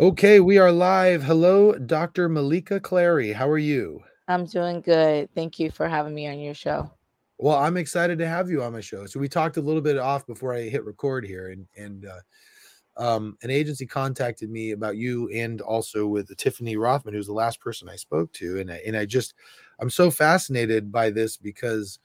[0.00, 1.22] Okay, we are live.
[1.22, 2.28] Hello, Dr.
[2.28, 3.32] Maleeka Clary.
[3.32, 4.02] How are you?
[4.26, 5.28] I'm doing good.
[5.36, 6.90] Thank you for having me on your show.
[7.38, 9.06] Well, I'm excited to have you on my show.
[9.06, 12.20] So we talked a little bit off before I hit record here, and and uh,
[12.96, 17.60] um, an agency contacted me about you, and also with Tiffany Rothman, who's the last
[17.60, 19.34] person I spoke to, and I, and I just
[19.78, 22.00] I'm so fascinated by this because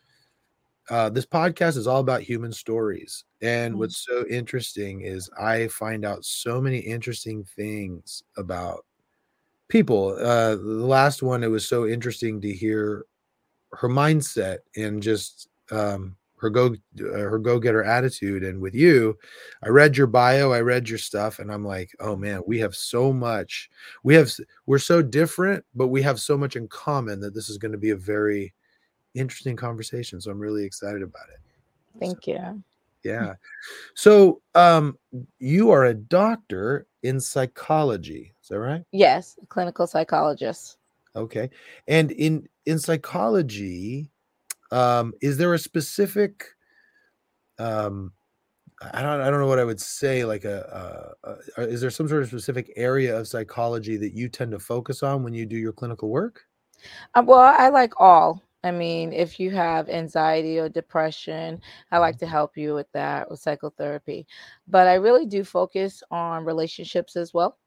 [0.90, 3.24] uh, this podcast is all about human stories.
[3.42, 3.78] And Mm.
[3.80, 8.86] what's so interesting is I find out so many interesting things about
[9.70, 10.16] people.
[10.20, 13.06] Uh, the last one, it was so interesting to hear
[13.74, 16.68] her mindset and just um, her go
[17.02, 18.44] uh, her go getter attitude.
[18.44, 19.18] And with you,
[19.64, 22.76] I read your bio, I read your stuff, and I'm like, oh man, we have
[22.76, 23.70] so much.
[24.04, 24.32] We have
[24.66, 27.78] we're so different, but we have so much in common that this is going to
[27.78, 28.54] be a very
[29.16, 30.22] interesting conversation.
[30.22, 31.40] So I'm really excited about it.
[31.94, 32.64] So, Thank you.
[33.04, 33.34] yeah.
[33.96, 34.98] So um,
[35.40, 38.34] you are a doctor in psychology.
[38.42, 38.84] Is that right?
[38.92, 40.78] Yes, clinical psychologist.
[41.16, 41.50] Okay.
[41.88, 44.12] And in in psychology,
[44.72, 46.46] um, is there a specific
[47.58, 48.14] um
[48.82, 51.90] I don't I don't know what I would say like a, uh, uh, is there
[51.90, 55.46] some sort of specific area of psychology that you tend to focus on when you
[55.46, 56.46] do your clinical work?
[57.14, 58.42] Uh, well, I like all.
[58.64, 63.30] I mean, if you have anxiety or depression, I like to help you with that
[63.30, 64.28] with psychotherapy.
[64.68, 67.58] But I really do focus on relationships as well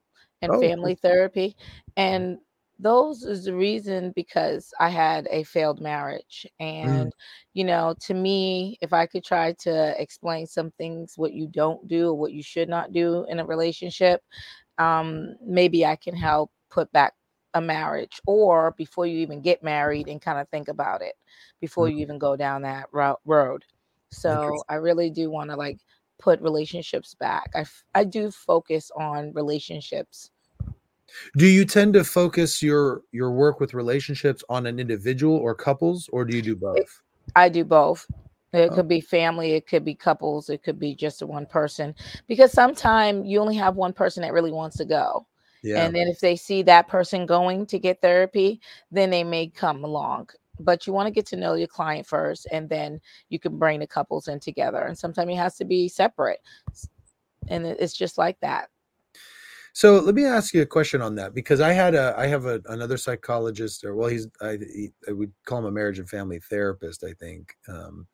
[0.42, 1.56] and Oh, family therapy.
[1.96, 2.38] And
[2.78, 6.46] those is the reason because I had a failed marriage.
[6.82, 7.12] Mm, And,
[7.54, 11.86] you know, to me, if I could try to explain some things, what you don't
[11.88, 14.22] do or what you should not do in a relationship,
[14.78, 17.14] um, maybe I can help put back
[17.54, 21.14] a marriage or before you even get married and kind of think about it
[21.60, 23.64] before you mm, even go down that route road.
[24.10, 24.62] So.
[24.68, 25.78] I really do want to like
[26.18, 27.50] put relationships back.
[27.54, 30.30] I f- I do focus on relationships.
[31.36, 36.08] Do you tend to focus your your work with relationships on an individual or couples,
[36.12, 37.02] or do you do It, both?
[37.34, 38.06] I do both.
[38.52, 41.94] It Oh, could be family, it could be couples, it could be just one person
[42.28, 45.26] because sometimes you only have one person that really wants to go.
[45.62, 45.84] Yeah.
[45.84, 49.84] And then if they see that person going to get therapy, then they may come
[49.84, 50.30] along.
[50.58, 53.80] But you want to get to know your client first, and then you can bring
[53.80, 54.80] the couples in together.
[54.82, 56.40] And sometimes it has to be separate.
[57.48, 58.68] And it's just like that.
[59.74, 62.44] So let me ask you a question on that because I had a I have
[62.44, 66.08] a, another psychologist or well he's I, he, I would call him a marriage and
[66.08, 68.06] family therapist I think um,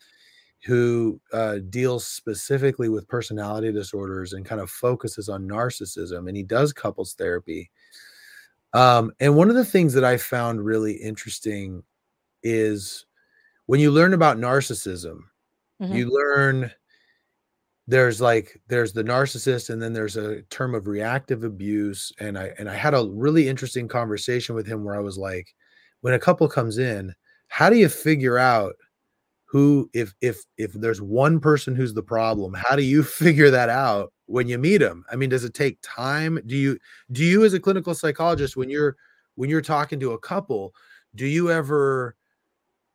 [0.64, 6.42] who uh, deals specifically with personality disorders and kind of focuses on narcissism and he
[6.42, 7.70] does couples therapy.
[8.74, 11.82] Um, and one of the things that I found really interesting
[12.42, 13.06] is
[13.66, 15.20] when you learn about narcissism
[15.80, 16.70] hmm you learn
[17.86, 22.52] there's like there's the narcissist and then there's a term of reactive abuse and i
[22.58, 25.54] and i had a really interesting conversation with him where i was like
[26.02, 27.14] when a couple comes in
[27.48, 28.75] how do you figure out
[29.48, 33.69] who if if if there's one person who's the problem how do you figure that
[33.69, 36.78] out when you meet them i mean does it take time do you
[37.12, 38.97] do you as a clinical psychologist when you're
[39.37, 40.75] when you're talking to a couple
[41.14, 42.16] do you ever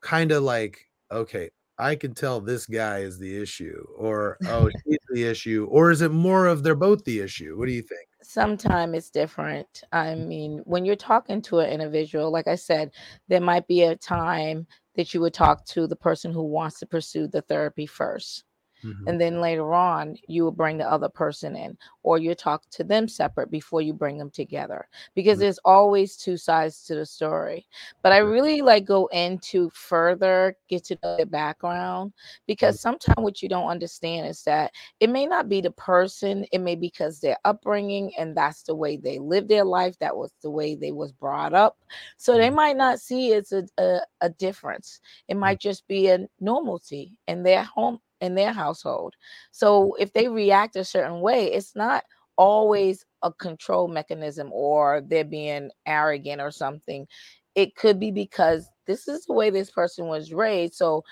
[0.03, 1.49] kind of like, okay,
[1.79, 6.01] I can tell this guy is the issue, or oh, she's the issue, or is
[6.01, 7.57] it more of they're both the issue?
[7.57, 8.07] What do you think?
[8.21, 9.83] Sometimes it's different.
[9.91, 12.91] I mean, when you're talking to an individual, like I said,
[13.27, 16.85] there might be a time that you would talk to the person who wants to
[16.85, 18.43] pursue the therapy first.
[18.83, 22.63] Mhm, and then later on you will bring the other person in or you talk
[22.71, 26.95] to them separate before you bring them together because mm, there's always two sides to
[26.95, 27.67] the story.
[28.01, 32.13] But i really like go into further get to know their background
[32.47, 36.59] because sometimes what you don't understand is that it may not be the person it
[36.59, 40.31] may be because their upbringing and that's the way they live their life that was
[40.41, 41.77] the way they was brought up.
[42.17, 44.99] So they mm, might not see it's a, a, a difference.
[45.27, 49.15] It might just be a normalcy in their home in their household.
[49.51, 52.05] So if they react a certain way, it's not
[52.37, 57.05] always a control mechanism or they're being arrogant or something.
[57.53, 60.75] It could be because this is the way this person was raised.
[60.75, 61.03] So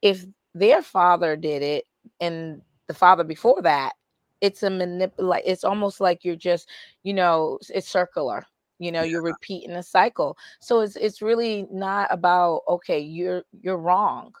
[0.00, 0.24] if
[0.54, 1.84] their father did it
[2.20, 3.94] and the father before that,
[4.40, 6.68] it's a manipulate it's almost like you're just,
[7.02, 8.46] you know, it's circular.
[8.78, 10.38] You know, yeah, you're repeating a cycle.
[10.60, 14.32] So it's it's really not about okay, you're you're wrong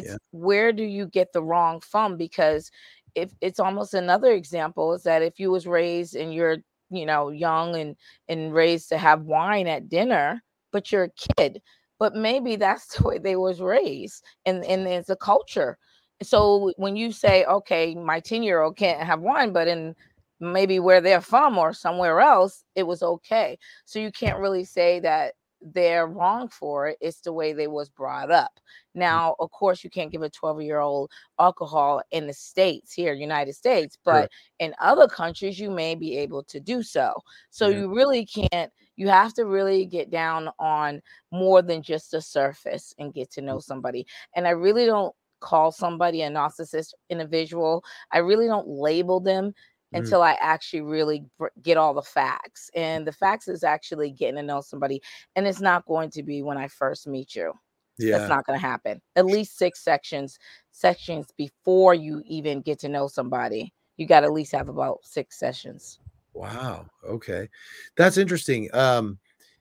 [0.00, 2.16] yeah, it's where do you get the wrong from?
[2.16, 2.70] Because
[3.14, 6.58] if it's almost another example is that if you was raised and you're,
[6.90, 7.96] you know, young and
[8.28, 10.42] and raised to have wine at dinner,
[10.72, 11.62] but you're a kid,
[11.98, 15.78] but maybe that's the way they was raised and and it's a culture.
[16.22, 19.94] So when you say, okay, my 10 year old can't have wine, but in
[20.40, 23.58] maybe where they're from or somewhere else, it was okay.
[23.84, 26.98] So you can't really say that they're wrong for it.
[27.00, 28.60] It's the way they was brought up.
[28.96, 29.00] Mm.
[29.00, 33.12] Now, of course, you can't give a 12 year old alcohol in the States here,
[33.14, 37.12] United States, but in other countries, you may be able to do so.
[37.50, 37.78] So Yeah.
[37.80, 41.00] you really can't, you have to really get down on
[41.30, 43.44] more than just the surface and get to Mm.
[43.44, 44.06] know somebody.
[44.34, 47.84] And I really don't call somebody a narcissist individual.
[48.12, 49.54] I really don't label them
[49.94, 50.00] Mm.
[50.00, 52.70] until I actually really br- get all the facts.
[52.74, 55.00] And the facts is actually getting to know somebody.
[55.36, 57.52] And it's not going to be when I first meet you.
[57.98, 58.18] Yeah.
[58.18, 59.00] That's not going to happen.
[59.14, 60.38] At least six sections,
[60.70, 63.72] sections before you even get to know somebody.
[63.96, 65.98] You got to at least have about six sessions.
[66.34, 66.86] Wow.
[67.06, 67.48] Okay.
[67.96, 68.68] That's interesting.
[68.74, 69.18] Um,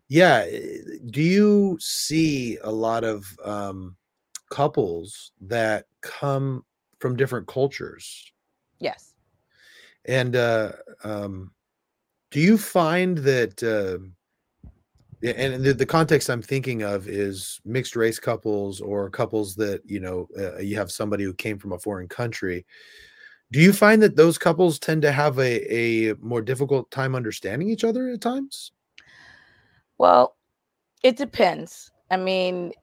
[0.10, 0.46] yeah.
[0.50, 0.80] eh,
[1.10, 3.96] Do you see a lot of um,
[4.50, 6.66] couples that come
[7.00, 8.32] from different cultures?
[8.80, 9.15] Yes.
[10.08, 10.74] And uh,
[11.04, 11.52] um,
[12.32, 14.00] do you find that, uh,
[15.24, 20.00] and the, the context I'm thinking of is mixed race couples or couples that, you
[20.00, 22.66] know, uh, you have somebody who came from a foreign country.
[23.52, 27.70] Do you find that those couples tend to have a, a more difficult time understanding
[27.70, 28.72] each other at times?
[29.98, 30.36] Well,
[31.04, 31.92] it depends.
[32.12, 32.74] I mean,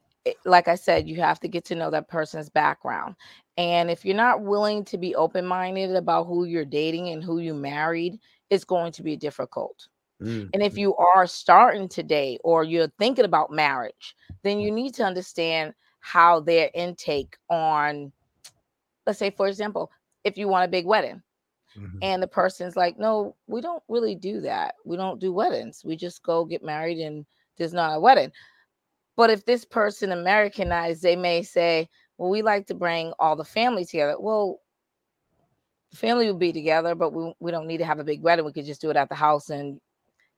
[0.44, 3.16] like I said, you have to get to know that person's background.
[3.56, 7.38] And if you're not willing to be open minded about who you're dating and who
[7.38, 8.18] you married,
[8.50, 9.88] it's going to be difficult.
[10.20, 14.70] Mm, And if mm, you are starting today or you're thinking about marriage, then you
[14.70, 18.12] need to understand how their intake on,
[19.06, 19.90] let's say, for example,
[20.24, 21.22] if you want a big wedding
[21.76, 24.74] mhm, and the person's like, no, we don't really do that.
[24.84, 25.82] We don't do weddings.
[25.84, 27.24] We just go get married and
[27.56, 28.32] there's not a wedding.
[29.16, 31.88] But if this person Americanized, they may say,
[32.18, 34.16] well, we like to bring all the family together.
[34.18, 34.60] Well,
[35.94, 38.44] family will be together, but we, we don't need to have a big wedding.
[38.44, 39.80] We could just do it at the house and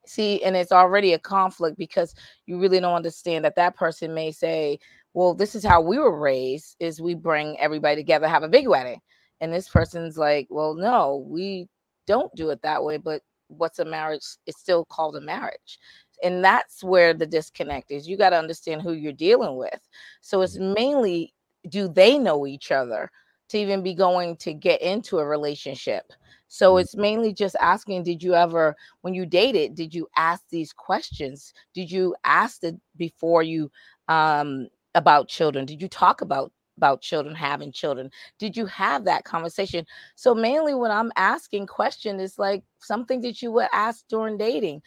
[0.06, 0.43] see.
[0.43, 2.15] And it's already a conflict because
[2.47, 4.79] you really don't understand that that person may say,
[5.12, 8.67] well, this is how we were raised is we bring everybody together, have a big
[8.67, 9.00] wedding.
[9.41, 11.69] And this person's like, well, no, we
[12.06, 12.97] don't do it that way.
[12.97, 14.25] But what's a marriage?
[14.47, 15.79] It's still called a marriage.
[16.25, 18.09] And that's where the disconnect is.
[18.09, 19.81] You got to understand who you're dealing with.
[20.23, 21.35] So it's mainly
[21.69, 23.11] do they know each other
[23.50, 26.12] to even be going to get into a relationship?
[26.49, 26.81] So Mm.
[26.82, 31.53] it's mainly just asking, did you ever, when you dated, did you ask these questions?
[31.75, 33.71] Did you ask it before you
[34.09, 35.67] um about children?
[35.67, 38.11] Did you talk about about children having children?
[38.38, 39.87] Did you have that conversation?
[40.17, 44.82] So mainly when I'm asking question is like something that you would ask during dating.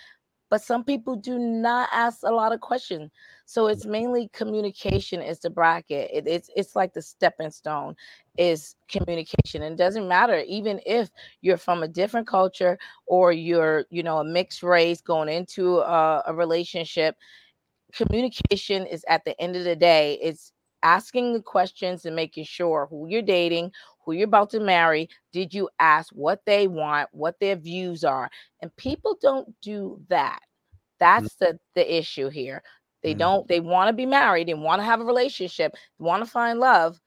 [0.50, 3.12] But some people do not ask a lot of questions.
[3.46, 3.92] So it's mm-hmm.
[3.92, 6.10] mainly communication is the bracket.
[6.14, 7.96] It, it's it's like the stepping stone
[8.38, 9.64] is communication.
[9.64, 11.10] And it doesn't matter even if
[11.42, 16.24] you're from a different culture or you're you know a mixed race going into a,
[16.28, 17.16] a relationship
[17.94, 20.52] communication is at the end of the day it's
[20.84, 23.72] asking the questions and making sure who you're dating
[24.08, 28.30] who you're about to marry did you ask what they want what their views are
[28.62, 30.40] and people don't do that.
[31.00, 32.64] That's the the issue here.
[33.04, 33.20] They Mm.
[33.20, 36.60] don't they want to be married and want to have a relationship want to find
[36.60, 37.00] love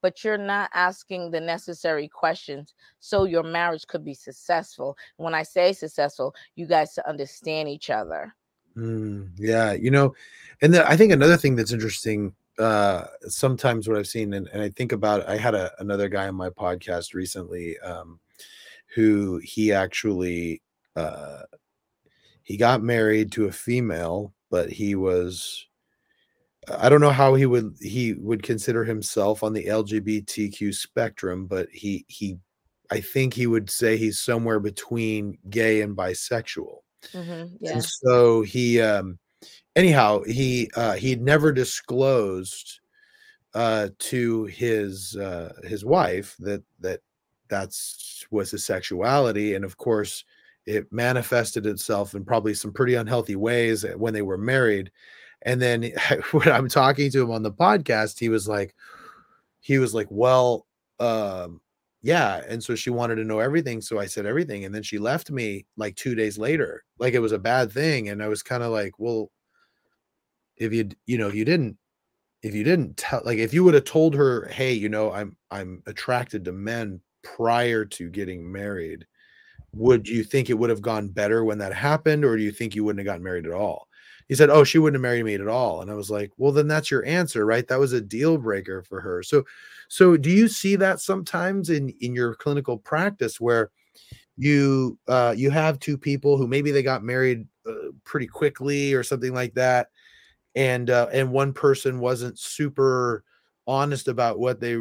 [0.00, 4.96] but you're not asking the necessary questions so your marriage could be successful.
[5.16, 8.34] When i say successful you guys to understand each other.
[8.76, 10.14] Mm, yeah, you know,
[10.62, 14.62] and the, I think another thing that's interesting, uh, sometimes what I've seen, and, and
[14.62, 18.20] I think about, I had a, another guy on my podcast recently, um,
[18.94, 20.62] who he actually,
[20.96, 21.42] uh,
[22.42, 25.66] he got married to a female, but he was,
[26.68, 31.68] I don't know how he would, he would consider himself on the LGBTQ spectrum, but
[31.70, 32.38] he, he,
[32.90, 36.78] I think he would say he's somewhere between gay and bisexual.
[37.12, 39.18] Mhm, yeah And so he um
[39.76, 42.80] anyhow, he uh he'd never disclosed
[43.54, 47.00] uh to his uh his wife that that
[47.48, 50.24] that's was his sexuality and of course
[50.66, 54.90] it manifested itself in probably some pretty unhealthy ways uh, when they were married.
[55.42, 55.92] And then
[56.32, 58.74] when i'm talking to him on the podcast he was like
[59.60, 60.66] he was like well
[61.00, 61.60] um
[62.02, 62.42] yeah.
[62.46, 65.30] And so she wanted to know everything so i said everything and then she left
[65.30, 66.84] me like two days later.
[66.98, 69.30] Like it was a bad thing and i was kind of like well
[70.56, 71.76] if you you know if you didn't
[72.42, 75.36] if you didn't tell like if you would have told her hey you know i'm
[75.50, 79.06] i'm attracted to men prior to getting married
[79.74, 82.74] would you think it would have gone better when that happened or do you think
[82.74, 83.88] you wouldn't have gotten married at all?
[84.28, 86.52] He said oh she wouldn't have married me at all and i was like well
[86.52, 87.66] then that's your answer right?
[87.68, 89.22] That was a deal breaker for her.
[89.22, 89.44] So
[89.88, 93.70] so do you see that sometimes in in your clinical practice where
[94.36, 99.02] you uh you have two people who maybe they got married uh, pretty quickly or
[99.02, 99.88] something like that
[100.54, 103.24] and uh and one person wasn't super
[103.66, 104.76] honest about what they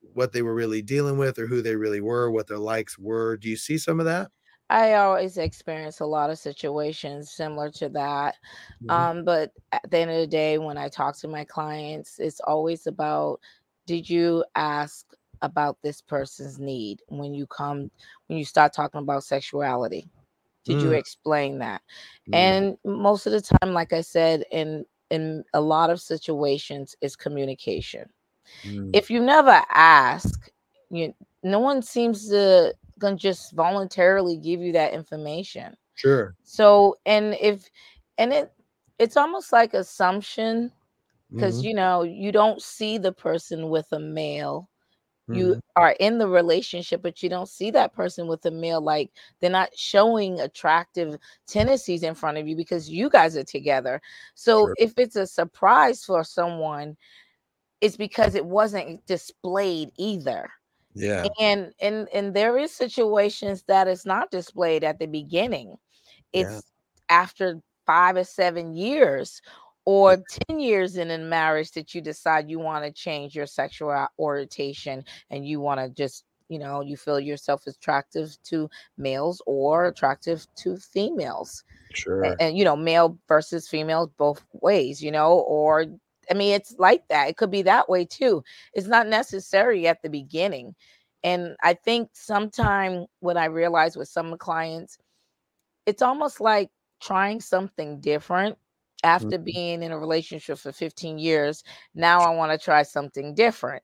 [0.00, 3.36] what they were really dealing with or who they really were what their likes were
[3.36, 4.30] do you see some of that
[4.68, 8.36] I always experience a lot of situations similar to that.
[8.80, 9.06] Mhm.
[9.06, 12.40] Um, but at the end of the day, when I talk to my clients, it's
[12.40, 13.40] always about
[13.86, 15.06] did you ask
[15.42, 17.90] about this person's need when you come
[18.26, 20.10] when you start talking about sexuality?
[20.64, 21.82] Did you Mm, explain that?
[22.26, 26.94] mm, And most of the time, like I said, in in a lot of situations,
[27.00, 28.08] is communication
[28.64, 28.94] mm.
[28.94, 30.50] if you never ask,
[30.90, 35.76] you no one seems to gonna just voluntarily give you that information.
[35.94, 37.68] sure So, and if
[38.18, 38.52] and it
[38.98, 40.72] it's almost like assumption
[41.36, 44.68] because Mhm, you know you don't see the person with a male.
[45.28, 45.60] You mhm.
[45.76, 48.80] are in the relationship, but you don't see that person with a male.
[48.80, 51.16] Like they're not showing attractive
[51.46, 54.00] tendencies in front of you because you guys are together.
[54.34, 56.96] So sure if it's a surprise for someone,
[57.80, 60.50] it's because it wasn't displayed either
[60.94, 65.76] yeah and and and there is situations that it's not displayed at the beginning
[66.32, 66.72] yeah it's
[67.10, 69.42] after five or seven years
[69.86, 70.24] or mm.
[70.48, 75.02] 10 years in a marriage that you decide you want to change your sexual orientation
[75.30, 80.46] and you want to just you know you feel yourself attractive to males or attractive
[80.56, 81.64] to females.
[81.92, 82.36] Sure.
[82.38, 85.86] and, you know male versus female both ways you know or
[86.30, 88.44] i mean it's like that it could be that way too.
[88.74, 90.74] It's not necessary at the beginning
[91.24, 94.98] and i think sometime when i realize with some clients
[95.86, 96.68] it's almost like
[97.00, 98.58] trying something different
[99.04, 99.44] after Mhm.
[99.44, 101.62] being in a relationship for 15 years
[101.94, 103.82] now i want to try something different.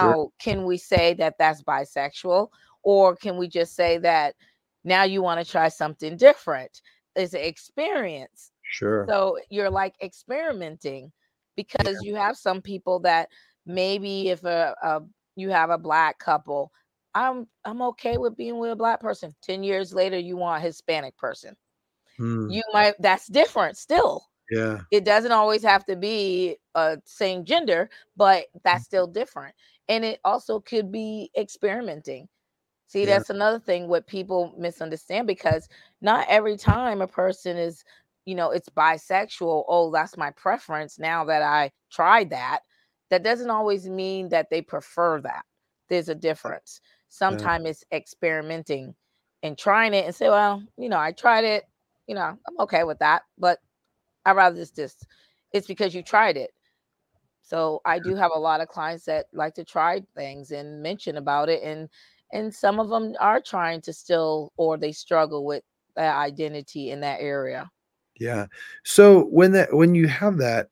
[0.00, 0.16] Sure.
[0.16, 2.48] Now can we say that that's bisexual?
[2.82, 4.34] Or can we just say that
[4.84, 6.82] now you want to try something different?
[7.16, 8.52] Is an experience.
[8.62, 9.06] Sure.
[9.08, 11.12] So you're like experimenting
[11.80, 11.84] yeah.
[11.84, 13.28] because you have some people that
[13.66, 15.00] maybe if a, a
[15.36, 16.72] you have a black couple
[17.14, 19.34] i'm i'm okay with being with a black person.
[19.42, 21.56] 10 years later you want a hispanic person.
[22.18, 24.78] Mm, you might that's different still yeah.
[24.90, 29.54] it doesn't always have to be uh same gender but that's still different
[29.88, 32.28] and it also could be experimenting.
[32.86, 33.06] See yeah.
[33.06, 35.68] that's another thing what people misunderstand because
[36.00, 37.84] not every time a person is
[38.24, 42.60] you know it's bisexual oh that's my preference now that i tried that
[43.10, 45.44] that doesn't always mean that they prefer that.
[45.88, 46.80] There's a difference.
[46.82, 46.88] Yeah.
[47.08, 48.94] Sometimes it's experimenting
[49.42, 51.64] and trying it and say well you know i tried it
[52.06, 53.58] you know i'm okay with that but
[54.28, 54.94] I rather this this.
[55.52, 56.50] It's because you tried it.
[57.40, 61.16] So I do have a lot of clients that like to try things and mention
[61.16, 61.88] about it, and
[62.30, 65.62] and some of them are trying to still or they struggle with
[65.96, 67.70] that identity in that area.
[68.20, 68.46] Yeah.
[68.84, 70.68] So when that when you have that,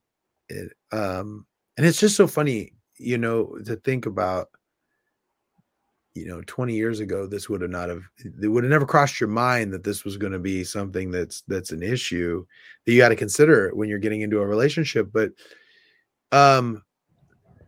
[0.50, 1.46] it, um,
[1.78, 4.48] and it's just so funny, you know, to think about,
[6.16, 8.02] you know, 20 years ago, this would have not have
[8.42, 11.42] it would have never crossed your mind that this was going to be something that's
[11.48, 12.44] that's an issue
[12.84, 15.10] that you got to consider when you're getting into a relationship.
[15.12, 15.32] But
[16.32, 16.82] um,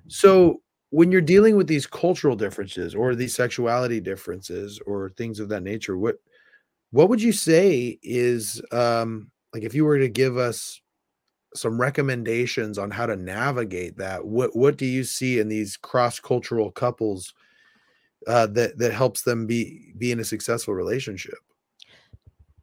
[0.09, 5.49] so when you're dealing with these cultural differences or these sexuality differences or things of
[5.51, 6.17] that nature, what
[6.91, 10.81] what would you say is um like if you were to give us
[11.55, 14.25] some recommendations on how to navigate that.
[14.27, 17.35] What what do you see in these cross-cultural couples
[18.27, 21.39] uh, that that helps them be be in a successful relationship?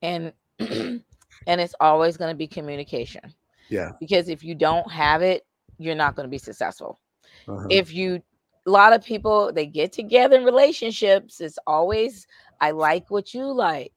[0.02, 1.02] And and
[1.48, 3.34] it's always going to be communication
[3.70, 3.92] Yeah.
[4.00, 5.46] because if you don't have it,
[5.78, 7.00] you're not going to be successful.
[7.48, 7.68] Uh-huh.
[7.70, 8.22] if you
[8.66, 12.26] a lot of people they get together in relationships it's always
[12.60, 13.94] i like what you like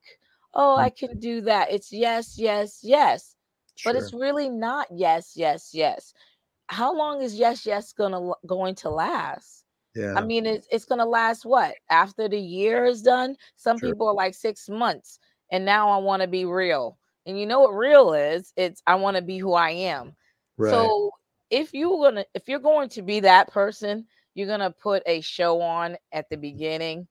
[0.54, 3.34] oh Mm, i can do that it's yes yes yes
[3.84, 6.12] but it's really not yes yes yes
[6.66, 9.57] how long is yes yes gonna going to last
[10.14, 13.88] i mean it's, it's gonna last what after the year is done some Sure.
[13.88, 15.18] people are like six months
[15.50, 18.94] and now i want to be real and you know what real is it's i
[18.94, 20.14] want to be who i am
[20.58, 20.92] Right.
[20.92, 21.10] so
[21.50, 25.60] if you're gonna if you're going to be that person, you're gonna put a show
[25.60, 27.06] on at the beginning,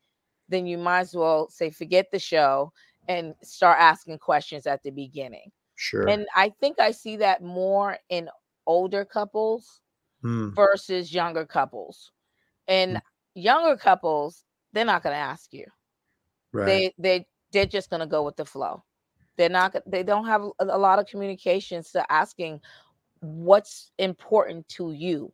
[0.49, 2.71] then you might as well say forget the show
[3.07, 5.51] and start asking questions at the beginning.
[5.75, 6.07] Sure.
[6.07, 8.29] And I think I see that more in
[8.65, 9.81] older couples
[10.23, 12.11] Mm, versus younger couples.
[12.67, 13.01] And mm,
[13.33, 15.65] younger couples, they're not gonna ask you.
[16.53, 16.65] Right.
[16.65, 18.83] They they they're just gonna go with the flow.
[19.37, 22.61] They're not they don't have a, a lot of communications to asking
[23.21, 25.33] what's important to you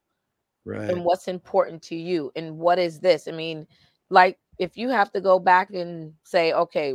[0.66, 0.90] Right.
[0.90, 3.68] and what's important to you and what is this i mean
[4.10, 6.94] like if you have to go back and say, okay,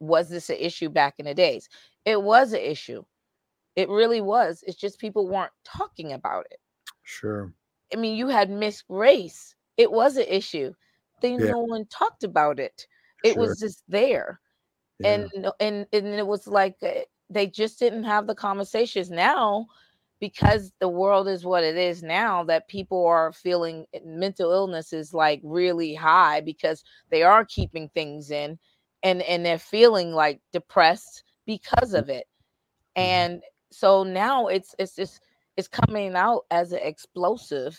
[0.00, 1.68] was this an issue back in the days?
[2.04, 3.04] It was an issue.
[3.76, 4.62] It really was.
[4.66, 6.58] It's just people weren't talking about it.
[7.02, 7.54] Sure.
[7.92, 9.54] I mean, you had mixed race.
[9.76, 10.74] It was an issue.
[11.20, 11.52] Then Yeah.
[11.52, 12.86] no one talked about it.
[13.22, 13.38] It Sure.
[13.38, 14.40] was just there.
[14.98, 15.04] Yeah.
[15.04, 19.66] And and and it was like uh, they just didn't have the conversations now
[20.20, 24.92] because the world is what it is now that people are feeling uh, mental illness
[24.92, 28.58] is like really high because they are keeping things in
[29.02, 32.26] and and they're feeling like depressed because of it
[32.96, 32.96] Mhm.
[32.96, 35.20] and so now it's it's just
[35.56, 37.78] it's coming out as an explosive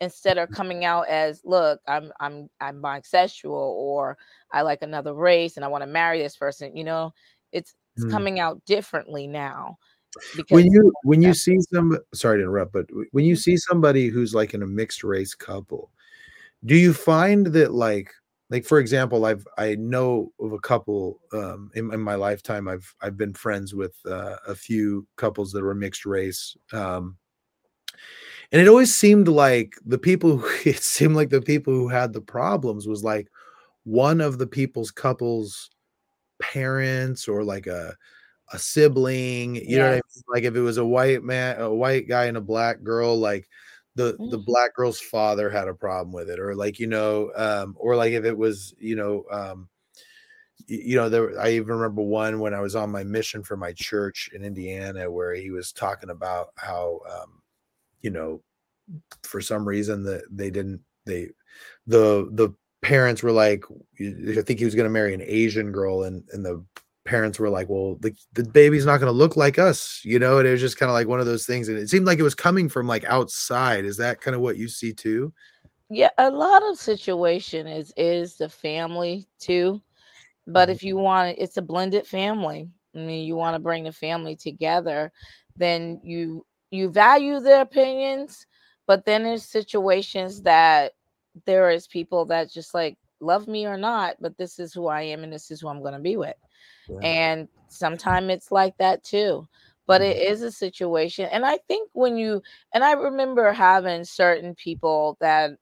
[0.00, 4.16] instead of coming out as look i'm i'm i'm bisexual or
[4.52, 7.12] i like another race and i want to marry this person you know
[7.52, 8.10] it's it's Mm.
[8.10, 9.78] coming out differently now
[10.50, 13.38] when you when you see some sorry to interrupt but when you Mhm.
[13.38, 15.90] see somebody who's like in a mixed race couple
[16.66, 18.12] do you find that like
[18.50, 22.94] like for example i've i know of a couple um in, in my lifetime i've
[23.00, 27.16] i've been friends with uh, a few couples that were mixed race um
[28.52, 32.12] and it always seemed like the people who it seemed like the people who had
[32.12, 33.28] the problems was like
[33.84, 35.70] one of the people's couples
[36.40, 37.94] parents or like a
[38.52, 40.24] a sibling you know what I mean?
[40.32, 43.48] like if it was a white man a white guy and a black girl like
[43.96, 44.44] the the Mhm.
[44.46, 48.12] black girl's father had a problem with it or like you know um or like
[48.12, 49.68] if it was you know um
[50.66, 53.72] you know there i even remember one when i was on my mission for my
[53.72, 57.42] church in indiana where he was talking about how um
[58.02, 58.42] you know
[59.24, 61.28] for some reason that they didn't they
[61.86, 62.50] the the
[62.82, 63.64] parents were like
[64.00, 66.64] i think he was going to marry an asian girl and and the
[67.06, 70.38] parents were like well the, the baby's not going to look like us you know
[70.38, 72.18] and it was just kind of like one of those things and it seemed like
[72.18, 75.32] it was coming from like outside is that kind of what you see too
[75.88, 79.80] yeah a lot of situation is is the family too
[80.46, 80.72] but Mhm.
[80.72, 84.36] if you want it's a blended family i mean you want to bring the family
[84.36, 85.12] together
[85.56, 88.46] then you you value their opinions
[88.86, 90.92] but then there's situations that
[91.44, 95.02] there is people that just like love me or not but this is who i
[95.02, 96.34] am and this is who i'm going to be with
[96.88, 96.98] yeah.
[97.02, 99.46] and sometimes it's like that too
[99.86, 100.32] but it mm-hmm.
[100.32, 102.42] is a situation and i think when you
[102.74, 105.52] and i remember having certain people that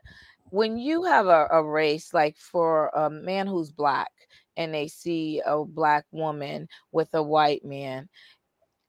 [0.51, 4.11] when you have a, a race like for a man who's black
[4.57, 8.09] and they see a black woman with a white man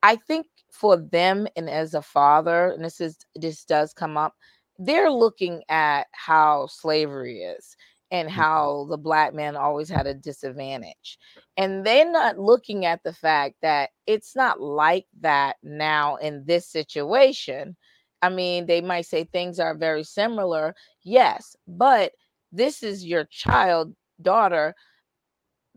[0.03, 4.35] i think for them and as a father and this is this does come up
[4.77, 7.77] they're looking at how slavery is
[8.15, 8.33] and mm.
[8.33, 11.17] how the black man always had a disadvantage.
[11.57, 16.67] And they're not looking at the fact that it's not like that now in this
[16.67, 17.75] situation.
[18.21, 20.73] I mean they might say things are very similar
[21.03, 22.13] yes but
[22.51, 24.73] this is your child daughter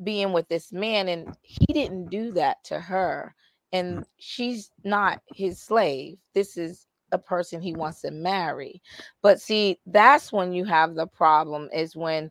[0.02, 3.34] being with this man and he didn't do that to her
[3.72, 4.04] and mm.
[4.18, 6.16] she's not his slave.
[6.34, 8.82] This is a person he wants to marry.
[9.22, 12.30] But see that's when you have the problem is when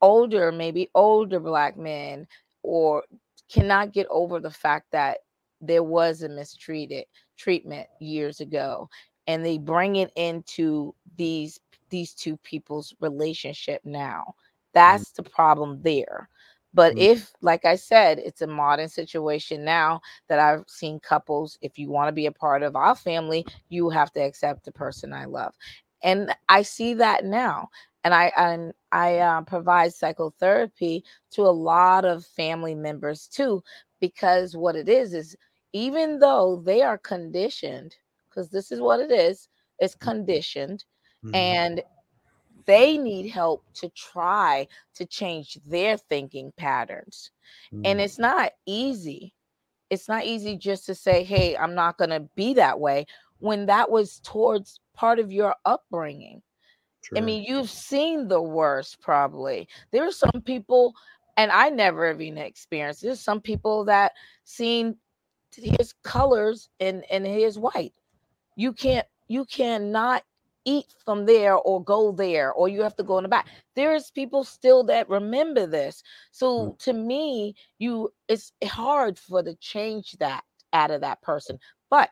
[0.00, 2.26] older maybe older black men
[2.62, 3.04] or
[3.50, 5.18] cannot get over the fact that
[5.60, 7.04] there was a mistreated
[7.36, 8.88] treatment years ago
[9.26, 11.60] and they bring it into these
[11.90, 14.34] these two people's relationship now.
[14.72, 15.22] That's mm-hmm.
[15.22, 16.28] the problem there
[16.72, 16.98] but Mm.
[16.98, 21.90] if like i said it's a modern situation now that i've seen couples if you
[21.90, 25.24] want to be a part of our family you have to accept the person i
[25.24, 25.54] love
[26.02, 27.68] and i see that now
[28.04, 33.62] and I and I uh, provide psychotherapy to a lot of family members too,
[34.00, 35.36] because what it is is
[35.72, 37.96] even though they are conditioned,
[38.28, 40.84] because this is what it is, it's conditioned,
[41.22, 41.58] Mhm.
[41.58, 41.82] and
[42.66, 47.30] they need help to try to change their thinking patterns,
[47.84, 48.04] and Mm.
[48.04, 49.34] it's not easy.
[49.90, 53.06] It's not easy just to say, "Hey, I'm not going to be that way,"
[53.40, 56.42] when that was towards part of your upbringing.
[57.16, 59.68] I mean, you've seen the worst probably.
[59.90, 60.94] There are some people,
[61.36, 63.02] and I never have even experienced.
[63.02, 64.12] There's some people that
[64.44, 64.96] seen
[65.56, 67.94] his colors and and his white.
[68.56, 70.24] You can't you cannot
[70.64, 73.46] eat from there or go there or you have to go in the back.
[73.76, 76.02] There's people still that remember this.
[76.30, 81.58] So to me, you it's hard for to change that out of that person,
[81.90, 82.10] but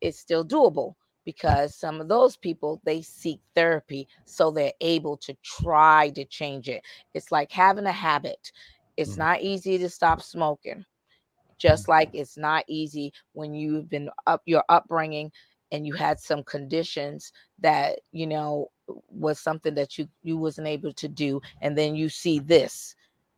[0.00, 5.34] it's still doable because some of those people they seek therapy so they're able to
[5.42, 6.82] try to change it
[7.14, 8.52] it's like having a habit
[8.96, 9.18] it's Mhm.
[9.18, 10.84] not easy to stop smoking
[11.58, 15.30] just like it's not easy when you've been up your upbringing
[15.72, 18.70] and you had some conditions that you know
[19.08, 22.94] was something that you you wasn't able to do and then you see this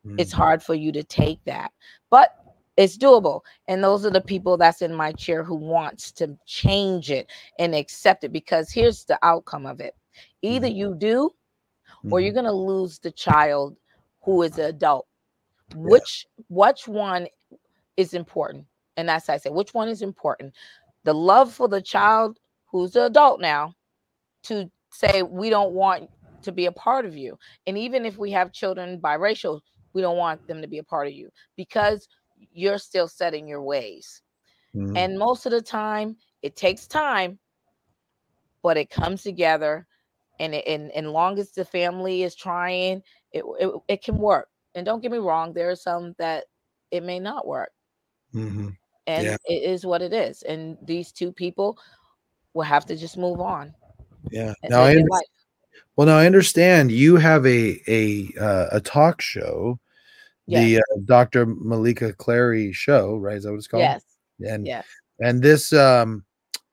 [0.06, 0.18] mm-hmm.
[0.18, 1.70] it's hard for you to take that
[2.10, 2.36] but
[2.76, 7.10] it's doable and those are the people that's in my chair who wants to change
[7.10, 9.94] it and accept it because here's the outcome of it
[10.42, 10.76] either mm-hmm.
[10.76, 11.30] you do
[12.10, 12.18] or mm-hmm.
[12.18, 13.76] you're going to lose the child
[14.22, 15.06] who is an adult
[15.70, 15.76] yeah.
[15.76, 17.28] which which one
[17.96, 18.64] is important
[18.96, 20.52] and that's i say which one is important
[21.04, 23.74] the love for the child who's an adult now
[24.42, 26.08] to say we don't want
[26.42, 29.60] to be a part of you and even if we have children biracial
[29.92, 32.08] we don't want them to be a part of you because
[32.52, 34.22] you're still setting your ways
[34.74, 34.96] mm-hmm.
[34.96, 37.38] and most of the time it takes time
[38.62, 39.86] but it comes together
[40.40, 44.48] and it, and, and long as the family is trying it, it, it can work
[44.74, 46.44] and don't get me wrong there are some that
[46.90, 47.70] it may not work
[48.34, 48.68] mm-hmm.
[49.06, 49.36] And yeah.
[49.46, 51.78] it is what it is and these two people
[52.54, 53.74] will have to just move on
[54.30, 54.96] yeah now I
[55.96, 59.78] well now i understand you have a a uh, a talk show
[60.46, 60.64] yes.
[60.64, 64.02] the uh, dr maleeka clary show right is that what it's called yes
[64.40, 64.86] and yes.
[65.20, 66.24] and this um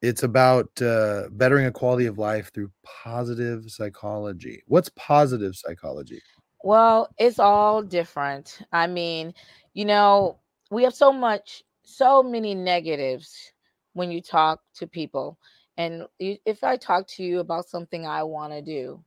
[0.01, 4.63] it's about uh, bettering a quality of life through positive psychology.
[4.67, 6.21] What's positive psychology?
[6.63, 8.59] Well, it's all different.
[8.71, 9.33] I mean,
[9.73, 10.39] you know,
[10.71, 13.51] we have so much, so many negatives
[13.93, 15.37] when you talk to people.
[15.77, 19.03] And if I talk to you about something I want to do,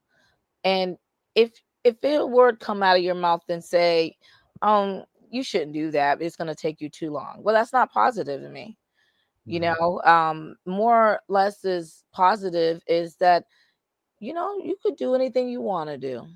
[0.64, 0.96] and
[1.34, 1.52] if
[1.84, 4.16] if a word come out of your mouth and say,
[4.62, 7.40] um, you shouldn't do that, it's going to take you too long.
[7.42, 8.78] Well, that's not positive to me
[9.46, 9.80] you mm-hmm.
[9.80, 13.44] know um more or less is positive is that
[14.20, 16.26] you know you could do anything you want to do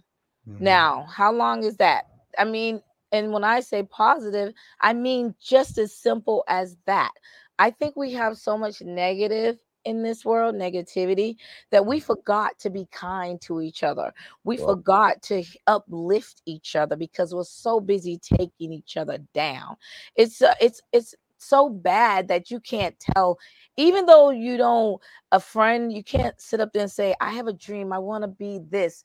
[0.48, 0.64] mm-hmm.
[0.64, 2.06] now how long is that
[2.38, 7.12] i mean and when i say positive i mean just as simple as that.
[7.58, 11.36] I think we have so much negative in this world negativity
[11.70, 14.12] that we forgot to be kind to each other.
[14.44, 19.76] We forgot to uplift each other because we're so busy taking each other down.
[20.14, 23.38] It's uh, it's it's so bad that you can't tell
[23.76, 27.46] even though you don't a friend you can't sit up there and say i have
[27.46, 27.92] a dream.
[27.92, 29.04] I want to be this.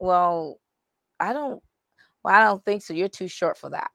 [0.00, 0.60] Well
[1.20, 1.62] i don't
[2.24, 3.90] well i don't think so you're too short for that.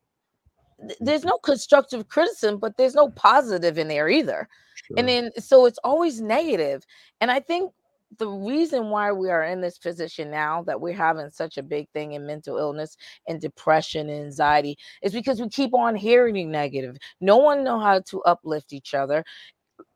[0.83, 1.27] Mm, there's mm.
[1.27, 4.47] no constructive criticism but there's no positive in there either.
[4.75, 4.97] Sure.
[4.97, 6.47] and then so it's always negative.
[6.47, 6.85] negative
[7.21, 7.71] and i think
[8.17, 11.89] the reason why we are in this position now that we're having such a big
[11.89, 12.95] thing in mental illness
[13.27, 16.97] and depression and anxiety is because we keep on hearing negative.
[17.19, 19.23] No one know how to uplift each other.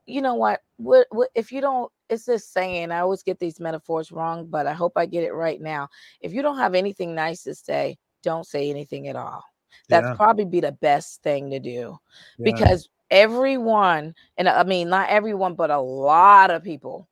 [0.06, 0.60] You know what?
[0.78, 4.68] What, what if you don't it's this saying i always get these metaphors wrong but
[4.68, 5.88] i hope i get it right now.
[6.20, 9.44] If you don't have anything nice to say don't say anything at all
[9.90, 10.14] that's yeah.
[10.16, 11.98] probably be the best thing to do
[12.38, 12.44] yeah.
[12.44, 17.08] because everyone and i mean not everyone but a lot of people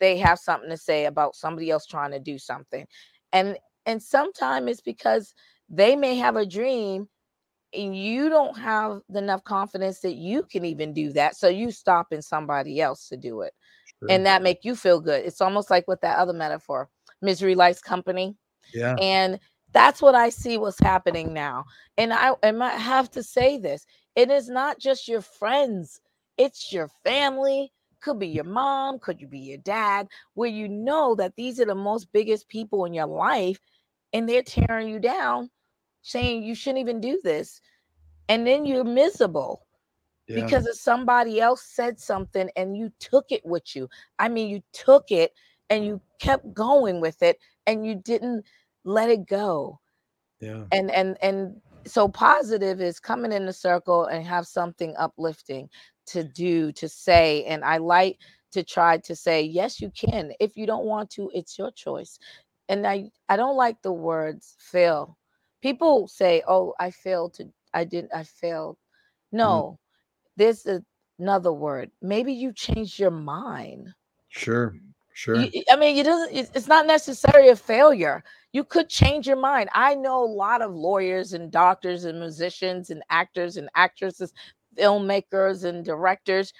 [0.00, 2.86] they have something to say about somebody else trying to do something
[3.32, 5.34] and and sometimes it's because
[5.68, 7.08] they may have a dream
[7.74, 12.20] and you don't have enough confidence that you can even do that so you stopping
[12.20, 13.52] somebody else to do it
[14.00, 14.10] sure.
[14.10, 16.88] and that make you feel good it's almost like with that other metaphor
[17.22, 18.36] misery likes company
[18.74, 19.38] yeah and
[19.72, 21.64] that's what i see what's happening now
[21.98, 26.00] and i, and I have to say this it is not just your friends
[26.38, 31.14] it's your family could be your mom, could you be your dad, where you know
[31.14, 33.58] that these are the most biggest people in your life
[34.12, 35.48] and they're tearing you down,
[36.02, 37.60] saying you shouldn't even do this.
[38.28, 39.66] And then you're miserable
[40.26, 40.44] yeah.
[40.44, 43.88] because of somebody else said something and you took it with you.
[44.18, 45.32] I mean, you took it
[45.70, 48.44] and you kept going with it and you didn't
[48.84, 49.80] let it go.
[50.40, 50.64] Yeah.
[50.72, 55.68] And and and so positive is coming in the circle and have something uplifting
[56.06, 57.44] to do, to say.
[57.44, 58.18] And I like
[58.52, 60.32] to try to say, yes, you can.
[60.40, 62.18] If you don't want to, it's your choice.
[62.68, 65.16] And I, I don't like the words fail.
[65.60, 68.76] People say, oh, I failed to, I didn't, I failed.
[68.76, 69.38] Mm-hmm.
[69.38, 69.74] No, mm-hmm.
[70.36, 70.82] there's a,
[71.18, 71.90] another word.
[72.00, 73.88] Maybe you changed your mind.
[74.28, 74.74] Sure.
[75.14, 75.36] Sure.
[75.36, 76.50] You, I mean, it doesn't.
[76.54, 78.24] It's not necessarily a failure.
[78.52, 79.68] You could change your mind.
[79.74, 84.32] I know a lot of lawyers and doctors and musicians and actors and actresses
[84.78, 86.52] filmmakers and directors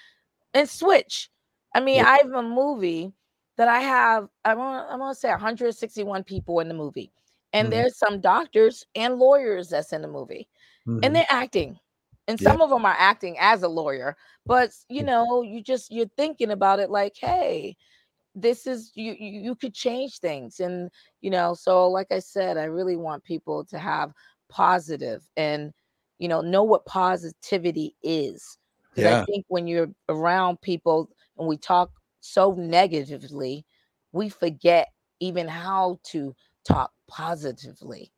[0.53, 1.29] and switch.
[1.75, 2.09] I mean, yeah.
[2.09, 3.13] I have a movie
[3.57, 7.11] that I have, I want, I want to say 161 people in the movie.
[7.51, 7.71] And mm-hmm.
[7.71, 10.47] there's some doctors and lawyers that's in the movie.
[10.87, 10.99] Mm-hmm.
[11.03, 11.79] And they're acting.
[12.27, 12.63] And some yeah.
[12.63, 14.15] of them are acting as a lawyer.
[14.45, 17.75] But you know, you just you're thinking about it like, hey,
[18.35, 20.59] this is you you, could change things.
[20.59, 20.89] And
[21.21, 24.11] you know, so like I said, I really want people to have
[24.49, 25.71] positive and
[26.19, 28.57] you know know what positivity is
[28.93, 29.21] because yeah.
[29.21, 31.89] i think when you're around people and we talk
[32.23, 33.65] so negatively,
[34.11, 38.11] we forget even how to talk positively.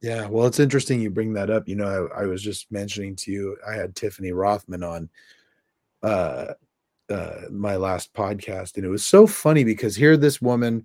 [0.00, 1.66] Yeah, well, it's interesting you bring that up.
[1.66, 5.08] You know, I, I was just mentioning to you, I had Tiffany Rothman on
[6.02, 6.54] uh
[7.10, 10.84] uh my last podcast, and it was so funny because here this woman,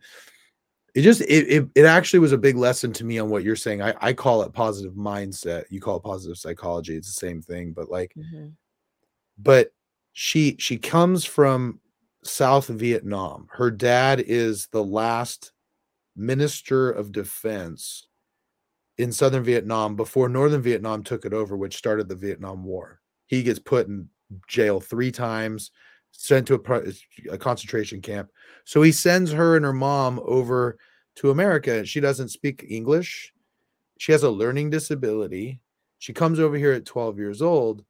[0.96, 3.56] it just it, it it actually was a big lesson to me on what you're
[3.56, 3.82] saying.
[3.82, 5.66] I, I call it positive mindset.
[5.70, 6.96] You call it positive psychology.
[6.96, 8.50] It's the same thing, but like, Mm-hmm.
[9.38, 9.72] but
[10.14, 11.80] she she comes from
[12.24, 13.48] South Vietnam.
[13.52, 15.52] Her dad is the last
[16.16, 18.06] minister of defense
[19.00, 23.02] in southern Vietnam before northern Vietnam took it over, which started the Vietnam War.
[23.26, 24.08] He gets put in
[24.48, 25.72] jail three times,
[26.14, 28.30] sent to a, a concentration camp.
[28.64, 30.78] So he sends her and her mom over
[31.16, 31.86] to America.
[31.86, 33.34] She doesn't speak English.
[33.98, 35.60] She has a learning disability.
[36.00, 37.84] She comes over here at 12 years old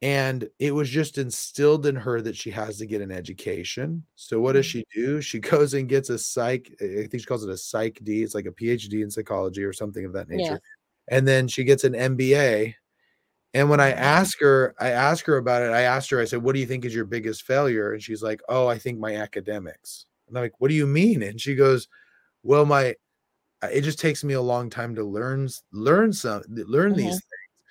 [0.00, 4.04] and it was just instilled in her that she has to get an education.
[4.16, 4.70] So what does Mhm.
[4.70, 5.20] she do?
[5.20, 6.72] She goes and gets a psych.
[6.80, 8.22] I think she calls it a psych D.
[8.22, 10.52] It's like a PhD in psychology or something of that nature.
[10.52, 10.60] Yes.
[11.08, 12.74] And then she gets an MBA.
[13.54, 15.70] And when I ask her, I ask her about it.
[15.72, 18.22] I asked her, I said, "What do you think is your biggest failure?" And she's
[18.22, 21.54] like, "Oh, I think my academics." And I'm like, "What do you mean?" And she
[21.54, 21.88] goes,
[22.44, 22.96] "Well, my
[23.62, 27.62] uh, it just takes me a long time to learn learn some learn these things.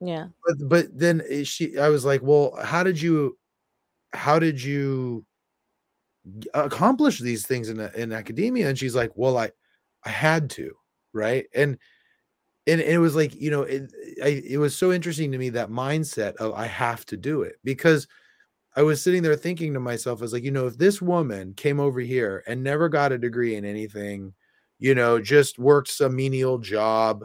[0.00, 0.28] Yeah.
[0.46, 3.38] but but then eh, she I was like, "Well, how did you
[4.14, 5.26] how did you
[6.54, 9.50] accomplish these things in in academia?" And she's like, "Well, I
[10.04, 10.74] I had to."
[11.12, 11.46] Right?
[11.54, 11.78] And
[12.66, 15.70] and it was like, you know, it I, it was so interesting to me that
[15.70, 18.06] mindset of I have to do it because
[18.76, 21.54] I was sitting there thinking to myself, I was like, you know, if this woman
[21.54, 24.34] came over here and never got a degree in anything,
[24.78, 27.24] you know, just worked some menial job,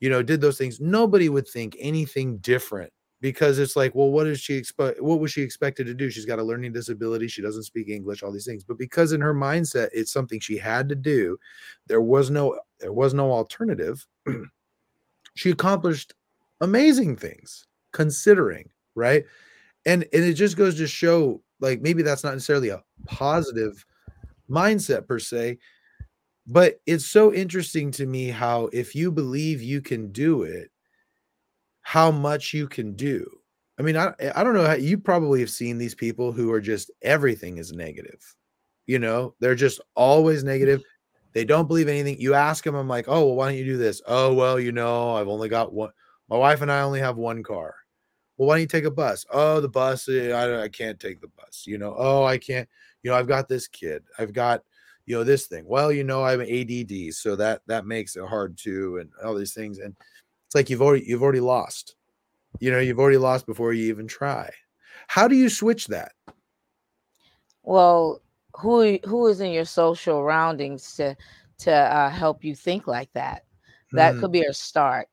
[0.00, 4.26] you know, did those things, nobody would think anything different because it's like, well, what
[4.26, 5.00] is she expect?
[5.00, 6.10] What was she expected to do?
[6.10, 7.28] She's got a learning disability.
[7.28, 8.64] She doesn't speak English, all these things.
[8.64, 11.38] But because in her mindset, it's something she had to do,
[11.86, 14.06] there was no, there was no alternative.
[15.34, 16.14] She accomplished
[16.60, 19.24] amazing things considering, right?
[19.86, 23.84] and and it just goes to show like maybe that's not necessarily a positive
[24.48, 25.58] mindset per se
[26.46, 30.70] but it's so interesting to me how if you believe you can do it
[31.82, 33.26] how much you can do.
[33.78, 36.60] I mean i i don't know how you probably have seen these people who are
[36.60, 38.34] just everything is negative
[38.86, 39.34] you know?
[39.38, 40.82] They're just always negative
[41.32, 43.76] they don't believe anything you ask them i'm like oh well why don't you do
[43.76, 45.90] this oh well you know i've only got one
[46.28, 47.74] my wife and i only have one car
[48.40, 49.26] well, why don't you take a bus?
[49.30, 51.64] Oh, the bus, eh, I, I can't take the bus.
[51.66, 52.66] You know, oh, I can't,
[53.02, 54.02] you know, I've got this kid.
[54.18, 54.62] I've got,
[55.04, 55.66] you know, this thing.
[55.66, 59.52] Well, you know, I'm ADD, so that that makes it hard too, and all these
[59.52, 59.78] things.
[59.78, 59.94] And
[60.46, 61.96] it's like you've already you've already lost.
[62.60, 64.50] You know, you've already lost before you even try.
[65.06, 66.12] How do you switch that?
[67.62, 68.22] Well,
[68.56, 71.16] who who is in your social surroundings to
[71.58, 73.44] to uh, help you think like that?
[73.94, 75.08] That Mm, could be a start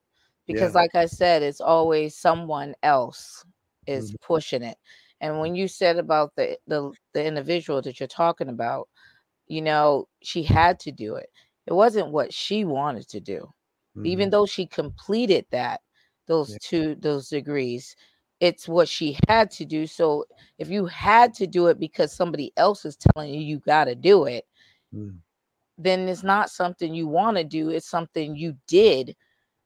[0.47, 0.75] because, yeah.
[0.75, 3.45] like I said, it's always someone else
[3.87, 4.17] is Mhm.
[4.21, 4.77] pushing it.
[5.21, 8.89] And when you said about the the the individual that you're talking about,
[9.47, 11.29] you know, she had to do it.
[11.65, 13.53] It wasn't what she wanted to do.
[14.03, 14.31] Even Mhm.
[14.31, 15.81] though she completed that
[16.27, 16.57] those Yeah.
[16.57, 17.95] two those degrees,
[18.39, 19.87] it's what she had to do.
[19.87, 20.25] So
[20.57, 23.95] if you had to do it because somebody else is telling you you got to
[23.95, 24.45] do it,
[24.93, 25.19] Mm,
[25.77, 27.69] then it's not something you want to do.
[27.69, 29.15] It's something you did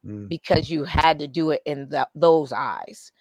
[0.05, 3.11] mm, because you had to do it in the, those eyes.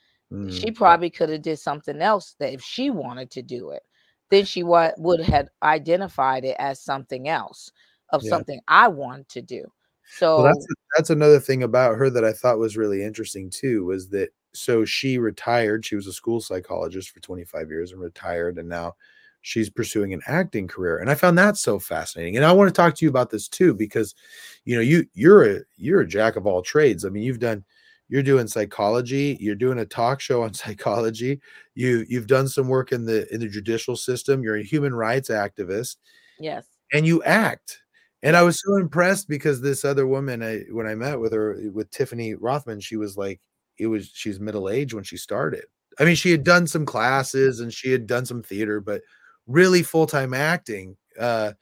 [0.47, 0.75] She mm.
[0.75, 3.83] probably could have did something else that if she wanted to do it,
[4.31, 7.71] then she wa- would have identified it as something else
[8.11, 8.31] of Yeah.
[8.31, 9.71] something I want to do.
[10.37, 13.85] Well, So that's that's another thing about her that I thought was really interesting too,
[13.87, 15.85] was that so she retired.
[15.85, 18.95] She was a school psychologist for 25 years and retired, and now
[19.43, 20.99] she's pursuing an acting career.
[20.99, 22.37] And I found that so fascinating.
[22.37, 24.15] And I want to talk to you about this too, because
[24.65, 27.05] you know, you you're a you're a jack of all trades.
[27.05, 27.65] I mean, you've done
[28.09, 31.41] you're doing psychology, you're doing a talk show on psychology,
[31.75, 35.31] you you've done some work in the in the judicial system, you're a human rights
[35.31, 35.97] activist,
[36.39, 36.67] yes.
[36.93, 37.81] and you act.
[38.23, 41.59] And I was so impressed because this other woman, I when I met with her
[41.73, 43.41] with Tiffany Rothman, she was like,
[43.81, 45.65] it was she's middle aged when she started.
[45.99, 49.03] I mean, she had done some classes and she had done some theater, but
[49.47, 50.97] really full time acting.
[51.19, 51.53] Uh,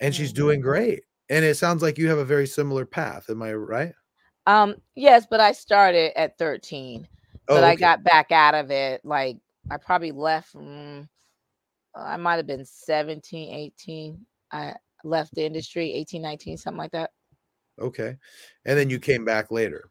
[0.00, 1.02] and she's doing great.
[1.28, 3.28] And it sounds like you have a very similar path.
[3.28, 3.92] Am I right?
[4.46, 7.08] Um, yes, but I started at 13,
[7.48, 9.00] Oh, but I got back out of it.
[9.04, 9.38] Like
[9.70, 10.54] I probably left.
[10.54, 11.08] mm,
[11.94, 14.26] I might have been 17, 18.
[14.52, 17.10] I left the industry 18, 19, something like that.
[17.80, 18.16] Okay.
[18.64, 19.90] And then you came back later.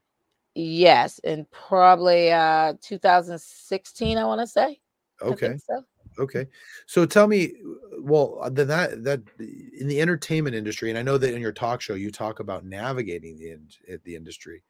[0.56, 4.80] Yes, and probably uh 2016, I want to say.
[5.22, 5.58] Okay.
[5.58, 5.84] so.
[6.20, 6.48] Okay.
[6.86, 7.54] So tell me,
[8.00, 11.52] well, uh, then that that in the entertainment industry, and I know that in your
[11.52, 14.64] talk show you talk about navigating the in, eh, the industry.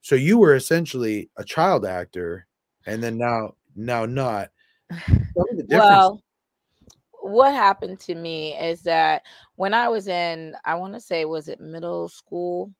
[0.00, 2.46] So you were essentially a child actor,
[2.86, 4.50] and then now now not.
[5.68, 6.22] well,
[7.20, 9.22] what happened to me is that
[9.56, 12.72] when I was in, I want to say, was it middle school?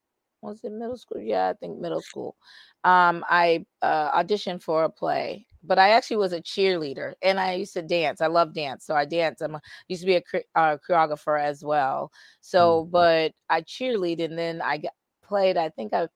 [0.43, 1.21] Was it middle school?
[1.21, 2.37] Yeah, I think middle school.
[2.85, 7.55] Um, I uh, auditioned for a play, but I actually was a cheerleader and I
[7.55, 8.21] used to dance.
[8.21, 8.87] I love dance.
[8.87, 9.43] So I dance.
[9.43, 10.23] I'm a, used to be a
[10.55, 12.11] uh, choreographer as well.
[12.41, 12.91] So, mm-hmm.
[12.91, 16.09] but I cheerlead and then I got, played, I think I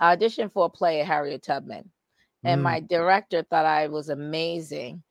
[0.00, 1.90] auditioned for a play at Harriet Tubman.
[2.44, 2.64] And mm.
[2.64, 5.02] my director thought I was amazing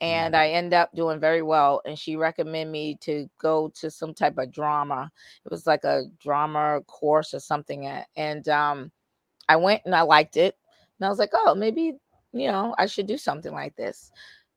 [0.00, 1.82] and I end up doing very well.
[1.84, 5.10] And she recommended me to go to some type of drama.
[5.44, 7.86] It was like a drama course or something.
[8.16, 8.90] And um,
[9.48, 10.56] I went and I liked it.
[10.98, 11.94] And I was like, oh, maybe,
[12.32, 14.10] you know, I should do something like this.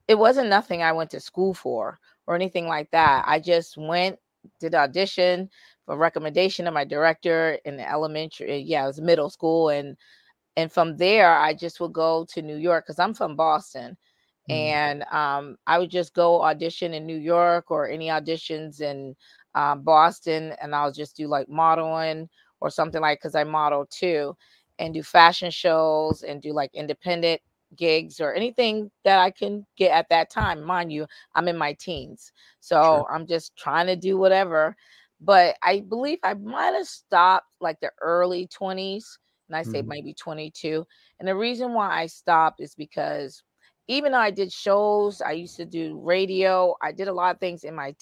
[0.07, 3.23] It wasn't nothing I went to school for or anything like that.
[3.27, 4.19] I just went,
[4.59, 5.49] did audition
[5.85, 8.59] for recommendation of my director in the elementary.
[8.59, 9.69] Yeah, it was middle school.
[9.69, 9.97] And
[10.55, 13.97] and from there, I just would go to New York because I'm from Boston.
[14.49, 14.51] Mm-hmm.
[14.51, 19.15] And um, I would just go audition in New York or any auditions in
[19.55, 22.29] um, Boston, and I'll just do like modeling
[22.59, 24.35] or something like because I model too,
[24.79, 27.41] and do fashion shows and do like independent
[27.75, 30.61] gigs or anything that I can get at that time.
[30.61, 33.13] Mind you, I'm in my teens, so sure.
[33.13, 34.75] I'm just trying to do whatever.
[35.21, 39.05] But I believe I might have stopped like the early 20s,
[39.47, 39.87] and I say mm-hmm.
[39.87, 40.85] maybe 22.
[41.19, 43.41] And the reason why I stopped is because
[43.87, 46.75] even though I did shows, I used to do radio.
[46.81, 47.93] I did a lot of things in my.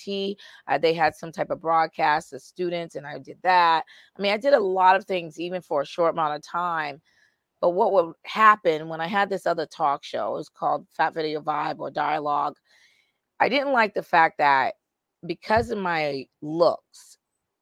[0.67, 3.83] Uh, they had some type of broadcast of students, and I did that.
[4.17, 7.01] I mean, I did a lot of things even for a short amount of time.
[7.61, 10.33] But what would happen when I had this other talk show?
[10.33, 12.57] It was called Fat Video Vibe or Dialogue.
[13.39, 14.75] I didn't like the fact that
[15.25, 17.17] because of my looks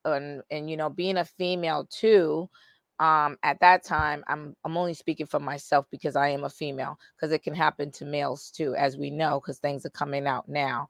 [0.06, 2.50] and and you know being a female too,
[3.00, 6.98] um at that time i'm i'm only speaking for myself because i am a female
[7.16, 10.48] because it can happen to males too as we know because things are coming out
[10.50, 10.88] now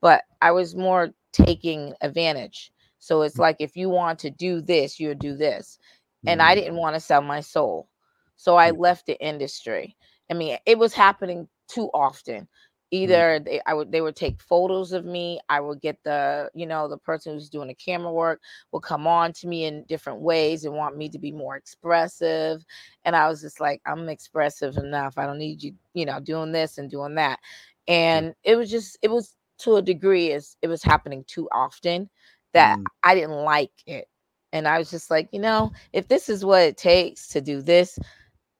[0.00, 3.40] but i was more taking advantage so it's mm.
[3.40, 5.78] like if you want to do this you do this
[6.26, 6.60] and i mm.
[6.60, 7.88] didn't want to sell my soul
[8.36, 9.96] so i left the industry
[10.30, 12.48] i mean it was happening too often.
[12.90, 15.40] Either they I would they would take photos of me.
[15.48, 18.40] I would get the, you know, the person who's doing the camera work
[18.72, 22.64] will come on to me in different ways and want me to be more expressive.
[23.04, 25.18] And I was just like, I'm expressive enough.
[25.18, 27.38] I don't need you, you know, doing this and doing that.
[27.86, 32.08] And it was just it was to a degree is it was happening too often
[32.52, 32.84] that mm.
[33.02, 34.08] I didn't like it.
[34.52, 37.60] And I was just like, you know, if this is what it takes to do
[37.60, 37.98] this,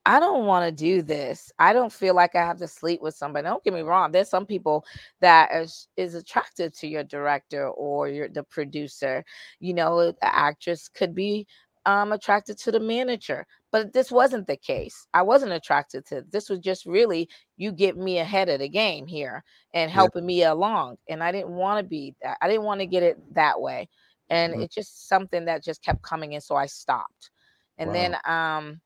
[0.07, 1.53] I don't want to do this.
[1.59, 3.45] I don't feel like I have to sleep with somebody.
[3.45, 4.11] Don't get me wrong.
[4.11, 4.85] There's some people
[5.21, 9.25] that is, is attracted to your director or your the producer.
[9.61, 11.47] You know, the actress could be
[11.85, 15.07] um, attracted to the manager, but this wasn't the case.
[15.15, 16.25] I wasn't attracted to.
[16.31, 19.43] This was just really you get me ahead of the game here
[19.75, 20.27] and helping yeah.
[20.27, 20.97] me along.
[21.09, 22.39] And I didn't want to be that.
[22.41, 23.89] I didn't want to get it that way.
[24.31, 24.63] And mm-hmm.
[24.63, 27.31] it's just something that just kept coming in, so I stopped.
[27.79, 27.95] And wow.
[27.95, 28.81] then um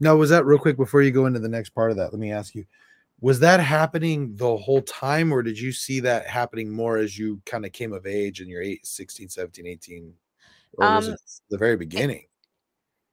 [0.00, 2.12] now, was that real quick before you go into the next part of that?
[2.12, 2.64] Let me ask you,
[3.20, 7.40] was that happening the whole time, or did you see that happening more as you
[7.46, 10.14] kind of came of age in your 8, 16, 17, 18?
[10.74, 12.26] Or was um, it the very beginning?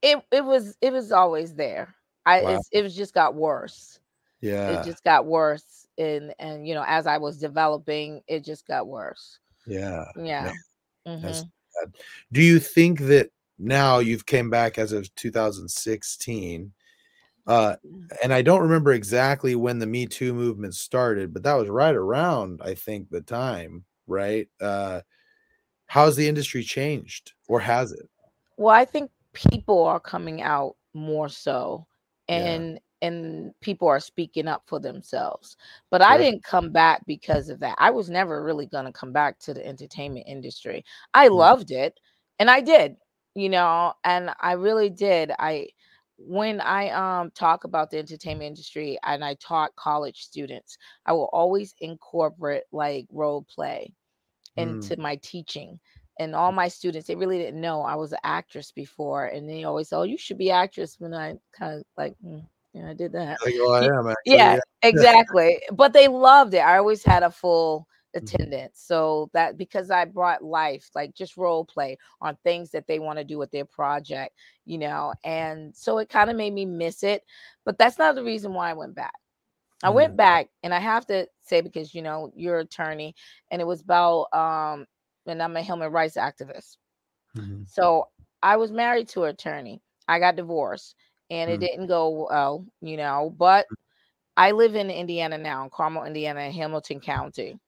[0.01, 1.95] It it was it was always there.
[2.25, 2.61] I wow.
[2.71, 3.99] it was just got worse.
[4.41, 4.81] Yeah.
[4.81, 5.87] It just got worse.
[5.97, 9.39] And and you know, as I was developing, it just got worse.
[9.65, 10.03] Yeah.
[10.17, 10.51] Yeah.
[11.07, 11.43] Mm-hmm.
[12.31, 16.71] Do you think that now you've came back as of 2016
[17.47, 17.75] uh
[18.23, 21.95] and i don't remember exactly when the me too movement started but that was right
[21.95, 25.01] around i think the time right uh
[25.87, 28.09] how's the industry changed or has it
[28.57, 31.85] well i think people are coming out more so
[32.29, 33.07] and yeah.
[33.07, 35.57] and people are speaking up for themselves
[35.89, 36.11] but sure.
[36.11, 39.37] i didn't come back because of that i was never really going to come back
[39.39, 41.35] to the entertainment industry i mm-hmm.
[41.35, 41.99] loved it
[42.39, 42.95] and i did
[43.35, 45.31] you know, and I really did.
[45.37, 45.67] I
[46.17, 51.29] when I um talk about the entertainment industry and I taught college students, I will
[51.33, 53.93] always incorporate like role play
[54.57, 54.99] into mm.
[54.99, 55.79] my teaching.
[56.19, 59.63] And all my students, they really didn't know I was an actress before, and they
[59.63, 60.97] always, oh, you should be actress.
[60.99, 63.39] When I kind of like, mm, yeah, I did that.
[63.43, 65.59] Like, oh, I am actually, yeah, yeah, exactly.
[65.71, 66.59] but they loved it.
[66.59, 67.87] I always had a full.
[68.15, 68.81] Attendance.
[68.85, 73.19] So that because I brought life, like just role play on things that they want
[73.19, 74.35] to do with their project,
[74.65, 77.23] you know, and so it kind of made me miss it.
[77.65, 79.13] But that's not the reason why I went back.
[79.83, 79.95] I mm.
[79.95, 83.15] went back and I have to say because you know you're attorney
[83.51, 84.85] and it was about um
[85.25, 86.77] and I'm a human rights activist.
[87.37, 87.63] Mm-hmm.
[87.67, 88.07] So
[88.41, 89.81] I was married to an attorney.
[90.07, 90.95] I got divorced
[91.29, 91.53] and mm.
[91.53, 93.75] it didn't go well, you know, but mm.
[94.35, 97.59] I live in Indiana now, in Carmel, Indiana, Hamilton County.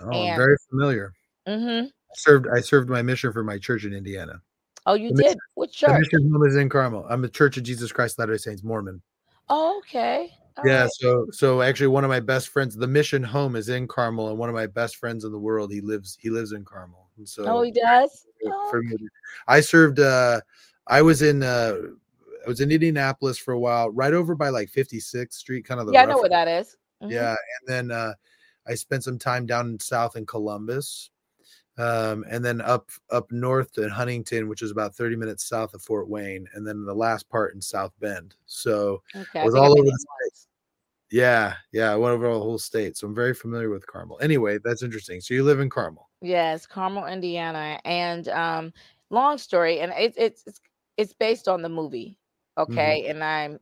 [0.00, 1.12] Oh, and, very familiar.
[1.46, 1.86] Mm-hmm.
[1.86, 4.40] I served I served my mission for my church in Indiana.
[4.86, 5.24] Oh, you the did?
[5.26, 5.98] Mission, Which church?
[5.98, 7.06] Mission home is in Carmel.
[7.08, 9.00] I'm a Church of Jesus Christ Latter-day Saints Mormon.
[9.48, 10.30] Oh, okay.
[10.56, 10.90] All yeah, right.
[10.92, 14.38] so so actually one of my best friends, the mission home is in Carmel, and
[14.38, 17.08] one of my best friends in the world, he lives he lives in Carmel.
[17.16, 18.26] And so Oh, he does?
[18.46, 19.04] Oh, okay.
[19.48, 20.40] I served uh
[20.86, 21.74] I was in uh
[22.44, 25.86] I was in Indianapolis for a while, right over by like 56th Street, kind of
[25.86, 26.76] the Yeah, I know where that is.
[27.02, 27.12] Mm-hmm.
[27.12, 28.14] Yeah, and then uh
[28.66, 31.10] I spent some time down south in Columbus
[31.76, 35.82] um, and then up up north to Huntington, which is about 30 minutes south of
[35.82, 38.34] Fort Wayne, and then the last part in South Bend.
[38.46, 40.46] So okay, I was all over the state.
[41.10, 42.96] Yeah, yeah, I went over the whole state.
[42.96, 44.18] So I'm very familiar with Carmel.
[44.20, 45.20] Anyway, that's interesting.
[45.20, 46.08] So you live in Carmel.
[46.22, 47.78] Yes, Carmel, Indiana.
[47.84, 48.72] And um,
[49.10, 50.60] long story, and it, it's it's
[50.96, 52.18] it's based on the movie.
[52.58, 52.72] Mm-hmm.
[52.72, 53.02] Okay.
[53.02, 53.10] Mm-hmm.
[53.10, 53.60] And I'm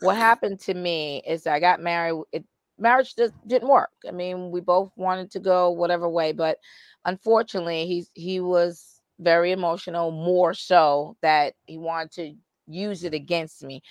[0.00, 2.22] what happened to me is I got married.
[2.30, 2.44] It
[2.78, 3.90] marriage just didn't work.
[4.08, 6.58] I mean, we both wanted to go whatever way, but
[7.04, 12.34] unfortunately, he's he was very emotional, more so that he wanted to
[12.66, 13.82] use it against me.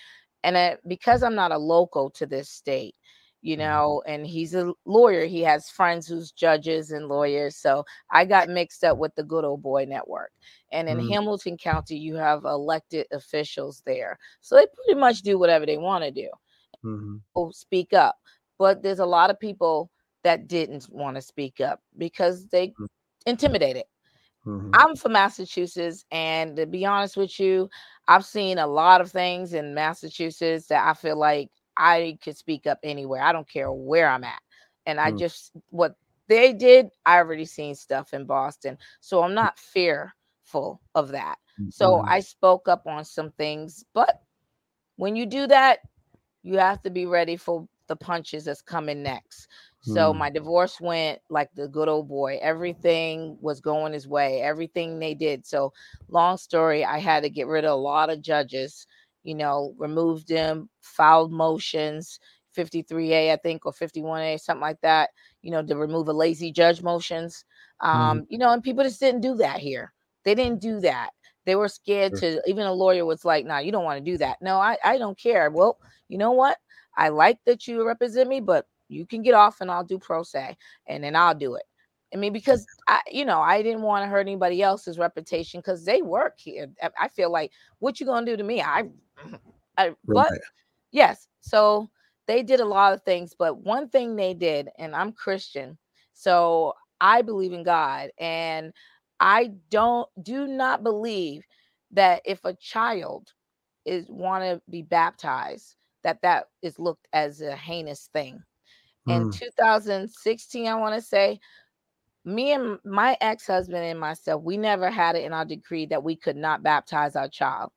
[0.44, 2.94] And uh, because I'm not a local to this state,
[3.42, 3.66] you mm-hmm.
[3.66, 7.56] know, and he's a lawyer, he has friends who's judges and lawyers.
[7.56, 10.30] So I got mixed up with the good old boy network.
[10.72, 11.08] And in mm-hmm.
[11.08, 14.18] Hamilton County, you have elected officials there.
[14.40, 16.28] So they pretty much do whatever they want to do.
[16.84, 17.50] Mm-hmm.
[17.50, 18.16] Speak up
[18.58, 19.90] but there's a lot of people
[20.24, 22.86] that didn't want to speak up because they mm.
[23.26, 23.84] intimidated.
[24.46, 24.70] Mm-hmm.
[24.74, 27.68] I'm from Massachusetts, and to be honest with you,
[28.06, 32.66] I've seen a lot of things in Massachusetts that I feel like I could speak
[32.66, 33.22] up anywhere.
[33.22, 34.40] I don't care where I'm at.
[34.86, 35.18] And I mm.
[35.18, 35.96] just what
[36.28, 38.78] they did, I already seen stuff in Boston.
[39.00, 41.36] So I'm not fearful of that.
[41.60, 41.70] Mm-hmm.
[41.70, 44.20] So I spoke up on some things, but
[44.96, 45.80] when you do that,
[46.42, 49.48] you have to be ready for the punches that's coming next.
[49.80, 50.16] So mm.
[50.16, 52.38] my divorce went like the good old boy.
[52.42, 54.42] Everything was going his way.
[54.42, 55.46] Everything they did.
[55.46, 55.72] So
[56.08, 58.86] long story, I had to get rid of a lot of judges,
[59.22, 62.18] you know, removed them, filed motions,
[62.56, 65.10] 53A, I think, or 51A, something like that,
[65.42, 67.44] you know, to remove a lazy judge motions.
[67.82, 67.88] Mm.
[67.88, 68.26] Um, mm.
[68.28, 69.92] you know, and people just didn't do that here.
[70.24, 71.10] They didn't do that.
[71.44, 74.18] They were scared to even a lawyer was like, nah, you don't want to do
[74.18, 74.38] that.
[74.42, 75.48] No, I, I don't care.
[75.48, 75.78] Well,
[76.08, 76.58] you know what?
[76.96, 80.22] I like that you represent me, but you can get off and I'll do pro
[80.22, 81.64] se and then I'll do it.
[82.14, 85.84] I mean, because I, you know, I didn't want to hurt anybody else's reputation because
[85.84, 86.68] they work here.
[86.98, 88.62] I feel like what you gonna do to me?
[88.62, 89.34] I, mm-hmm.
[89.78, 90.32] I but
[90.92, 91.90] yes, so
[92.26, 95.76] they did a lot of things, but one thing they did, and I'm Christian,
[96.14, 98.72] so I believe in God, and
[99.20, 101.42] I don't do not believe
[101.92, 103.32] that if a child
[103.84, 105.76] is want to be baptized
[106.06, 108.40] that that is looked as a heinous thing.
[109.08, 109.22] Mm.
[109.22, 111.40] In 2016, I want to say,
[112.24, 116.14] me and my ex-husband and myself, we never had it in our decree that we
[116.14, 117.72] could not baptize our child.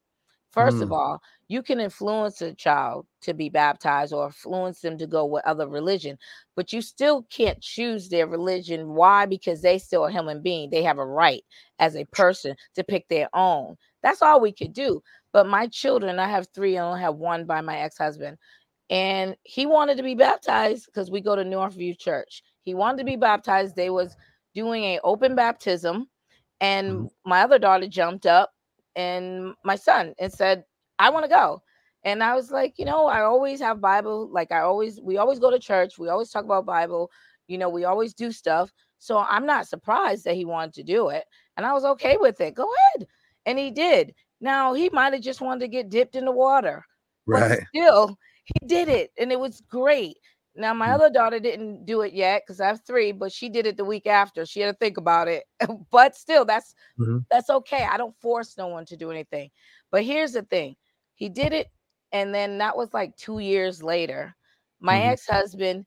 [0.51, 0.83] First mm.
[0.83, 5.25] of all, you can influence a child to be baptized or influence them to go
[5.25, 6.15] with other religion,
[6.55, 8.89] but you still can't choose their religion.
[8.89, 9.25] Why?
[9.25, 10.69] Because they still a human being.
[10.69, 11.43] They have a right
[11.79, 13.75] as a person to pick their own.
[14.03, 15.01] That's all we could do.
[15.31, 18.37] But my children, I have three, I only have one by my ex-husband.
[18.89, 22.41] And he wanted to be baptized because we go to Northview Church.
[22.63, 23.75] He wanted to be baptized.
[23.75, 24.15] They was
[24.55, 26.07] doing a open baptism,
[26.59, 27.29] and mm-hmm.
[27.29, 28.51] my other daughter jumped up
[28.95, 30.63] and my son and said,
[30.97, 31.61] I want to go.
[32.03, 34.29] And I was like, you know, I always have Bible.
[34.31, 35.99] Like I always, we always go to church.
[35.99, 37.11] We always talk about Bible.
[37.47, 38.73] You know, we always do stuff.
[38.99, 41.25] So I'm not surprised that he wanted to do it.
[41.57, 42.55] And I was okay with it.
[42.55, 43.07] Go ahead.
[43.45, 44.13] And he did.
[44.41, 46.85] Now he might have just wanted to get dipped in the water.
[47.25, 47.59] Right.
[47.69, 50.17] still, he did it and it was great.
[50.55, 50.95] Now my mm-hmm.
[50.95, 53.85] other daughter didn't do it yet because I have three, but she did it the
[53.85, 54.45] week after.
[54.45, 55.43] She had to think about it.
[55.91, 57.19] but still, that's mm-hmm.
[57.29, 57.87] that's okay.
[57.89, 59.51] I don't force no one to do anything.
[59.91, 60.75] But here's the thing:
[61.15, 61.67] he did it,
[62.11, 64.35] and then that was like two years later.
[64.81, 65.09] My mm-hmm.
[65.09, 65.85] ex-husband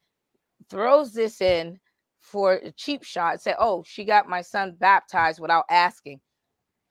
[0.68, 1.78] throws this in
[2.20, 3.42] for a cheap shot.
[3.42, 6.20] Say, "Oh, she got my son baptized without asking."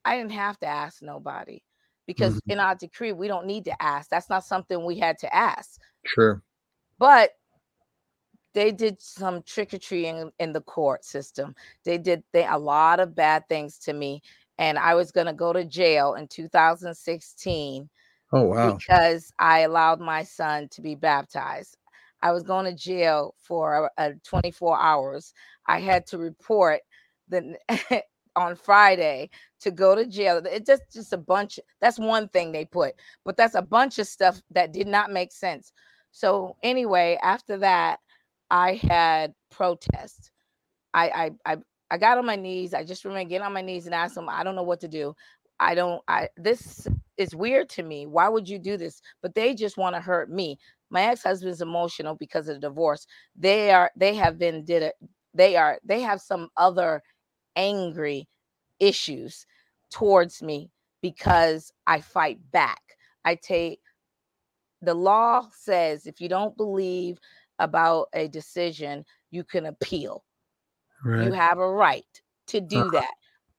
[0.06, 1.62] I didn't have to ask nobody
[2.08, 2.52] because mm-hmm.
[2.52, 4.10] in our decree, we don't need to ask.
[4.10, 5.80] That's not something we had to ask.
[6.06, 6.41] Sure.
[6.99, 7.32] But
[8.54, 11.56] they did some trickery in, in the court system.
[11.86, 14.22] They did they, a lot of bad things to me.
[14.58, 17.89] And I was going to go to jail in 2016.
[18.34, 18.74] Oh, wow.
[18.74, 21.78] Because I allowed my son to be baptized.
[22.22, 25.34] I was going to jail for uh, 24 hours.
[25.68, 26.82] I had to report
[27.30, 27.58] the
[28.36, 29.30] on Friday
[29.62, 30.41] to go to jail.
[30.45, 31.59] It's just just a bunch.
[31.80, 32.95] That's one thing they put,
[33.26, 35.72] but that's a bunch of stuff that did not make sense.
[36.12, 37.99] So anyway, after that,
[38.49, 40.32] I had protests.
[40.93, 41.57] I I I,
[41.91, 42.74] I got on my knees.
[42.74, 44.88] I just remember getting on my knees and asked them, I don't know what to
[44.88, 45.16] do.
[45.59, 46.88] I don't I this
[47.18, 48.07] is weird to me.
[48.07, 49.01] Why would you do this?
[49.22, 50.57] But they just want to hurt me.
[50.89, 53.05] My ex-husband's emotional because of the divorce.
[53.38, 54.95] They are they have been did it.
[55.34, 57.03] They are they have some other
[57.55, 58.28] angry
[58.82, 59.46] issues
[59.90, 60.70] towards me
[61.02, 62.82] because I fight back.
[63.24, 63.80] I take
[64.82, 67.20] the law says if you don't believe
[67.60, 70.24] about a decision, you can appeal.
[71.06, 71.26] Right.
[71.26, 72.06] You have a right
[72.48, 72.90] to do uh-huh.
[72.92, 73.14] that.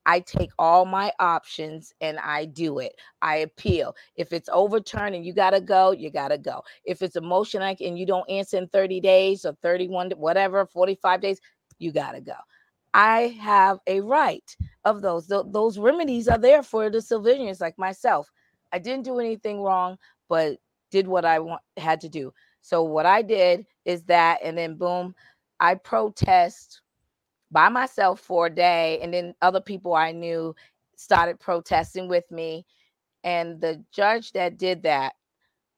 [0.05, 2.93] I take all my options and I do it.
[3.23, 3.95] I appeal.
[4.17, 6.63] If it's overturned and you got to go, you got to go.
[6.85, 11.21] If it's a motion and you don't answer in 30 days or 31, whatever, 45
[11.21, 11.41] days,
[11.79, 12.35] you got to go.
[12.95, 15.27] I have a right of those.
[15.27, 18.31] Th- those remedies are there for the civilians like myself.
[18.73, 20.59] I didn't do anything wrong, but
[20.91, 22.33] did what I want, had to do.
[22.61, 25.15] So what I did is that, and then boom,
[25.61, 26.83] I protest
[27.51, 30.55] by myself for a day, and then other people I knew
[30.97, 32.65] started protesting with me.
[33.25, 35.15] And the judge that did that,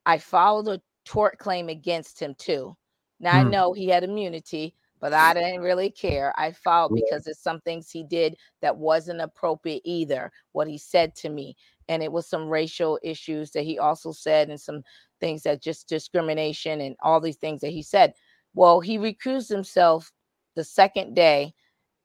[0.05, 2.75] I followed a tort claim against him too.
[3.19, 3.47] Now hmm.
[3.47, 6.33] I know he had immunity, but I didn't really care.
[6.37, 11.15] I filed because it's some things he did that wasn't appropriate either, what he said
[11.17, 11.55] to me.
[11.87, 14.81] And it was some racial issues that he also said, and some
[15.19, 18.13] things that just discrimination and all these things that he said.
[18.53, 20.11] Well, he recused himself
[20.55, 21.53] the second day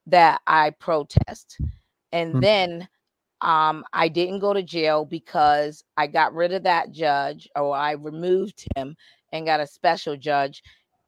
[0.07, 1.59] that I protest.
[2.13, 2.41] And mm-hmm.
[2.41, 2.89] then
[3.41, 7.93] um, I didn't go to jail because I got rid of that judge or I
[7.93, 8.97] removed him
[9.33, 10.63] and got a special judge.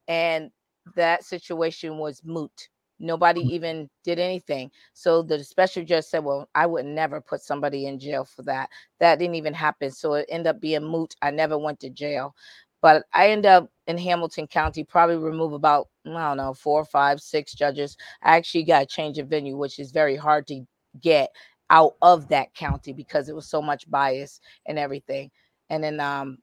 [0.09, 0.51] And
[0.97, 2.69] that situation was moot.
[2.99, 3.51] Nobody mm.
[3.51, 4.71] even did anything.
[4.93, 8.71] So the special judge said, Well, I would never put somebody in jail for that.
[9.01, 9.91] That didn't even happen.
[9.91, 11.15] So it ended up being moot.
[11.23, 12.35] I never went to jail.
[12.81, 17.21] But I end up in Hamilton County, probably remove about, I don't know, four, five,
[17.21, 17.97] six judges.
[18.23, 20.65] I actually got a change of venue, which is very hard to
[21.01, 21.31] get
[21.71, 25.31] out of that county because it was so much bias and everything.
[25.71, 26.39] And then um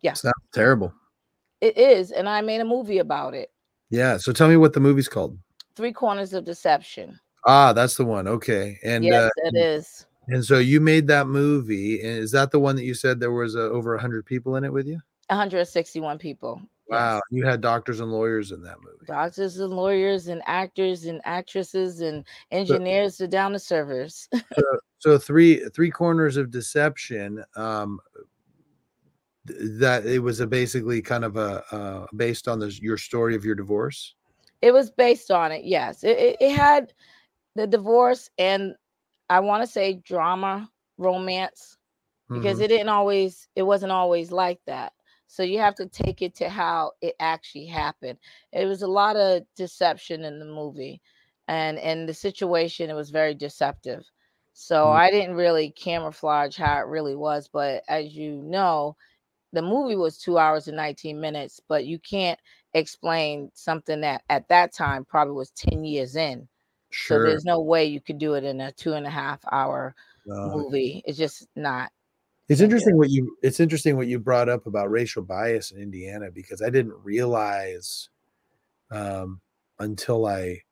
[0.00, 0.14] yeah.
[0.14, 0.94] Sounds terrible.
[1.60, 2.10] It is.
[2.10, 3.50] And I made a movie about it.
[3.90, 4.16] Yeah.
[4.16, 5.38] So tell me what the movie's called.
[5.76, 7.18] Three Corners of Deception.
[7.46, 8.28] Ah, that's the one.
[8.28, 8.78] Okay.
[8.84, 10.06] And yes, uh, it is.
[10.28, 12.00] And so you made that movie.
[12.00, 14.64] And is that the one that you said there was uh, over 100 people in
[14.64, 15.00] it with you?
[15.28, 16.60] 161 people.
[16.88, 17.14] Wow.
[17.14, 17.22] Yes.
[17.30, 19.06] You had doctors and lawyers in that movie.
[19.06, 24.28] Doctors and lawyers and actors and actresses and engineers so, down the servers.
[24.34, 24.62] so,
[24.98, 27.44] so, three three corners of deception.
[27.54, 28.00] Um,
[29.44, 33.44] that it was a basically kind of a uh, based on the, your story of
[33.44, 34.14] your divorce.
[34.62, 35.64] It was based on it.
[35.64, 36.92] Yes, it, it, it had
[37.56, 38.74] the divorce and
[39.30, 40.68] I want to say drama,
[40.98, 41.78] romance,
[42.28, 42.64] because mm-hmm.
[42.64, 43.48] it didn't always.
[43.54, 44.92] It wasn't always like that.
[45.28, 48.18] So you have to take it to how it actually happened.
[48.52, 51.00] It was a lot of deception in the movie,
[51.46, 54.04] and and the situation it was very deceptive.
[54.52, 54.98] So mm-hmm.
[54.98, 58.96] I didn't really camouflage how it really was, but as you know,
[59.52, 62.38] the movie was two hours and 19 minutes, but you can't
[62.74, 66.48] explain something that at that time probably was 10 years in.
[66.90, 67.18] Sure.
[67.18, 69.94] So there's no way you could do it in a two and a half hour
[70.26, 71.02] movie.
[71.04, 71.90] It's just not.
[72.48, 76.30] It's interesting what you it's interesting what you brought up about racial bias in Indiana
[76.32, 78.08] because I didn't realize
[78.90, 79.40] um
[79.78, 80.62] until I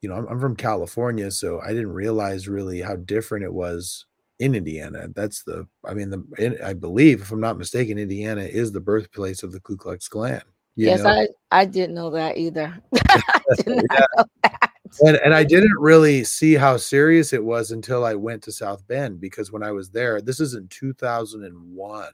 [0.00, 4.04] you know I'm, I'm from California so I didn't realize really how different it was
[4.42, 5.06] in Indiana.
[5.14, 9.44] That's the, I mean, the I believe, if I'm not mistaken, Indiana is the birthplace
[9.44, 10.42] of the Ku Klux Klan.
[10.74, 11.10] yes, know?
[11.10, 12.76] I I didn't know that either.
[12.92, 13.76] yeah.
[14.42, 14.70] that.
[15.06, 18.86] And, and I didn't really see how serious it was until I went to South
[18.88, 22.06] Bend because when I was there, this is in 2001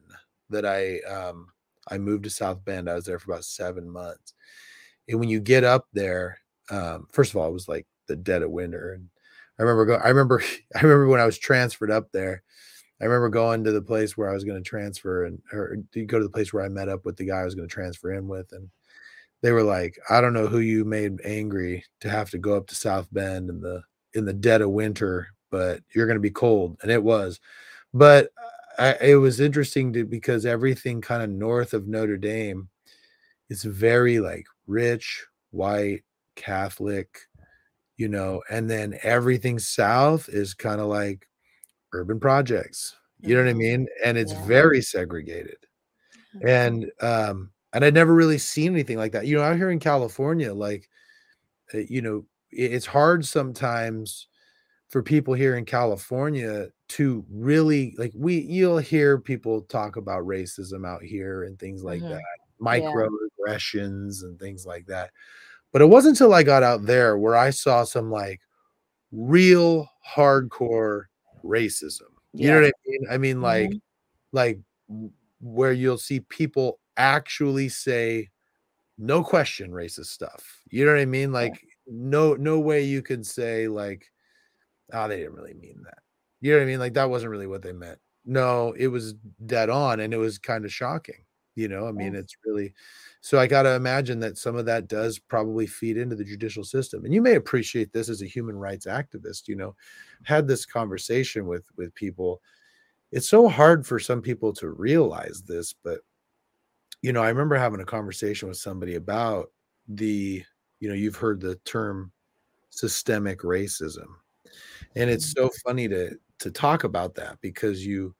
[0.50, 1.48] that I um
[1.88, 2.90] I moved to South Bend.
[2.90, 4.34] I was there for about seven months.
[5.08, 6.38] And when you get up there,
[6.70, 9.08] um, first of all, it was like the dead of winter, and
[9.58, 9.94] I remember go.
[10.02, 10.42] I remember.
[10.76, 12.42] I remember when I was transferred up there.
[13.00, 16.18] I remember going to the place where I was going to transfer and or go
[16.18, 18.12] to the place where I met up with the guy I was going to transfer
[18.12, 18.68] in with, and
[19.42, 22.66] they were like, "I don't know who you made angry to have to go up
[22.68, 23.82] to South Bend in the
[24.14, 27.40] in the dead of winter, but you're going to be cold," and it was.
[27.94, 32.68] But uh, I, it was interesting to because everything kind of north of Notre Dame
[33.48, 36.02] is very like rich, white,
[36.36, 37.27] Catholic,
[37.98, 41.28] you know, and then everything south is kind of like
[41.92, 42.96] urban projects.
[43.20, 43.58] You know what I mm-hmm.
[43.58, 43.88] mean?
[44.04, 44.44] And it's yeah.
[44.46, 45.58] very segregated.
[46.36, 46.48] Mm-hmm.
[46.48, 49.26] And um and I'd never really seen anything like that.
[49.26, 50.88] You know, out here in California, like,
[51.74, 54.28] uh, you know, it's hard sometimes
[54.88, 60.86] for people here in California to really like we you'll hear people talk about racism
[60.86, 62.10] out here and things like Mhm.
[62.10, 62.22] that,
[62.60, 62.80] Yeah.
[62.80, 65.10] microaggressions and things like that.
[65.72, 68.40] But it wasn't until I got out there where I saw some like
[69.12, 71.04] real hardcore
[71.44, 72.02] racism.
[72.32, 73.06] You know what I mean?
[73.10, 73.80] I mean, like, Mhm.
[74.32, 74.58] like
[75.40, 78.28] where you'll see people actually say
[78.98, 80.60] no question racist stuff.
[80.70, 81.30] You know what I mean?
[81.30, 81.38] Yeah.
[81.38, 84.10] Like, no, no way you could say like,
[84.92, 85.98] oh, they didn't really mean that.
[86.40, 86.78] You know what I mean?
[86.80, 87.98] Like that wasn't really what they meant.
[88.24, 89.14] No, it was
[89.46, 91.24] dead on and it was kind of shocking.
[91.58, 92.16] You know, I mean, Yeah.
[92.16, 92.72] it's really
[93.20, 97.04] so I gotta imagine that some of that does probably feed into the judicial system.
[97.04, 99.74] And you may appreciate this as a human rights activist, you know,
[100.24, 102.42] had this conversation with with people.
[103.12, 106.00] It's so hard for some people to realize this, but
[107.02, 109.52] you know, I remember having a conversation with somebody about
[109.86, 110.44] the,
[110.80, 112.12] you know, you've heard the term
[112.70, 114.06] systemic racism.
[114.96, 115.36] And it's Mhm.
[115.36, 118.14] so funny to to talk about that because you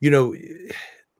[0.00, 0.34] you know,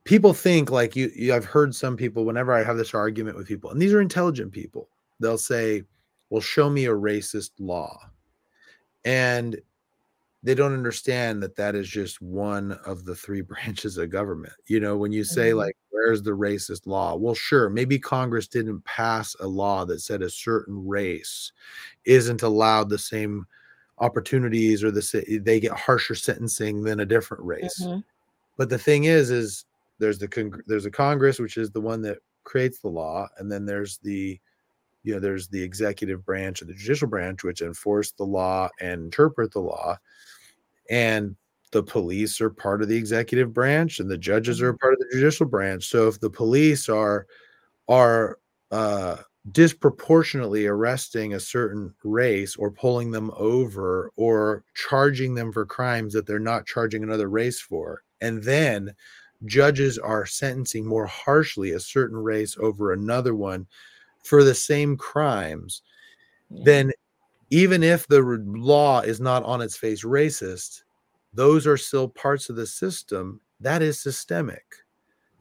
[0.05, 3.47] people think like you, you I've heard some people whenever I have this argument with
[3.47, 4.89] people, and these are intelligent people,
[5.21, 5.85] they'll say,
[6.31, 7.99] Well, show me a racist law.
[9.05, 9.61] And
[10.45, 14.55] they don't understand that that is just one of the three branches of government.
[14.67, 15.59] You know, when you say, Mhm.
[15.59, 17.15] like, where's the racist law?
[17.17, 21.53] Well, sure, maybe Congress didn't pass a law that said a certain race
[22.05, 23.47] isn't allowed the same
[23.99, 27.81] opportunities or the they get harsher sentencing than a different race.
[27.81, 28.03] Mhm.
[28.57, 29.65] But the thing is, is
[30.03, 33.51] there's the cong- there's a Congress, which is the one that creates the law, and
[33.53, 34.41] then there's the
[35.05, 39.03] you know there's the executive branch and the judicial branch, which enforce the law and
[39.05, 39.99] interpret the law,
[40.91, 41.37] and
[41.73, 44.81] the police are part of the executive branch, and the judges are Mhm.
[44.81, 45.89] part of the judicial branch.
[45.89, 47.27] So if the police are
[47.89, 48.39] are
[48.73, 49.19] uh,
[49.53, 56.27] disproportionately arresting a certain race or pulling them over or charging them for crimes that
[56.27, 58.03] they're not charging another race for.
[58.23, 58.95] And then
[59.47, 63.67] judges are sentencing more harshly a certain race over another one
[64.25, 65.83] for the same crimes.
[66.51, 66.63] Yeah.
[66.65, 66.93] Then,
[67.51, 70.83] even if the law is not on its face racist,
[71.35, 74.65] those are still parts of the system that is systemic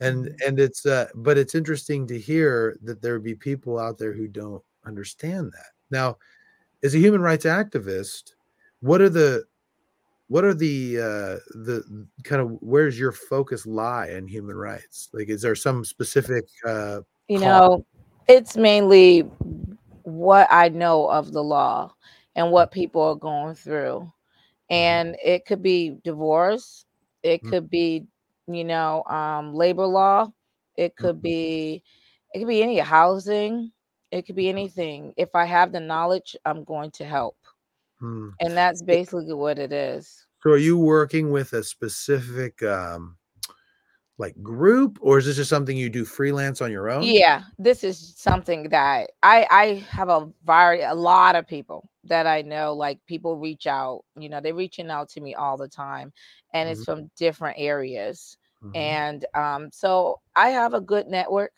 [0.01, 0.47] and Mhm.
[0.47, 4.27] and it's uh but it's interesting to hear that there be people out there who
[4.27, 6.17] don't understand that now
[6.83, 8.33] as a human rights activist
[8.81, 9.45] what are the
[10.31, 15.09] what are the uh the kind of where's your focus lie in human rights?
[15.13, 17.85] Like is there some specific uh You know,
[18.27, 19.21] it's mainly
[20.03, 21.93] what I know of the law
[22.35, 24.11] and what people are going through.
[24.75, 26.85] Mhm, And it could be divorce,
[27.23, 28.05] it mhm, could be,
[28.47, 30.31] you know, um, labor law,
[30.77, 31.83] it could mhm, be
[32.33, 33.71] it could be any housing,
[34.11, 35.13] it could be mhm, anything.
[35.17, 37.37] If I have the knowledge, I'm going to help.
[38.01, 38.37] Mhm.
[38.39, 40.27] And that's basically what it is.
[40.41, 43.17] so are you working with a specific um
[44.17, 47.83] like group or is this just something you do freelance on your own Yeah, this
[47.83, 52.73] is something that I I have a vari a lot of people that I know,
[52.73, 56.13] like people reach out, you know, they're reaching out to me all the time
[56.53, 58.37] and Mhm, it's from different areas.
[58.61, 61.53] mhm, And um so I have a good network.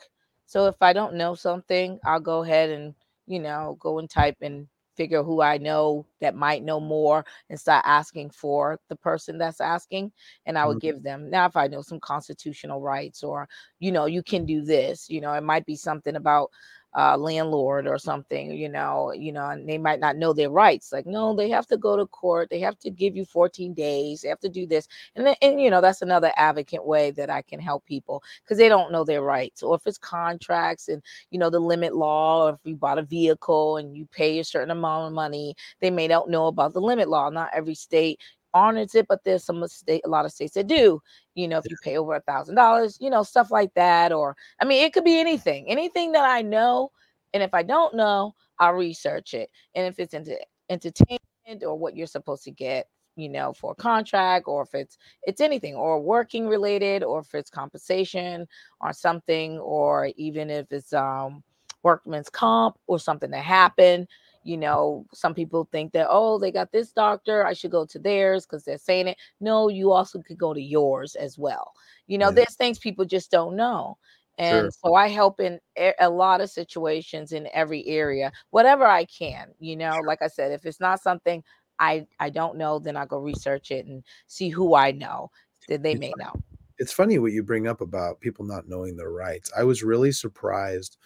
[0.46, 2.96] So if I don't know something, I'll go ahead and,
[3.28, 7.60] you know, go and type and figure who I know that might know more and
[7.60, 10.12] start asking for the person that's asking
[10.46, 11.30] and I would mhm, give them.
[11.30, 13.48] Now if I know some constitutional rights or
[13.80, 15.10] you know, you can do this.
[15.10, 16.50] You know, it might be something about
[16.96, 20.92] uh landlord or something, you know, you know, and they might not know their rights.
[20.92, 24.22] Like, no, they have to go to court, they have to give you 14 days,
[24.22, 24.88] they have to do this.
[25.16, 28.58] And then and you know, that's another advocate way that I can help people because
[28.58, 29.64] they don't know their rights.
[29.64, 33.04] Or if it's contracts and you know the lemon law, or if you bought a
[33.04, 36.82] vehicle and you pay a certain amount of money, they may not know about the
[36.82, 37.30] lemon law.
[37.30, 38.20] Not every state
[38.54, 41.02] honors it, but there's some state a lot of states that do
[41.36, 44.12] you know, if you pay over a thousand dollars, you know, stuff like that.
[44.14, 46.92] Or I mean, it could be anything, anything that I know.
[47.34, 49.50] And if I don't know, I'll research it.
[49.76, 50.38] And if it's into
[50.70, 54.98] entertainment or what you're supposed to get, you know, for a contract, or if it's
[55.24, 58.48] it's anything, or working related, or if it's compensation
[58.82, 61.44] or something, or even if it's um
[61.84, 64.08] workman's comp or something that happened.
[64.44, 68.00] You know, some people think that, oh, they got this doctor, I should go to
[68.00, 69.18] theirs because they're saying it.
[69.40, 71.74] No, you also could go to yours as well.
[72.08, 73.98] You know, yeah there's things people just don't know.
[74.40, 78.86] sure And so I help in a a lot of situations in every area, whatever
[78.86, 79.54] I can.
[79.60, 81.44] You know, like I said, if it's not something
[81.80, 85.32] I I don't know, then I go research it and see who I know
[85.68, 86.34] that they may know.
[86.80, 89.52] it's funny what you bring up about people not knowing their rights.
[89.58, 90.98] I was really surprised.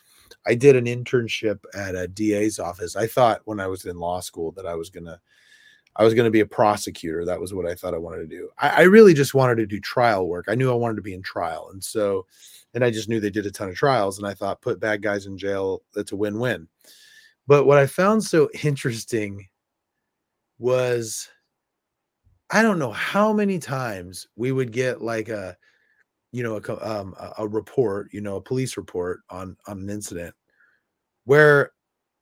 [0.46, 2.96] I did an internship at a DA's office.
[2.96, 5.20] I thought when I was in law school that I was gonna
[5.96, 7.26] I was gonna be a prosecutor.
[7.26, 8.50] That was what I thought I wanted to do.
[8.60, 10.46] I, I really just wanted to do trial work.
[10.48, 12.26] I knew I wanted to be in trial, and so
[12.74, 15.02] and I just knew they did a ton of trials, and I thought put bad
[15.02, 15.82] guys in jail.
[15.94, 16.68] That's a win-win.
[17.48, 19.48] But what I found so interesting
[20.60, 21.30] was
[22.50, 25.58] I don't know how many times we would get like a,
[26.32, 30.36] you know, a, um, a report, you know, a police report on on an incident
[31.26, 31.72] where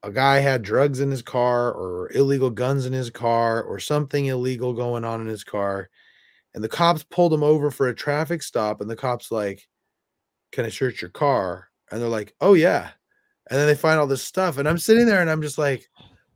[0.03, 4.27] a guy had drugs in his car or illegal guns in his car or something
[4.27, 5.89] illegal going on in his car,
[6.55, 9.67] and the cops pulled him over for a traffic stop, and the cops like,
[10.51, 12.91] "Can I search your car?" And they're like, "Oh yeah,"
[13.49, 15.89] and then they find all this stuff, and I'm sitting there and I'm just like,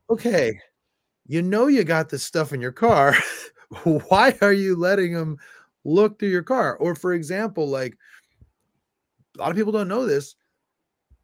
[0.09, 0.59] "Okay."
[1.27, 3.15] You know you got this stuff in your car.
[4.09, 5.37] why are you letting them
[5.85, 6.75] look through your car?
[6.77, 7.97] Or for example, like
[9.37, 10.35] a lot of people don't know this.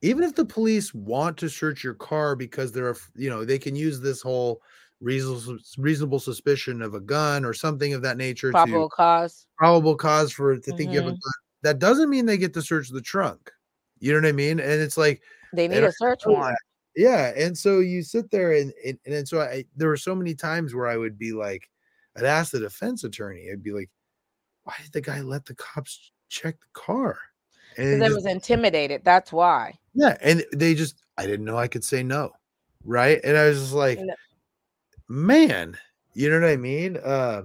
[0.02, 3.76] Even if the police want to search your car because they're, you know, they can
[3.76, 4.62] use this whole
[5.02, 10.32] reasonable reasonable suspicion of a gun or something of that nature probable cause probable cause
[10.32, 10.78] for to mm-hmm.
[10.78, 11.16] think you have a mm-hmm.
[11.16, 11.34] gun.
[11.64, 13.52] That doesn't mean they get to search the trunk.
[14.00, 14.60] You know what I mean?
[14.60, 15.22] And it's like
[15.54, 16.58] they need they a search warrant.
[16.96, 20.34] Yeah, and so you sit there and and, and so I there were so many
[20.34, 21.70] times where I would be like,
[22.16, 23.90] I'd ask the defense attorney, I'd be like,
[24.66, 27.18] why did the guy let the cops check the car?
[27.78, 29.02] And they was intimidated.
[29.04, 29.78] That's why.
[29.94, 30.18] Yeah.
[30.22, 32.32] And they just, I didn't know I could say no.
[32.84, 33.20] Right.
[33.24, 34.14] And I was just like, no.
[35.08, 35.78] man,
[36.14, 36.98] you know what I mean?
[36.98, 37.44] Uh,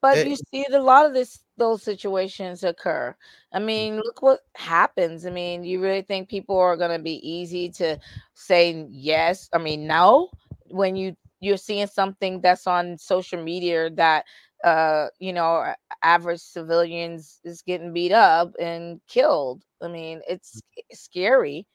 [0.00, 3.14] but it, you see a lot of this those situations occur.
[3.52, 3.64] I mm.
[3.64, 5.26] mean, look what happens.
[5.26, 7.98] I mean, you really think people are going to be easy to
[8.34, 9.48] say yes?
[9.52, 10.30] I mean, no.
[10.68, 14.24] When you you're seeing something that's on social media that
[14.64, 20.82] uh you know average civilians is getting beat up and killed i mean it's mm.
[20.92, 21.66] scary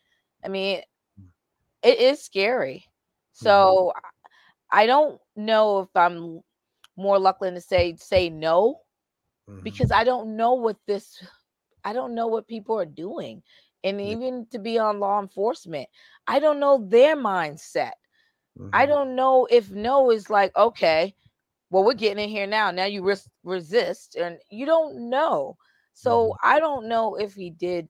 [0.43, 0.81] i mean
[1.19, 1.25] mm.
[1.83, 3.45] it is scary mm-hmm.
[3.45, 3.91] so
[4.71, 6.41] i don't know if i'm
[6.97, 8.79] more likely to say say no
[9.49, 9.61] mm-hmm.
[9.63, 11.23] because i don't know what this
[11.83, 13.41] i don't know what people are doing
[13.83, 15.87] and even to be on law enforcement
[16.27, 17.93] i don't know their mindset
[18.59, 18.69] Mm-hmm.
[18.73, 21.13] I don't know if no is like, okay,
[21.75, 22.71] well, we're getting in here now.
[22.71, 25.57] Now you res- resist, and you don't know.
[25.93, 26.47] So mm-hmm.
[26.47, 27.89] I don't know if he did,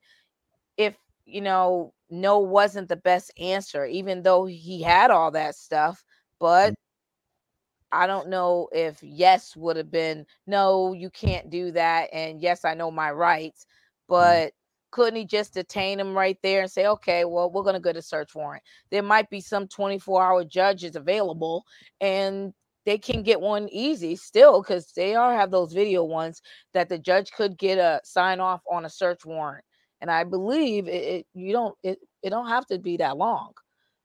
[0.76, 6.04] if you know, no wasn't the best answer, even though he had all that stuff.
[6.40, 8.02] But mm-hmm.
[8.02, 12.10] I don't know if yes would have been no, you can't do that.
[12.12, 13.68] And yes, I know my rights,
[14.10, 14.16] mm-hmm.
[14.16, 14.54] but
[14.90, 17.94] couldn't he just detain him right there and say, okay, well, we're going to go
[17.94, 18.64] to search warrant?
[18.90, 21.66] There might be some 24 hour judges available
[22.02, 22.52] and
[22.86, 26.42] they can get one easy still because they are have those video ones
[26.74, 29.66] that the judge could get a sign off on a search warrant.
[30.02, 33.54] And I believe it, it you don't it, it don't have to be that long.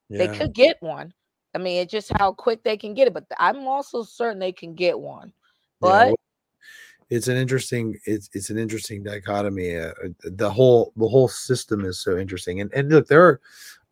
[0.08, 0.26] Yeah.
[0.26, 1.12] They could get one.
[1.54, 4.52] I mean, it's just how quick they can get it, but I'm also certain they
[4.52, 5.32] can get one.
[5.80, 6.14] But yeah,
[7.10, 11.84] it's an interesting it's it's an interesting dichotomy uh, uh, the whole the whole system
[11.84, 13.40] is so interesting and and look there are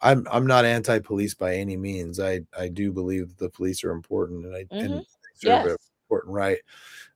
[0.01, 4.45] i'm i'm not anti-police by any means i i do believe the police are important
[4.45, 4.93] and i mm-hmm.
[4.95, 5.77] and serve yes.
[6.05, 6.59] important right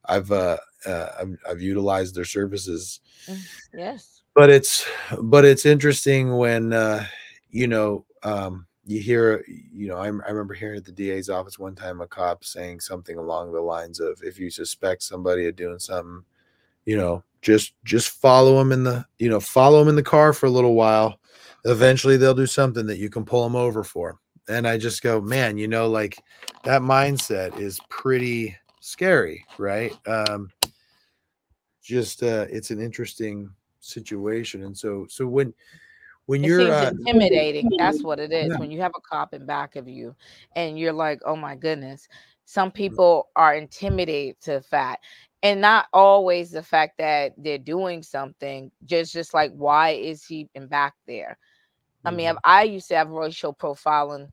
[0.06, 0.56] i've uh,
[0.86, 3.40] uh I've, I've, utilized their services mm,
[3.72, 4.86] yes but it's
[5.22, 7.06] but it's interesting when uh
[7.50, 11.58] you know um you hear, you know, I, I remember hearing at the DA's office
[11.58, 15.56] one time a cop saying something along the lines of, if you suspect somebody of
[15.56, 16.24] doing something,
[16.84, 20.32] you know, just just follow them in the, you know, follow them in the car
[20.32, 21.20] for a little while.
[21.64, 24.18] Eventually, they'll do something that you can pull them over for.
[24.48, 26.18] And I just go, man, you know, like
[26.64, 29.96] that mindset is pretty scary, right?
[30.06, 30.50] Um,
[31.82, 33.50] just uh, it's an interesting
[33.80, 35.52] situation, and so so when
[36.26, 37.70] when it you're uh, intimidating.
[37.78, 38.50] That's what it is.
[38.50, 38.58] Yeah.
[38.58, 40.14] When you have a cop in back of you
[40.54, 42.08] and you're like, oh my goodness.
[42.44, 42.74] Some mm.
[42.74, 45.04] people are intimidated to the fact,
[45.42, 50.48] and not always the fact that they're doing something, just just like why is he
[50.54, 51.38] in back there?
[52.04, 52.34] I mean.
[52.44, 54.28] I used to have racial profiling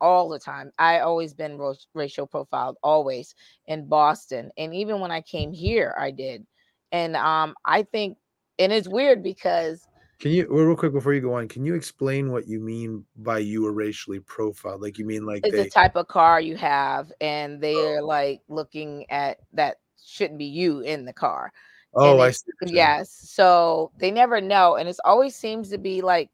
[0.00, 0.72] all the time.
[0.78, 1.60] I always been
[1.94, 3.34] racial profiled, always
[3.66, 6.46] in Boston, and even when I came here, I did.
[6.92, 8.18] And um, I think,
[8.58, 9.86] and it's weird because
[10.20, 11.48] can you real quick before you go on?
[11.48, 14.82] Can you explain what you mean by you were racially profiled?
[14.82, 15.62] Like you mean like it's they...
[15.64, 18.06] the type of car you have, and they're oh.
[18.06, 21.52] like looking at that shouldn't be you in the car.
[21.94, 22.44] Oh, I see.
[22.66, 23.10] Yes.
[23.10, 26.28] So they never know, and it always seems to be like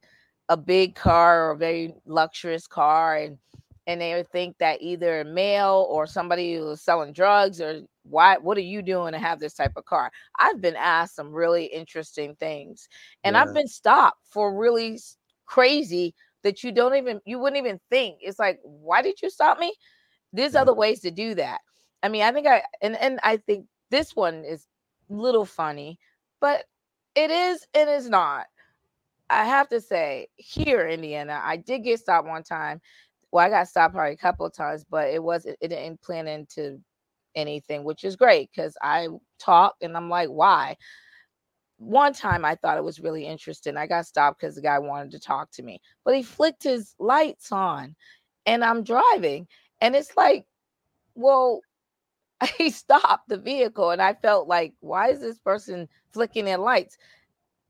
[0.49, 3.39] a big car or a very luxurious car, and
[3.87, 8.57] and they would think that either male or somebody who's selling drugs or why what
[8.57, 10.11] are you doing to have this type of car?
[10.39, 12.89] I've been asked some really interesting things
[13.25, 13.43] and Yeah.
[13.43, 14.99] i've been stopped for really
[15.47, 18.19] crazy that you don't even you wouldn't even think.
[18.21, 19.75] It's like why did you stop me?
[20.33, 20.63] There's Yeah.
[20.63, 21.61] other ways to do that.
[22.03, 24.67] I mean i think i and and i think this one is
[25.09, 25.99] little funny
[26.41, 26.65] but
[27.15, 28.47] it is and is not
[29.31, 32.81] i have to say here in indiana i did get stopped one time
[33.33, 36.27] well i got stopped probably a couple of times but it wasn't it didn't plan
[36.29, 36.81] into
[37.35, 39.09] anything which is great because i
[39.39, 40.77] talk and i'm like why
[41.79, 43.77] one time I thought it was really interesting.
[43.77, 46.95] I got stopped because the guy wanted to talk to me, but he flicked his
[46.99, 47.95] lights on
[48.47, 49.47] and I'm driving.
[49.81, 50.47] And it's like,
[51.15, 51.61] well,
[52.59, 56.97] he stopped the vehicle and I felt like, why is this person flicking their lights?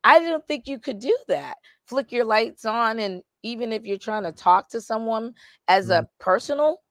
[0.07, 1.59] I don't think you could do that.
[1.87, 3.01] Flick your lights on.
[3.01, 5.35] And even if you're trying to talk to someone
[5.69, 6.83] as a personal,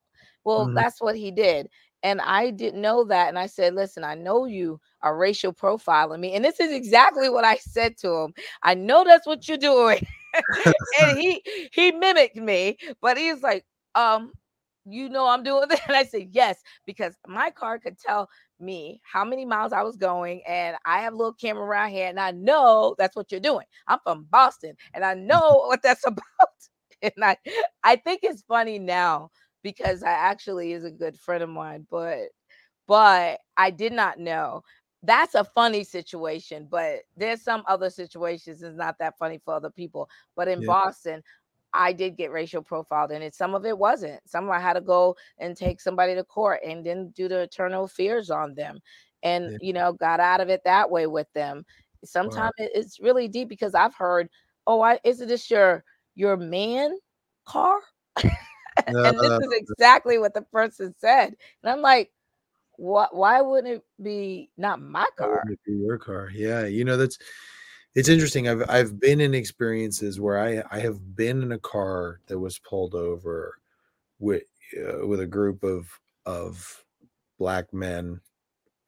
[0.44, 0.74] well, Mhm.
[0.74, 1.68] that's what he did.
[2.02, 3.28] And I didn't know that.
[3.28, 6.34] And I said, listen, I know you are racial profiling me.
[6.34, 8.34] And this is exactly what I said to him.
[8.62, 10.06] I know that's what you're doing.
[10.98, 11.42] and he
[11.72, 13.64] he mimicked me, but he's like,
[13.94, 14.32] um,
[14.86, 15.80] you know I'm doing that.
[15.88, 18.28] And I said, yes, because my car could tell
[18.60, 22.08] me how many miles I was going, and I have a little camera around here,
[22.08, 23.66] and I know that's what you're doing.
[23.88, 26.22] I'm from Boston, and I know what that's about.
[27.02, 27.36] And I
[27.82, 29.30] I think it's funny now
[29.62, 32.28] because I actually is a good friend of mine, but
[32.86, 34.62] but I did not know.
[35.02, 39.70] That's a funny situation, but there's some other situations it's not that funny for other
[39.70, 40.08] people.
[40.36, 40.74] But in Yeah.
[40.74, 41.22] Boston,
[41.76, 44.20] I did get racial profiled, and it, some of it wasn't.
[44.28, 47.40] Some of I had to go and take somebody to court and then do the
[47.40, 48.80] eternal fears on them,
[49.22, 49.58] and Yeah.
[49.60, 51.64] you know got out of it that way with them.
[52.04, 54.28] Sometimes it, it's really deep because I've heard,
[54.66, 56.96] "Oh, I isn't this your your man
[57.46, 57.80] car?"
[58.86, 62.12] and this is exactly what the person said, and I'm like,
[62.76, 63.14] "What?
[63.14, 66.30] Why wouldn't it be not my car?" wouldn't it be your car?
[66.32, 67.18] Yeah, you know, that's
[67.96, 68.48] it's interesting.
[68.48, 72.60] I've I've been in experiences where I I have been in a car that was
[72.60, 73.58] pulled over
[74.20, 74.44] with
[74.78, 75.88] uh, with a group of
[76.26, 76.84] of
[77.38, 78.20] black men,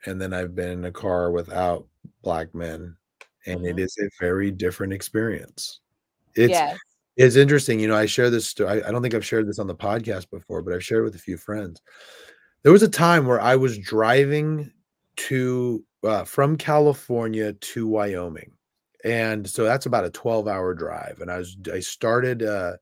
[0.07, 1.87] and then I've been in a car without
[2.23, 2.97] black men,
[3.47, 3.81] and it Mhm.
[3.81, 5.81] is a very different experience.
[6.37, 6.79] It's Yes.
[7.17, 9.69] it's interesting, you know, I share this I I don't think I've shared this on
[9.69, 11.83] the podcast before, but I've shared it with a few friends.
[12.65, 14.73] There was a time where I was driving
[15.19, 18.53] to uh, from California to Wyoming,
[19.05, 22.75] and so that's about a twelve-hour drive, and I was I started, uh,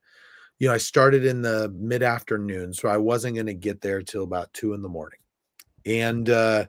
[0.60, 4.52] you know, I started in the mid-afternoon, so I wasn't gonna get there till about
[4.54, 5.20] 2 in the morning,
[5.86, 6.66] and, uh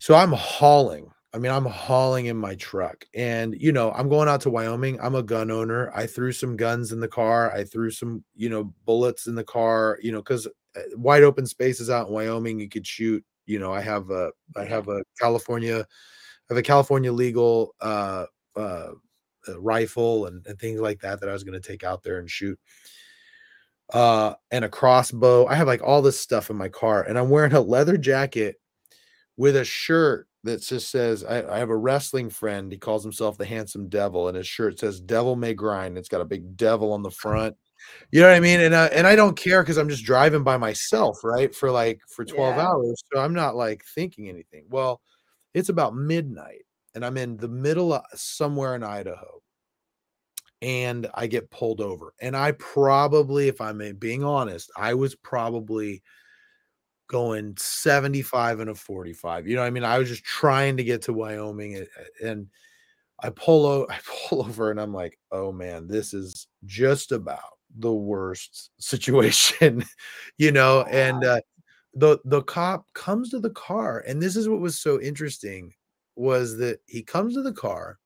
[0.00, 1.10] so I'm hauling.
[1.32, 5.00] I mean, I'm hauling in my truck, and, you know, I'm going out to Wyoming,
[5.00, 8.48] I'm a gun owner, I threw some guns in the car, I threw some, you
[8.48, 10.46] know, bullets in the car, you know because
[10.96, 14.64] wide open spaces out in Wyoming, you could shoot, you know, I have a I
[14.64, 15.86] have a California
[16.50, 18.26] I have a California legal, uh,
[18.56, 18.90] uh,
[19.48, 22.30] uh, rifle and and things like that that I was gonna take out there and
[22.30, 22.58] shoot.
[23.92, 25.46] Uh, and a crossbow.
[25.46, 28.56] I have, like, all this stuff in my car, and I'm wearing a leather jacket
[29.36, 33.38] with a shirt that just says I I have a wrestling friend, he calls himself
[33.38, 36.92] the Handsome Devil, and his shirt says, "Devil may grind." It's got a big devil
[36.92, 37.56] on the front.
[38.12, 38.60] You know what I mean?
[38.60, 42.00] And, uh, and I don't care because I'm just driving by myself, right, for, like,
[42.08, 42.64] for 12 Yeah.
[42.68, 44.66] hours, so I'm not, like, thinking anything.
[44.70, 45.02] Well,
[45.54, 49.40] it's about midnight, and I'm in the middle of somewhere in Idaho.
[50.62, 56.00] And I get pulled over, and I probably, if I'm, being honest, I was probably
[57.10, 59.84] going 75 and a 45, you know I mean?
[59.84, 61.84] I was just trying to get to Wyoming,
[62.22, 62.46] and
[63.22, 63.98] I pull o I
[64.28, 67.40] pull over and I'm like, "Oh, man, this is just about
[67.78, 69.84] the worst situation,"
[70.38, 70.82] you know?
[70.90, 71.40] And, uh,
[71.94, 75.72] the the cop comes to the car, and this is what was so interesting,
[76.16, 77.98] was that he comes to the car,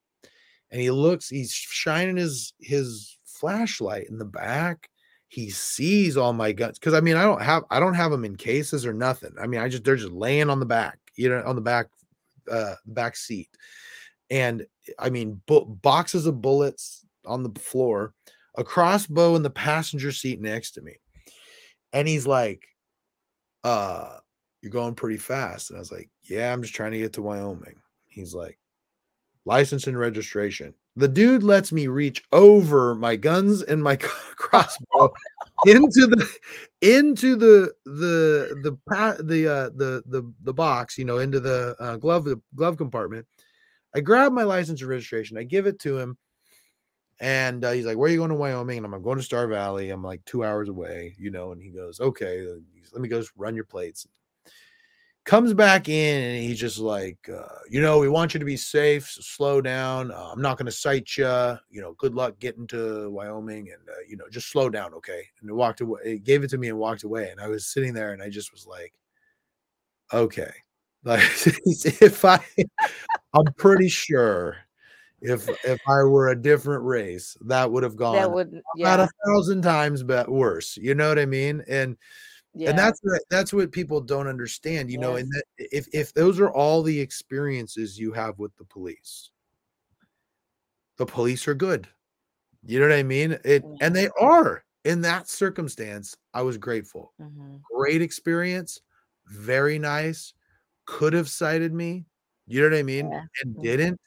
[0.70, 4.88] and he looks he's shining his his flashlight in the back,
[5.28, 8.24] he sees all my guns because I mean, I don't have I don't have them
[8.24, 9.32] in cases or nothing.
[9.40, 11.86] I mean, I just they're just laying on the back, you know, on the back,
[12.50, 13.48] uh, back seat.
[14.30, 14.66] And,
[14.98, 18.14] I mean, bo boxes of bullets on the floor,
[18.56, 20.96] a crossbow in the passenger seat next to me.
[21.92, 22.66] And he's like,
[23.68, 24.18] "Uh,
[24.62, 27.22] you're going pretty fast." And I was like, "Yeah, I'm just trying to get to
[27.22, 28.58] Wyoming." He's like,
[29.44, 33.96] "License and registration." The dude lets me reach over my guns and my
[34.36, 35.12] crossbow
[35.66, 36.28] into the
[36.80, 38.76] into the the the
[39.22, 43.26] the, uh, the the the box, you know, into the, uh, glove glove compartment.
[43.94, 46.18] I grab my license and registration, I give it to him
[47.20, 49.22] and, uh, he's like, "Where are you going to Wyoming?" And I'm "I'm going to
[49.24, 52.46] Star Valley." I'm, like, 2 hours away, you know, and he goes, "Okay."
[52.92, 54.06] Let me go run your plates.
[55.24, 58.56] comes back in and he's just like, uh, you know, we want you to be
[58.56, 60.10] safe, so slow down.
[60.10, 61.26] Uh, I'm not going to cite you.
[61.70, 65.22] You know, good luck getting to Wyoming, and uh, you know, just slow down, okay?
[65.40, 66.00] And he walked away.
[66.04, 67.28] He gave it to me and walked away.
[67.30, 68.94] And I was sitting there, and I just was like,
[70.12, 70.50] okay,
[71.04, 72.40] like if I,
[73.34, 74.56] I'm pretty sure
[75.20, 79.06] if if I were a different race, that would have gone That would about yeah.
[79.06, 80.76] a thousand times but worse.
[80.76, 81.64] You know what I mean?
[81.68, 81.96] And
[82.66, 86.40] and that's what that's what people don't understand, you know, and that if if those
[86.40, 89.30] are all the experiences you have with the police,
[90.96, 91.88] the police are good.
[92.64, 93.32] You know what I mean?
[93.44, 93.76] It Yeah.
[93.80, 94.64] and they are.
[94.84, 97.12] In that circumstance, I was grateful.
[97.20, 97.60] Mhm.
[97.76, 98.80] Great experience,
[99.26, 100.32] very nice.
[100.86, 102.06] Could have cited me.
[102.46, 103.10] You know what I mean?
[103.10, 103.24] Yeah.
[103.42, 103.62] And Mhm.
[103.62, 104.00] didn't.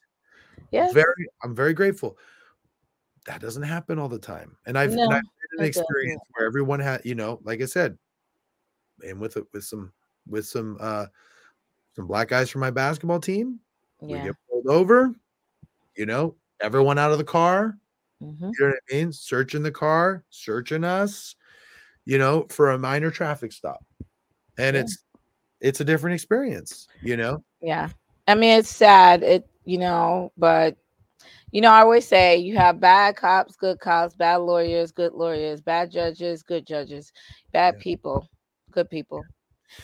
[0.72, 0.94] Yes.
[0.94, 2.18] Very I'm very grateful.
[3.26, 4.58] That doesn't happen all the time.
[4.66, 5.24] And I've and I've
[5.58, 5.86] an it doesn't.
[5.86, 7.98] experience where everyone had, you know, like I said,
[9.06, 9.92] and with a with some
[10.28, 11.06] with some uh
[11.96, 13.60] some black guys from my basketball team,
[14.00, 15.14] we get pulled over,
[15.96, 17.78] you know, everyone out of the car,
[18.22, 18.40] Mhm.
[18.40, 19.12] you know what I mean?
[19.12, 21.36] Searching the car, searching us,
[22.06, 23.84] you know, for a minor traffic stop.
[24.58, 24.84] And Yeah.
[24.84, 25.04] it's
[25.60, 27.44] it's a different experience, you know?
[27.62, 27.90] Yeah.
[28.28, 29.22] I mean, it's sad.
[29.22, 30.78] It, you know, but
[31.52, 35.62] you know, I always say you have bad cops, good cops, bad lawyers, good lawyers,
[35.62, 37.12] bad judges, good judges,
[37.52, 37.80] bad Yeah.
[37.80, 38.28] people,
[38.72, 39.28] good people.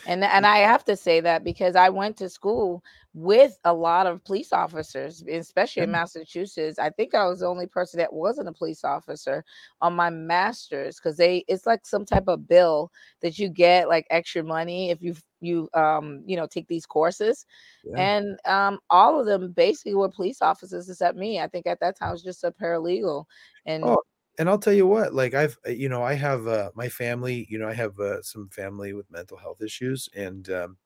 [0.04, 2.82] And and I have to say that because I went to school
[3.14, 5.92] with a lot of police officers, especially in mm.
[5.92, 6.78] Massachusetts.
[6.78, 9.44] I think I was the only person that wasn't a police officer
[9.80, 12.90] on my master's because they it's like some type of bill
[13.22, 17.46] that you get like extra money if you you um you know take these courses
[17.84, 17.96] Yeah.
[17.98, 21.40] and um all of them basically were police officers except me.
[21.40, 23.24] I think at that time I was just a paralegal
[23.66, 24.02] and Oh,
[24.38, 27.46] and I'll tell you what, like I've uh, you know, I have uh my family,
[27.50, 30.76] you know, I have uh, some family with mental health issues and um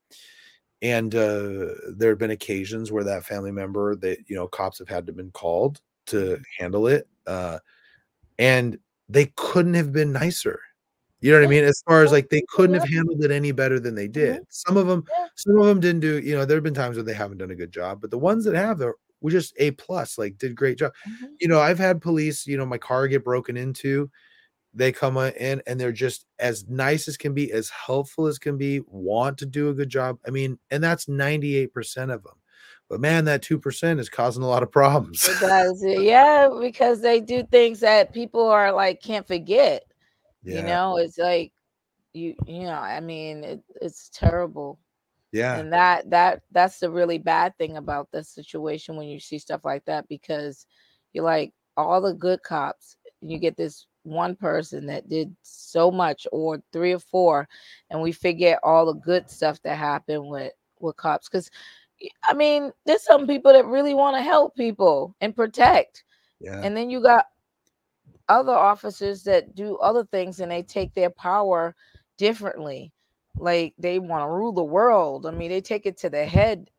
[0.81, 4.89] and uh there have been occasions where that family member that you know cops have
[4.89, 7.59] had to been called to handle it uh
[8.39, 8.77] and
[9.09, 10.59] they couldn't have been nicer.
[11.23, 11.63] You know what I mean?
[11.63, 14.41] As far as like they couldn't have handled it any better than they did.
[14.41, 14.45] Mhm.
[14.49, 15.05] Some of them
[15.35, 17.51] some of them didn't do, you know, there have been times where they haven't done
[17.51, 20.53] a good job, but the ones that have they're were just A plus, like did
[20.53, 20.91] great job.
[21.07, 21.29] Mhm.
[21.39, 24.11] You know, I've had police, you know, my car get broken into.
[24.73, 28.57] They come in and they're just as nice as can be, as helpful as can
[28.57, 30.17] be, want to do a good job.
[30.27, 32.33] I mean, and that's 98% of them.
[32.89, 35.23] But man, that 2% is causing a lot of problems.
[35.29, 35.81] It does.
[35.87, 39.85] Yeah, because they do things that people are like can't forget.
[40.43, 41.51] You know, it's like
[42.13, 44.79] you you know, I mean, it, it's terrible.
[45.31, 45.57] Yeah.
[45.57, 49.65] And that that that's the really bad thing about this situation when you see stuff
[49.65, 50.67] like that because
[51.13, 56.27] you're like all the good cops, you get this one person that did so much
[56.31, 57.47] or three or four
[57.89, 61.49] and we forget all the good stuff that happened with with cops cuz
[62.29, 66.03] I mean, there's some people that really want to help people and protect.
[66.39, 66.59] Yeah.
[66.61, 67.27] And then you got
[68.29, 71.75] other officers that do other things and they take their power
[72.17, 72.91] differently.
[73.35, 75.25] Like they want to rule the world.
[75.25, 76.69] I mean, they take it to the head,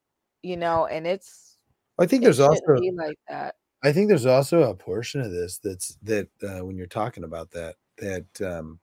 [0.43, 1.57] you know, and it's
[1.99, 3.57] I think it there's also like that.
[3.83, 7.51] I think there's also a portion of this that's that uh, when you're talking about
[7.51, 8.81] that that um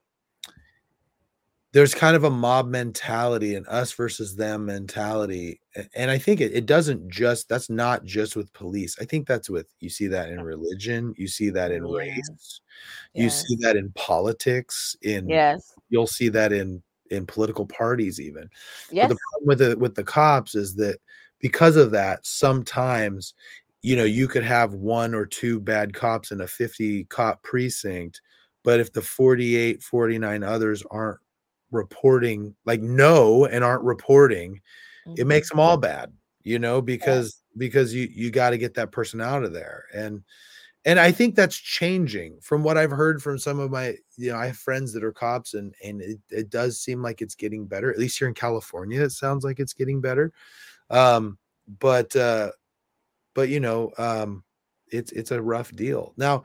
[1.73, 5.59] there's kind of a mob mentality and us versus them mentality
[5.95, 9.49] and i think it, it doesn't just that's not just with police i think that's
[9.49, 11.95] with you see that in religion you see that in Yeah.
[11.97, 12.61] race
[13.15, 13.45] you Yes.
[13.47, 15.73] see that in politics in Yes.
[15.89, 18.49] you'll see that in in political parties even
[18.89, 19.09] but Yes.
[19.09, 20.99] the problem with the with the cops is that
[21.39, 23.33] because of that sometimes
[23.81, 28.21] you know you could have one or two bad cops in a 50 cop precinct
[28.63, 31.19] but if the 48 49 others aren't
[31.71, 34.61] reporting like no and aren't reporting
[35.17, 35.27] it Mhm.
[35.27, 36.13] makes them all bad
[36.43, 40.23] you know because because you you got to get that person out of there and
[40.85, 44.37] and i think that's changing from what i've heard from some of my you know
[44.37, 47.65] i have friends that are cops and and it, it does seem like it's getting
[47.67, 50.31] better at least here in california it sounds like it's getting better
[50.89, 51.37] um
[51.79, 52.51] but uh
[53.33, 54.43] but you know um
[54.89, 56.13] it's it's a rough deal.
[56.17, 56.43] Now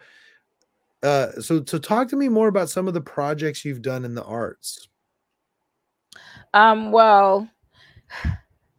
[1.02, 4.14] uh so so talk to me more about some of the projects you've done in
[4.14, 4.88] the arts
[6.56, 7.50] Um, well,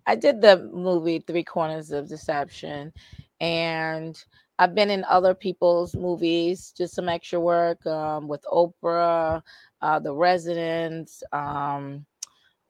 [0.07, 2.91] I did the movie Three Corners of Deception,
[3.39, 4.17] and
[4.57, 9.43] I've been in other people's movies, just some extra work um, with Oprah,
[9.83, 11.21] uh, The Residents.
[11.31, 12.03] Um,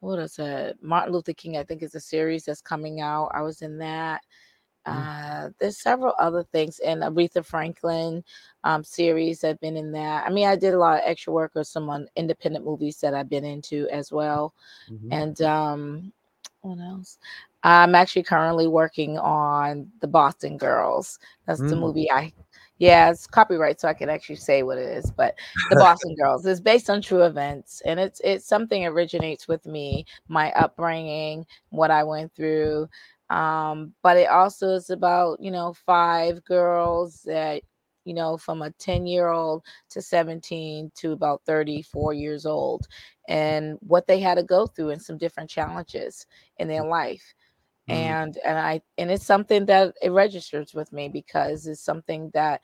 [0.02, 0.78] what is it?
[0.82, 3.32] Martin Luther King, I think, is a series that's coming out.
[3.34, 4.22] I was in that.
[4.88, 5.48] Mm.
[5.48, 8.24] Uh, there's several other things, and Aretha Franklin
[8.64, 9.44] um, series.
[9.44, 10.26] I've been in that.
[10.26, 13.14] I mean, I did a lot of extra work or some on independent movies that
[13.14, 14.54] I've been into as well
[14.90, 15.08] Mhm.
[15.12, 16.14] and um
[16.62, 17.18] what else?
[17.64, 21.20] I'm actually currently working on the Boston Girls.
[21.46, 21.70] That's mm.
[21.70, 22.34] the movie I
[22.80, 25.10] yeah, it's copyright, so I can actually say what it is.
[25.10, 25.36] But
[25.72, 30.06] the Boston Girls is based on true events, and it's it's something originates with me,
[30.28, 32.88] my upbringing, what I went through.
[33.30, 37.64] Um, but it also is about you know five girls that
[38.06, 42.88] you know from a 10 year old to 17 to about 34 years old
[43.28, 46.26] and what they had to go through and some different challenges
[46.58, 47.34] in their life
[47.90, 48.14] Mm-hmm.
[48.16, 52.62] and and i and it's something that it registers with me because it's something that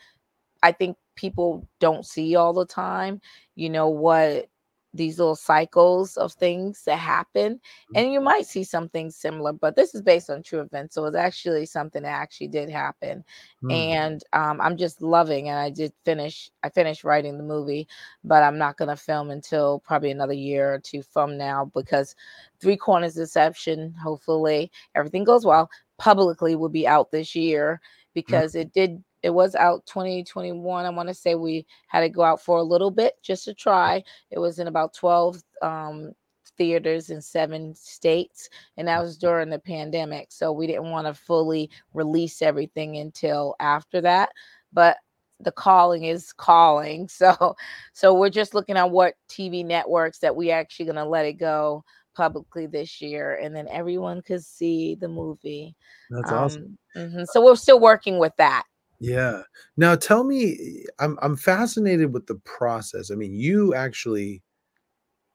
[0.63, 3.21] i think people don't see all the time
[3.55, 4.47] you know what
[4.93, 7.95] these little cycles of things that happen mm-hmm.
[7.95, 11.15] and you might see something similar but this is based on true events so it's
[11.15, 13.23] actually something that actually did happen
[13.63, 13.73] mm.
[13.73, 17.87] and um, i'm just loving and i did finish i finished writing the movie
[18.23, 22.15] but i'm not going to film until probably another year or two from now because
[22.61, 28.13] three corners deception hopefully everything goes well publicly will be out this year mm.
[28.13, 28.61] because mm.
[28.61, 30.85] it did it was out 2021.
[30.85, 33.53] I want to say we had to go out for a little bit just to
[33.53, 34.03] try.
[34.29, 36.11] It was in about 12 um,
[36.57, 40.27] theaters in seven states, and that was during the pandemic.
[40.31, 44.29] So we didn't want to fully release everything until after that.
[44.73, 44.97] But
[45.39, 47.09] the calling is calling.
[47.23, 47.55] So
[47.93, 51.83] so we're just looking at what TV networks that we actually gonna let it go
[52.15, 55.75] publicly this year and then everyone could see the movie.
[56.09, 56.77] That's um, awesome.
[56.95, 57.23] Mm-hmm.
[57.25, 58.63] So we're still working with that.
[59.03, 59.41] Yeah.
[59.75, 63.11] Now tell me, I'm I'm fascinated with the process.
[63.11, 64.41] I mean, you actually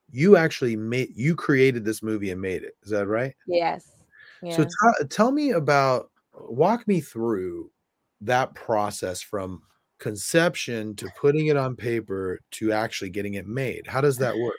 [0.09, 2.75] you actually made you created this movie and made it.
[2.81, 3.35] Is that right?
[3.45, 3.91] Yes.
[4.41, 4.55] Yeah.
[4.55, 7.69] So t- tell me about walk me through
[8.21, 9.61] that process from
[9.99, 13.85] conception to putting it on paper to actually getting it made.
[13.85, 14.57] How does that work?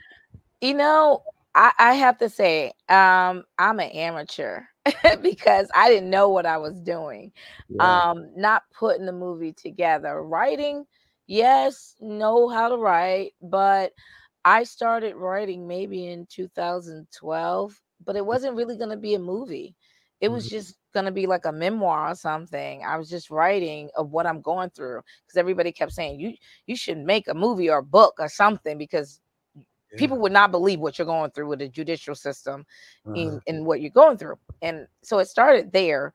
[0.60, 1.24] You know,
[1.56, 4.60] I, I have to say, um, I'm an amateur.
[5.22, 7.32] because I didn't know what I was doing.
[7.68, 8.10] Yeah.
[8.10, 10.22] Um, not putting the movie together.
[10.22, 10.84] Writing,
[11.26, 13.92] yes, know how to write, but
[14.44, 19.74] I started writing maybe in 2012, but it wasn't really going to be a movie.
[20.20, 20.56] It was mm-hmm.
[20.56, 22.82] just going to be like a memoir or something.
[22.84, 26.34] I was just writing of what I'm going through because everybody kept saying you
[26.66, 29.20] you should make a movie or a book or something because
[29.92, 29.98] yeah.
[29.98, 32.64] people would not believe what you're going through with the judicial system
[33.06, 33.14] uh-huh.
[33.14, 36.12] in, in what you're going through and so it started there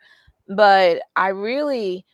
[0.49, 2.05] but i really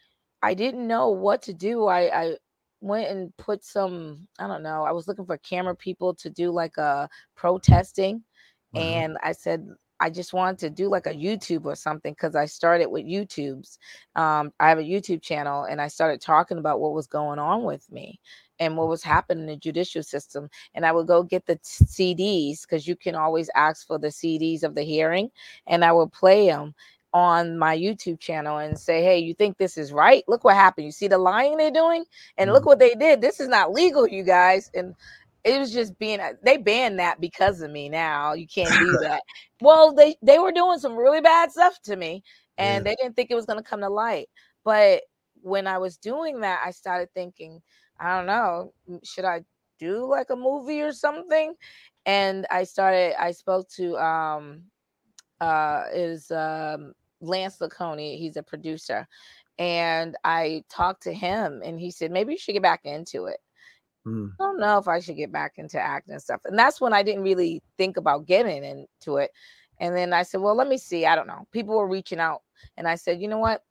[0.41, 2.35] i didn't know what to do i i
[2.81, 6.51] went and put some i don't know i was looking for camera people to do
[6.51, 8.23] like a protesting
[8.75, 8.83] uh-huh.
[8.83, 9.67] and i said
[10.01, 13.77] I just wanted to do like a YouTube or something because I started with YouTube's.
[14.15, 17.63] Um, I have a YouTube channel and I started talking about what was going on
[17.63, 18.19] with me
[18.61, 20.47] and what was happening in the judicial system.
[20.75, 24.63] And I would go get the CDs because you can always ask for the CDs
[24.63, 25.31] of the hearing,
[25.67, 26.75] and I would play them
[27.13, 30.23] on my YouTube channel and say, Hey, you think this is right?
[30.27, 30.85] Look what happened.
[30.85, 32.05] You see the lying they're doing?
[32.37, 32.53] And mm-hmm.
[32.53, 33.19] look what they did.
[33.19, 34.69] This is not legal, you guys.
[34.73, 34.95] And
[35.43, 38.33] it was just being they banned that because of me now.
[38.33, 39.23] You can't do that.
[39.59, 42.23] well, they they were doing some really bad stuff to me
[42.57, 42.91] and yeah.
[42.91, 44.29] they didn't think it was gonna come to light.
[44.63, 45.01] But
[45.41, 47.61] when I was doing that, I started thinking,
[48.01, 48.73] I don't know,
[49.03, 49.45] should I
[49.79, 51.53] do like a movie or something?
[52.05, 54.63] And I started, I spoke to um
[55.39, 59.07] uh is um Lance Laconi, he's a producer.
[59.59, 63.37] And I talked to him and he said, maybe you should get back into it.
[64.07, 64.31] Mm.
[64.39, 66.41] I don't know if I should get back into acting and stuff.
[66.45, 69.29] And that's when I didn't really think about getting into it.
[69.79, 71.05] And then I said, well, let me see.
[71.05, 71.47] I don't know.
[71.51, 72.41] People were reaching out.
[72.77, 73.61] And I said, you know what?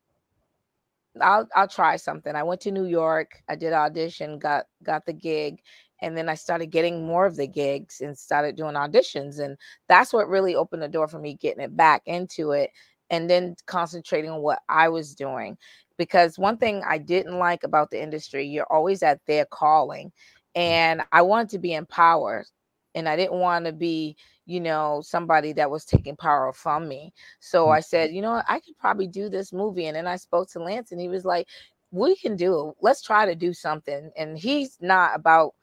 [1.20, 2.34] I'll I'll try something.
[2.34, 3.42] I went to New York.
[3.48, 5.60] I did audition, got got the gig,
[6.00, 9.56] and then I started getting more of the gigs and started doing auditions, and
[9.88, 12.70] that's what really opened the door for me getting it back into it,
[13.10, 15.56] and then concentrating on what I was doing.
[15.98, 20.08] Because one thing I didn't like about the industry, you're always at their calling,
[20.56, 20.60] mm.
[20.60, 22.46] and I wanted to be empowered,
[22.94, 24.16] and I didn't want to be
[24.50, 27.14] you know, somebody that was taking power from me.
[27.38, 27.76] So mm.
[27.76, 29.86] I said, you know what, I could probably do this movie.
[29.86, 31.46] And then I spoke to Lance and he was like,
[31.92, 32.74] we can do it.
[32.82, 34.10] Let's try to do something.
[34.16, 35.54] And he's not about,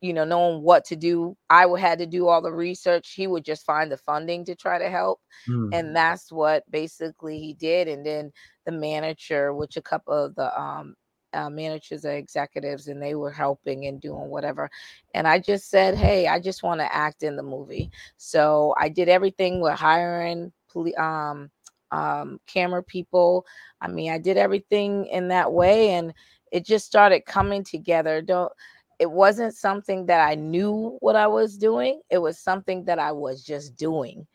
[0.00, 1.36] you know, knowing what to do.
[1.50, 3.12] I would had to do all the research.
[3.12, 5.18] He would just find the funding to try to help.
[5.48, 5.70] Mm.
[5.72, 7.88] And that's what basically he did.
[7.88, 8.30] And then
[8.66, 10.94] the manager, which a couple of the um
[11.34, 14.70] uh, managers or executives and they were helping and doing whatever
[15.14, 17.90] and i just said hey i just want to act in the movie.
[18.16, 20.52] So i did everything with hiring
[20.96, 21.50] um,
[21.90, 23.44] um, camera people.
[23.80, 26.12] I mean i did everything in that way and
[26.50, 28.22] it just started coming together.
[28.22, 28.52] Don't
[28.98, 33.12] it wasn't something that i knew what i was doing it was something that i
[33.12, 34.26] was just doing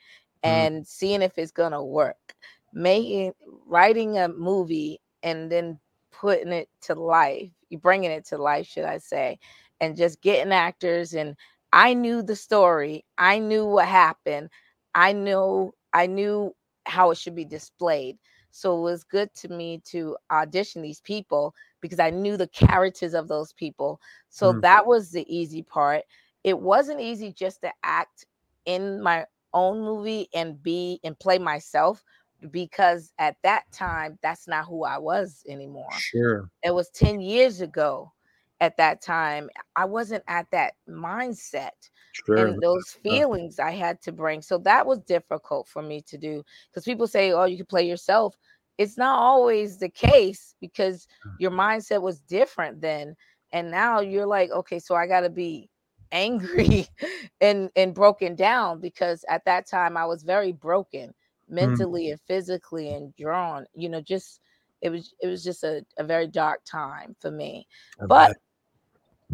[0.44, 2.36] and seeing if it's gonna work.
[2.74, 3.34] Making
[3.66, 5.80] writing a movie and then
[6.20, 9.40] putting it to life, you bringing it to life, should I say,
[9.82, 11.14] and just getting actors.
[11.14, 11.36] And
[11.74, 13.04] I knew the story.
[13.18, 14.50] I knew what happened.
[14.96, 18.18] I knew I knew how it should be displayed.
[18.52, 23.16] So it was good to me to audition these people because I knew the characters
[23.16, 24.00] of those people.
[24.30, 24.62] So mm.
[24.62, 26.04] that was the easy part.
[26.44, 28.26] It wasn't easy just to act
[28.66, 32.04] in my own movie and be and play myself
[32.52, 35.92] because at that time that's not who I was anymore.
[35.92, 36.50] Sure.
[36.64, 38.12] It was 10 years ago
[38.60, 39.50] at that time.
[39.76, 41.72] I wasn't at that mindset.
[42.14, 42.38] Sure.
[42.38, 44.42] And those feelings I had to bring.
[44.42, 47.88] So that was difficult for me to do because people say, oh, you can play
[47.88, 48.36] yourself.
[48.78, 51.08] It's not always the case because
[51.40, 53.16] your mindset was different then.
[53.52, 55.70] And now you're like, okay, so I got to be
[56.12, 56.88] angry
[57.42, 61.14] and and broken down because at that time I was very broken.
[61.54, 62.12] Mentally mm.
[62.12, 64.42] and physically and drawn you know just
[64.82, 67.68] it was it was just a, a very dark time for me
[68.02, 68.38] I but bet.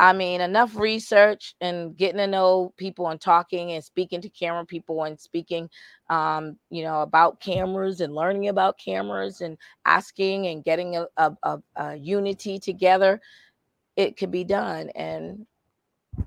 [0.02, 4.66] I mean, enough research and getting to know people and talking and speaking to camera
[4.66, 5.70] people and speaking,
[6.10, 11.36] um, you know, about cameras and learning about cameras and asking and getting a, a,
[11.44, 13.20] a, a unity together.
[13.98, 14.90] It could be done.
[14.96, 15.46] And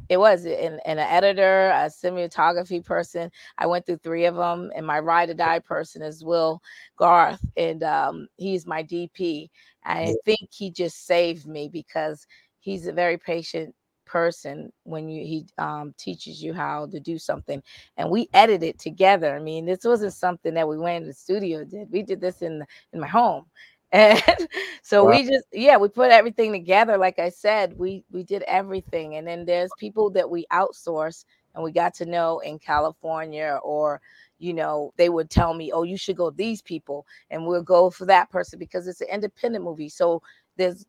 [0.09, 3.31] it was an, an editor, a cinematography person.
[3.59, 6.61] I went through three of them, and my ride or die person is Will
[6.97, 9.49] Garth, and um, he's my DP.
[9.85, 12.27] I think he just saved me because
[12.61, 13.75] he's a very patient
[14.13, 17.63] person when you he um, teaches you how to do something
[17.97, 21.65] and we edited together i mean this wasn't something that we went in the studio
[21.65, 22.63] did we did this in
[22.93, 23.47] in my home
[23.93, 24.21] and
[24.83, 25.11] so wow.
[25.11, 29.27] we just yeah we put everything together like i said we we did everything and
[29.27, 31.25] then there's people that we outsource
[31.55, 34.01] and we got to know in california or
[34.39, 37.91] you know they would tell me oh you should go these people and we'll go
[37.91, 40.21] for that person because it's an independent movie so
[40.57, 40.85] there's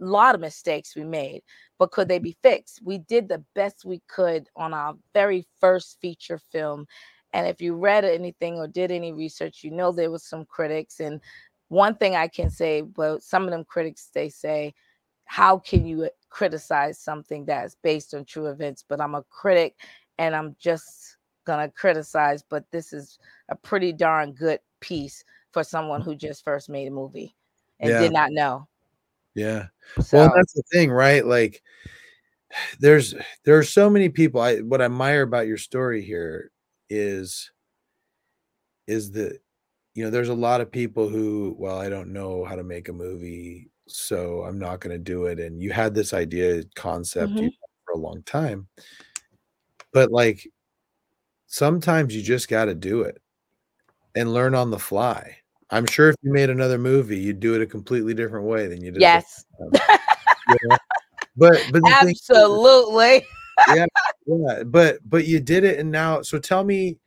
[0.00, 1.42] a lot of mistakes we made
[1.78, 5.98] but could they be fixed we did the best we could on our very first
[6.00, 6.86] feature film
[7.32, 11.00] and if you read anything or did any research you know there was some critics
[11.00, 11.20] and
[11.68, 14.74] one thing I can say, but some of them critics they say,
[15.24, 18.84] how can you uh, criticize something that's based on true events?
[18.88, 19.74] But I'm a critic
[20.18, 23.18] and I'm just gonna criticize, but this is
[23.48, 27.34] a pretty darn good piece for someone who just first made a movie
[27.80, 28.00] and yeah.
[28.00, 28.68] did not know.
[29.34, 29.66] Yeah.
[30.00, 31.24] So, well, that's the thing, right?
[31.24, 31.62] Like
[32.78, 33.14] there's
[33.44, 34.40] there are so many people.
[34.40, 36.50] I what I admire about your story here
[36.88, 37.50] is
[38.86, 39.40] is that
[39.96, 42.90] you know, there's a lot of people who, well, I don't know how to make
[42.90, 45.40] a movie, so I'm not going to do it.
[45.40, 47.48] And you had this idea concept mm-hmm.
[47.84, 48.68] for a long time,
[49.94, 50.46] but like
[51.46, 53.18] sometimes you just got to do it
[54.14, 55.38] and learn on the fly.
[55.70, 58.82] I'm sure if you made another movie, you'd do it a completely different way than
[58.82, 59.00] you did.
[59.00, 59.46] Yes.
[61.38, 63.26] But but absolutely.
[63.74, 63.86] Yeah,
[64.26, 64.62] yeah.
[64.64, 66.98] But but you did it, and now so tell me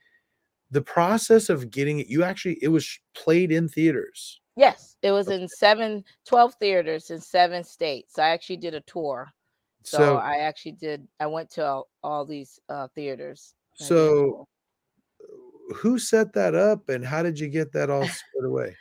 [0.71, 4.39] the process of getting it you actually it was played in theaters.
[4.55, 9.31] Yes it was in seven 12 theaters in seven states i actually did a tour.
[9.83, 14.47] So, so i actually did i went to all, all these uh, theaters so
[15.75, 18.75] who set that up and how did you get that all squared away?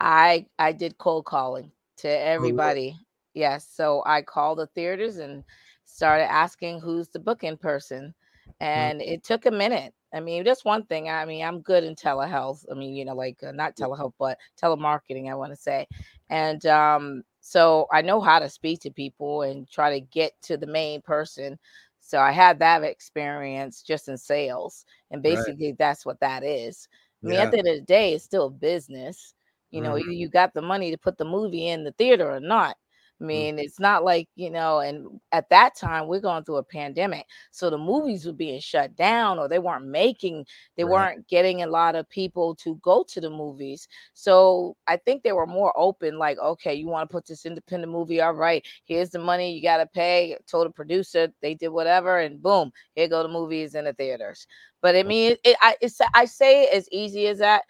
[0.00, 2.94] I i did cold calling to everybody.
[2.96, 3.02] Oh,
[3.34, 5.42] yes so i called the theaters and
[5.84, 8.14] started asking who's the booking person
[8.60, 9.10] and mm-hmm.
[9.10, 11.08] it took a minute I mean, just one thing.
[11.08, 12.64] I mean, I'm good in telehealth.
[12.70, 15.86] I mean, you know, like uh, not telehealth, but telemarketing, I want to say.
[16.30, 20.56] And um, so I know how to speak to people and try to get to
[20.56, 21.58] the main person.
[22.00, 24.86] So I had that experience just in sales.
[25.10, 25.78] And basically, right.
[25.78, 26.88] that's what that is.
[27.22, 27.42] I mean, yeah.
[27.42, 29.34] at the end of the day, it's still business.
[29.70, 30.12] You know, mm-hmm.
[30.12, 32.76] you got the money to put the movie in the theater or not.
[33.20, 33.26] I mm.
[33.26, 37.26] mean, it's not like, you know, and at that time we're going through a pandemic.
[37.50, 40.46] So the movies were being shut down or they weren't making,
[40.76, 40.92] they right.
[40.92, 43.88] weren't getting a lot of people to go to the movies.
[44.14, 47.92] So I think they were more open, like, okay, you want to put this independent
[47.92, 48.20] movie?
[48.20, 50.36] All right, here's the money you got to pay.
[50.46, 54.46] Told the producer, they did whatever, and boom, here go the movies in the theaters.
[54.80, 57.62] But I mean, it, I, it's, I say it as easy as that,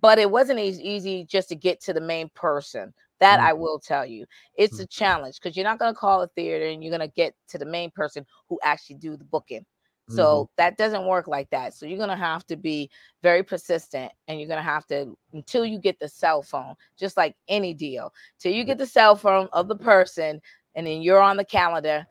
[0.00, 3.48] but it wasn't as easy just to get to the main person that mm-hmm.
[3.48, 4.26] I will tell you.
[4.56, 4.82] It's mm-hmm.
[4.82, 7.34] a challenge because you're not going to call a theater and you're going to get
[7.48, 9.64] to the main person who actually do the booking.
[10.08, 10.52] So mm-hmm.
[10.56, 11.72] that doesn't work like that.
[11.72, 12.90] So you're going to have to be
[13.22, 17.16] very persistent and you're going to have to until you get the cell phone, just
[17.16, 18.12] like any deal.
[18.40, 20.42] Till you get the cell phone of the person
[20.74, 22.04] and then you're on the calendar,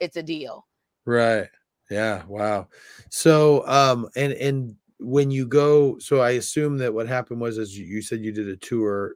[0.00, 0.66] it's a deal.
[1.06, 1.46] Right.
[1.88, 2.66] Yeah, wow.
[3.10, 7.78] So um and and when you go so I assume that what happened was as
[7.78, 9.14] you, you said you did a tour,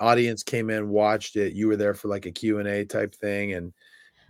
[0.00, 3.72] audience came in, watched it, you were there for like a Q&A type thing and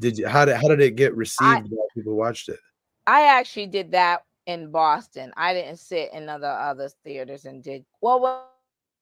[0.00, 2.60] did you how did how did it get received I, by people watched it?
[3.06, 5.32] I actually did that in Boston.
[5.36, 8.20] I didn't sit in other other theaters and did well.
[8.20, 8.50] well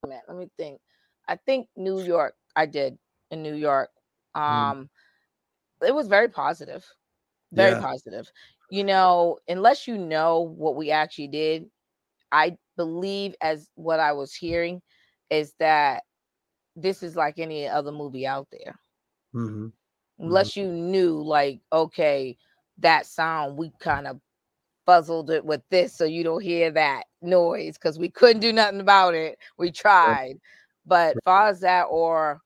[0.03, 0.79] let me think.
[1.27, 2.35] I think New York.
[2.55, 2.97] I did
[3.31, 3.89] in New York.
[4.35, 4.41] Mm.
[4.41, 4.89] Um,
[5.81, 5.87] mm.
[5.87, 6.85] it was very positive,
[7.51, 7.81] very yeah.
[7.81, 8.31] positive.
[8.69, 11.69] You know, unless you know what we actually did,
[12.31, 14.81] I believe as what I was hearing
[15.29, 16.03] is that
[16.77, 18.79] this is like any other movie out there.
[19.35, 19.67] Mm-hmm.
[20.19, 20.59] Unless mm-hmm.
[20.61, 22.37] you knew, like, okay,
[22.79, 24.19] that sound we kind of
[24.85, 28.79] buzzled it with this so you don't hear that noise because we couldn't do nothing
[28.79, 29.37] about it.
[29.57, 30.35] We tried,
[30.85, 31.23] but right.
[31.25, 32.39] far as that or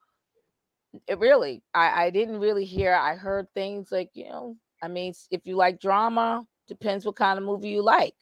[1.08, 2.94] it really, I I didn't really hear.
[2.94, 7.38] I heard things like you know, I mean, if you like drama, depends what kind
[7.38, 8.16] of movie you like,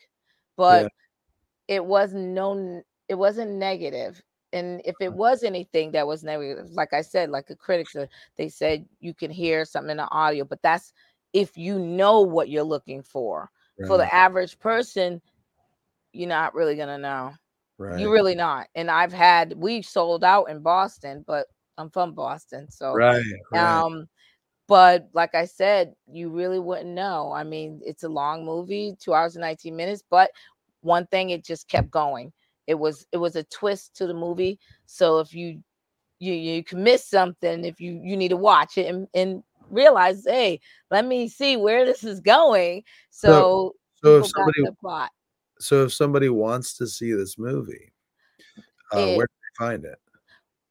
[0.57, 1.76] but yeah.
[1.76, 4.22] it wasn't no, it wasn't negative.
[4.51, 7.88] And if it was anything that was negative, like I said, like a critic,
[8.35, 10.93] they said you can hear something in the audio, but that's
[11.34, 13.51] if you know what you're looking for.
[13.77, 13.88] Right.
[13.88, 15.21] For the average person,
[16.11, 17.34] you're not really gonna know.
[17.77, 17.99] Right.
[17.99, 18.67] You're really not.
[18.76, 21.47] And I've had we sold out in Boston, but
[21.77, 23.61] I'm from Boston, so right, right.
[23.61, 24.09] Um,
[24.67, 27.31] but like I said, you really wouldn't know.
[27.31, 30.30] I mean, it's a long movie, two hours and 19 minutes, but
[30.81, 32.31] one thing it just kept going.
[32.69, 34.59] It was it was a twist to the movie.
[34.85, 35.63] So if you
[36.19, 40.23] you you can miss something if you you need to watch it and, and realize,
[40.25, 40.59] hey,
[40.91, 42.83] let me see where this is going.
[43.09, 43.73] So,
[44.03, 45.11] so, so if somebody plot.
[45.59, 47.91] So if somebody wants to see this movie,
[48.93, 49.99] uh, it, where can they find it?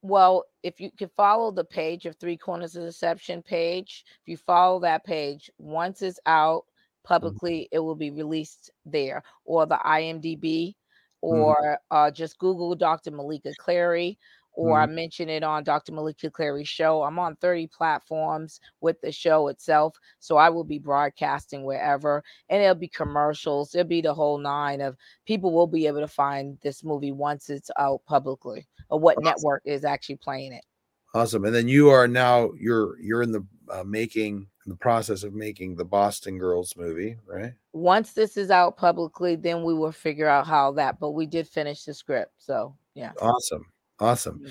[0.03, 4.37] Well, if you can follow the page of Three Corners of Deception page, if you
[4.37, 7.15] follow that page, once it's out mm-hmm.
[7.15, 7.77] publicly, mm-hmm.
[7.77, 10.75] it will be released there, or the IMDb.
[11.21, 11.97] Or mm-hmm.
[11.97, 13.11] uh, just Google Dr.
[13.11, 14.19] Maleeka Clary
[14.59, 14.91] or mm-hmm.
[14.91, 15.93] I mention it on Dr.
[15.93, 17.05] Maleeka Clary's show.
[17.05, 19.97] I'm on 30 platforms with the show itself.
[20.19, 23.73] So I will be broadcasting wherever and it'll be commercials.
[23.77, 24.97] It'll be the whole nine of
[25.27, 29.27] people will be able to find this movie once it's out publicly or what awesome.
[29.27, 30.65] network is actually playing it.
[31.15, 31.45] Awesome.
[31.45, 35.77] And then you are now you're you're in the uh, making the process of making
[35.77, 37.53] the Boston Girls movie, right?
[37.73, 41.49] Once this is out publicly, then we will figure out how that, but we did
[41.49, 42.33] finish the script.
[42.39, 43.13] So, yeah.
[43.21, 43.65] Awesome.
[44.01, 44.47] Awesome.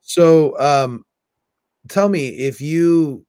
[0.00, 1.04] So, um,
[1.88, 3.26] tell me if you,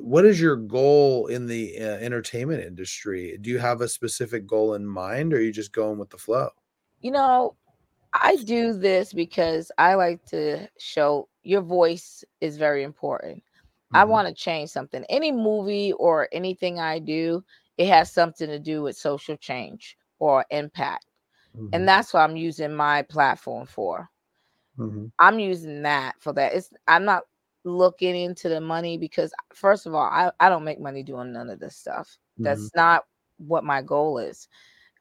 [0.00, 3.36] what is your goal in the uh, entertainment industry?
[3.40, 6.18] Do you have a specific goal in mind, or are you just going with the
[6.18, 6.48] flow?
[7.00, 7.56] You know,
[8.12, 13.38] I do this because I like to show your voice is very important.
[13.38, 13.96] Mm-hmm.
[13.96, 15.04] I want to change something.
[15.08, 17.44] Any movie or anything I do,
[17.78, 21.06] it has something to do with social change or impact.
[21.56, 21.68] Mm-hmm.
[21.72, 24.08] And that's what I'm using my platform for.
[24.78, 25.06] Mm-hmm.
[25.18, 26.54] I'm using that for that.
[26.54, 27.24] It's I'm not
[27.64, 31.50] looking into the money because first of all, I, I don't make money doing none
[31.50, 32.18] of this stuff.
[32.34, 32.44] Mm-hmm.
[32.44, 33.04] That's not
[33.38, 34.48] what my goal is.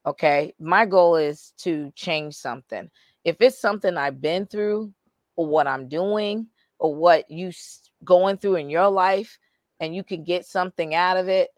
[0.05, 0.53] Okay.
[0.59, 2.89] My goal is to change something.
[3.23, 4.91] If it's something I've been through
[5.35, 6.47] or what I'm doing
[6.79, 7.51] or what you
[8.03, 9.37] going through in your life
[9.79, 11.49] and you can get something out of it,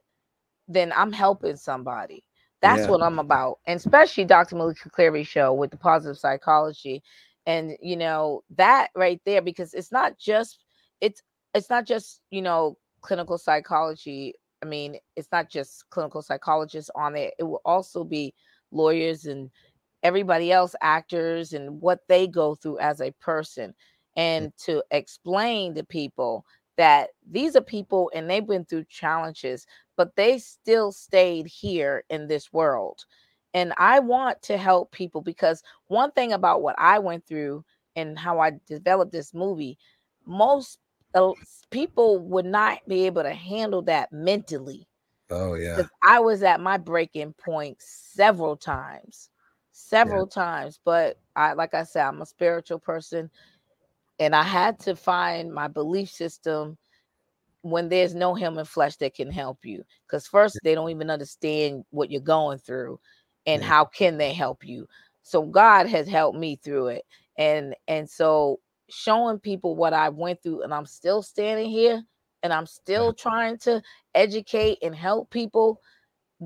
[0.67, 2.23] then I'm helping somebody.
[2.61, 2.89] That's yeah.
[2.89, 3.59] what I'm about.
[3.67, 4.55] And especially Dr.
[4.55, 7.03] Maleeka Clary show with the positive psychology
[7.45, 10.59] and you know that right there because it's not just
[11.01, 11.21] it's
[11.53, 17.15] it's not just you know clinical psychology i mean it's not just clinical psychologists on
[17.15, 18.33] it it will also be
[18.71, 19.49] lawyers and
[20.03, 23.73] everybody else actors and what they go through as a person mm.
[24.17, 29.65] and to explain to people that these are people and they've been through challenges
[29.95, 33.05] but they still stayed here in this world
[33.53, 37.63] and I want to help people because one thing about what I went through
[37.95, 39.77] and how I developed this movie,
[40.25, 40.79] most
[41.69, 44.87] people would not be able to handle that mentally.
[45.29, 45.83] Oh yeah.
[46.03, 49.29] I was at my breaking point several times.
[49.73, 50.43] Several yeah.
[50.43, 53.29] times, but I like I said I'm a spiritual person
[54.19, 56.77] and I had to find my belief system
[57.61, 61.83] when there's no human flesh that can help you because first they don't even understand
[61.91, 62.99] what you're going through
[63.45, 63.67] and yeah.
[63.67, 64.85] how can they help you
[65.23, 67.05] so god has helped me through it
[67.37, 68.59] and and so
[68.89, 72.03] showing people what i went through and i'm still standing here
[72.43, 73.23] and i'm still yeah.
[73.23, 73.81] trying to
[74.13, 75.79] educate and help people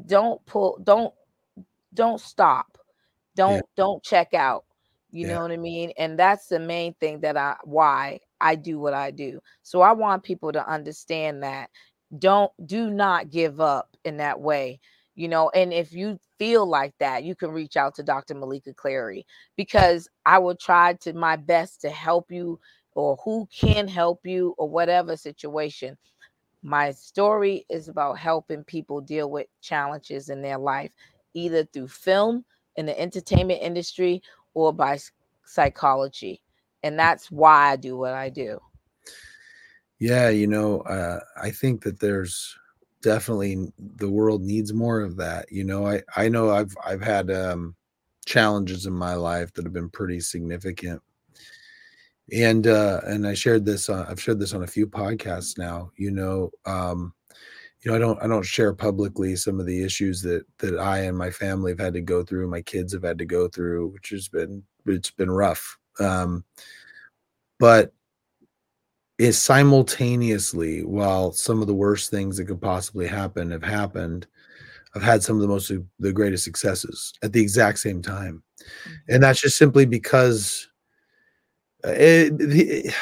[0.06, 1.14] don't pull don't
[1.96, 2.77] don't stop
[3.38, 3.62] don't yeah.
[3.78, 4.66] don't check out
[5.10, 5.92] you know what i mean?
[5.98, 9.40] And that's the main thing that i why i do what i do.
[9.64, 11.70] So i want people to understand that
[12.20, 14.80] don't do not give up in that way
[15.16, 15.50] you know?
[15.56, 20.08] And if you feel like that you can reach out to dr maleeka clary because
[20.26, 22.60] i will try to my best to help you
[22.98, 25.96] or who can help you or whatever situation.
[26.64, 30.92] My story is about helping people deal with challenges in their life
[31.36, 32.44] either through film
[32.78, 34.22] in the entertainment industry
[34.54, 34.98] or by
[35.46, 36.42] psychology
[36.84, 38.60] and that's why i do what i do
[40.00, 42.58] yeah you know uh, i think that there's
[43.02, 45.52] definitely the world needs more of that.
[45.52, 47.76] You know, I I know I've I've had um
[48.26, 51.02] challenges in my life that have been pretty significant.
[52.34, 55.92] And uh and I shared this uh, I've shared this on a few podcasts now,
[55.96, 57.14] you know, um
[57.88, 61.00] you know, I don't I don't share publicly some of the issues that that I
[61.00, 63.88] and my family have had to go through, my kids have had to go through,
[63.88, 65.78] which has been it's been rough.
[65.98, 66.44] Um
[67.60, 67.94] but
[69.18, 74.28] is simultaneously while some of the worst things that could possibly happen have happened
[74.94, 78.92] i've had some of the most the greatest successes at the exact same time mm-hmm.
[79.10, 80.68] and that's just simply because
[81.84, 82.94] uh, it, it,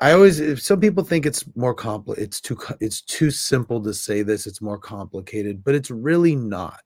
[0.00, 4.22] i always some people think it's more compli it's too it's too simple to say
[4.22, 6.80] this it's more complicated but it's really not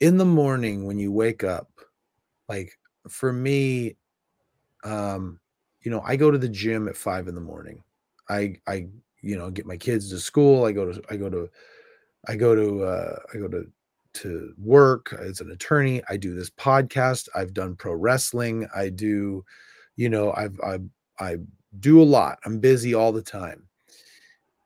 [0.00, 1.68] in the morning when you wake up
[2.48, 2.78] like
[3.08, 3.96] for me
[4.84, 5.40] um
[5.86, 7.80] you know, I go to the gym at five in the morning.
[8.28, 8.88] I I
[9.22, 10.64] you know get my kids to school.
[10.64, 11.48] I go to I go to
[12.26, 13.70] I go to uh, I go to
[14.14, 16.02] to work as an attorney.
[16.08, 17.28] I do this podcast.
[17.36, 18.66] I've done pro wrestling.
[18.74, 19.44] I do,
[19.94, 20.80] you know, I've I
[21.20, 21.36] I
[21.80, 22.38] do a lot.
[22.44, 23.68] I'm busy all the time.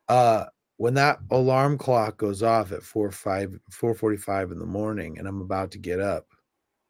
[0.09, 0.47] Uh
[0.77, 5.43] when that alarm clock goes off at 4 5 445 in the morning and I'm
[5.43, 6.27] about to get up,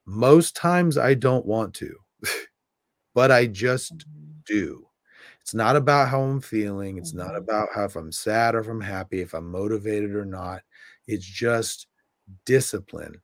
[0.07, 1.97] most times I don't want to,
[3.15, 4.20] but I just mm-hmm
[4.51, 4.87] do.
[5.41, 6.99] It's not about how I'm feeling.
[6.99, 7.37] It's not mm-hmm.
[7.37, 10.62] about how if I'm sad or if I'm happy, if I'm motivated or not.
[11.07, 11.87] It's just
[12.45, 13.15] discipline.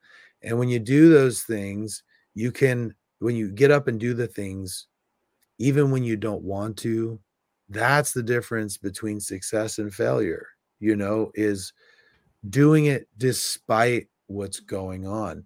[0.41, 2.03] And when you do those things,
[2.33, 4.87] you can, when you get up and do the things,
[5.59, 7.19] even when you don't want to,
[7.69, 10.47] that's the difference between success and failure,
[10.79, 11.73] you know, is
[12.49, 15.45] doing it despite what's going on.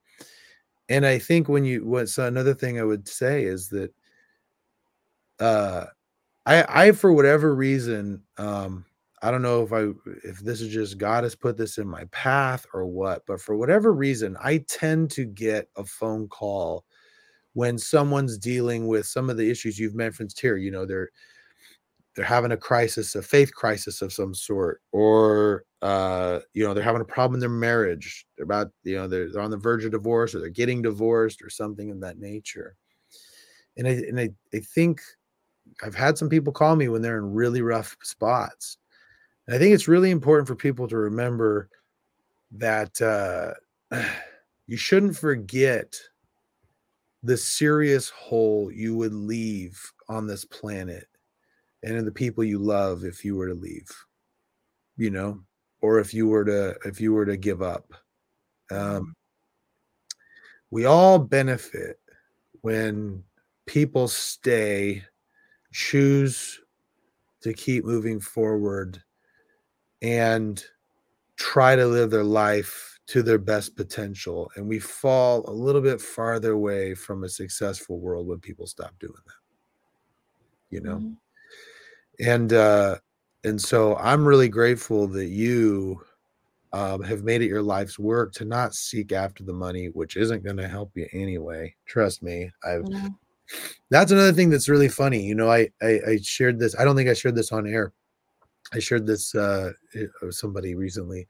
[0.90, 3.94] And I think when you, what's another thing I would say is that
[5.40, 5.86] uh
[6.46, 8.86] I I for whatever reason, um,
[9.22, 9.90] I don't know if I
[10.28, 13.56] if this is just God has put this in my path or what, but for
[13.56, 16.86] whatever reason, I tend to get a phone call
[17.53, 20.57] when someone's dealing with some of the issues you've mentioned here.
[20.57, 21.10] You know, they're
[22.15, 26.84] they're having a crisis, a faith crisis of some sort, or uh, you know, they're
[26.84, 28.26] having a problem in their marriage.
[28.36, 31.41] They're about, you know, they're, they're on the verge of divorce or they're getting divorced
[31.41, 32.76] or something of that nature.
[33.78, 35.02] And I and I, I think
[35.82, 38.78] I've had some people call me when they're in really rough spots.
[39.48, 41.69] And I think it's really important for people to remember
[42.52, 43.53] that uh,
[44.68, 45.98] you shouldn't forget
[47.23, 49.80] the serious hole you would leave
[50.10, 51.07] on this planet
[51.84, 53.89] and in the people you love if you were to leave
[54.98, 55.39] you know
[55.81, 57.93] or if you were to if you were to give up
[58.72, 59.14] um,
[60.69, 61.99] we all benefit
[62.61, 63.23] when
[63.65, 65.03] people stay
[65.72, 66.60] choose
[67.41, 69.02] to keep moving forward
[70.02, 70.64] and
[71.38, 76.00] try to live their life to their best potential and we fall a little bit
[76.00, 79.34] farther away from a successful world when people stop doing that
[80.70, 82.30] you know mm-hmm.
[82.30, 82.96] and uh
[83.44, 86.02] and so i'm really grateful that you
[86.74, 90.44] um, have made it your life's work to not seek after the money which isn't
[90.46, 92.86] going to help you anyway trust me i've
[93.90, 95.22] that's another thing that's really funny.
[95.22, 96.76] You know, I, I, I shared this.
[96.78, 97.94] I don't think I shared this on air.
[98.74, 99.72] I shared this uh,
[100.22, 101.28] with somebody recently.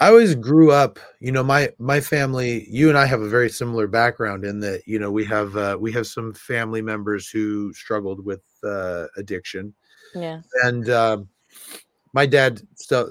[0.00, 2.66] I always grew up, you know, my my family.
[2.68, 5.76] You and I have a very similar background in that, you know, we have uh,
[5.80, 9.74] we have some family members who struggled with uh, addiction.
[10.14, 11.28] Yeah, and um,
[12.12, 13.10] my dad still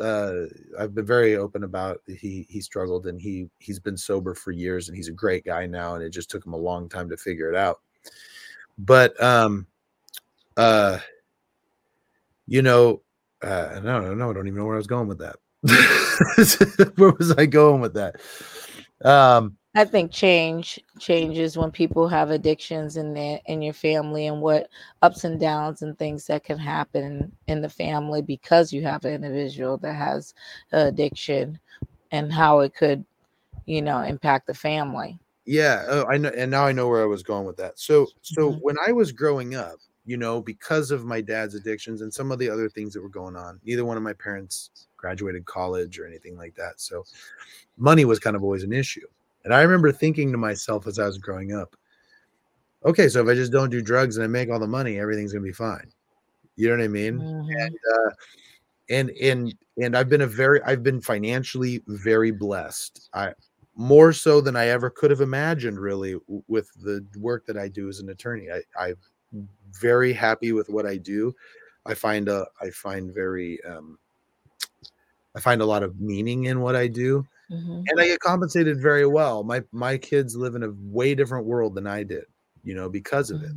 [0.00, 0.32] uh,
[0.78, 4.88] i've been very open about he he struggled and he he's been sober for years
[4.88, 7.16] and he's a great guy now and it just took him a long time to
[7.16, 7.80] figure it out
[8.78, 9.66] but um
[10.56, 10.98] uh
[12.46, 13.00] you know
[13.42, 15.36] uh no no i don't even know where i was going with that
[16.96, 18.20] where was i going with that
[19.04, 24.40] um I think change changes when people have addictions in their in your family and
[24.40, 24.70] what
[25.02, 29.12] ups and downs and things that can happen in the family because you have an
[29.12, 30.32] individual that has
[30.72, 31.58] addiction
[32.10, 33.04] and how it could,
[33.66, 35.18] you know, impact the family.
[35.44, 37.78] Yeah, oh, I know, and now I know where I was going with that.
[37.78, 38.58] So, so mm-hmm.
[38.60, 39.76] when I was growing up,
[40.06, 43.08] you know, because of my dad's addictions and some of the other things that were
[43.08, 44.70] going on, neither one of my parents
[45.06, 46.80] graduated college or anything like that.
[46.80, 47.04] So
[47.76, 49.06] money was kind of always an issue.
[49.44, 51.76] And I remember thinking to myself as I was growing up,
[52.84, 55.32] okay, so if I just don't do drugs and I make all the money, everything's
[55.32, 55.92] gonna be fine.
[56.56, 57.20] You know what I mean?
[57.20, 57.66] Mhm.
[57.66, 58.10] And uh,
[58.88, 63.08] and and and I've been a very I've been financially very blessed.
[63.14, 63.32] I
[63.76, 66.16] more so than I ever could have imagined, really,
[66.48, 68.48] with the work that I do as an attorney.
[68.50, 68.96] I, I'm
[69.80, 71.34] very happy with what I do.
[71.84, 73.98] I find a I find very um,
[75.36, 77.84] I find a lot of meaning in what I do, Mhm.
[77.88, 79.44] and I get compensated very well.
[79.44, 82.24] My my kids live in a way different world than I did,
[82.64, 83.52] you know, because of it.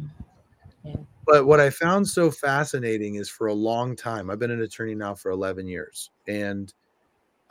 [0.85, 1.07] Mhm.
[1.25, 4.95] But what I found so fascinating is for a long time, I've been an attorney
[4.95, 6.09] now for 11 years.
[6.27, 6.73] And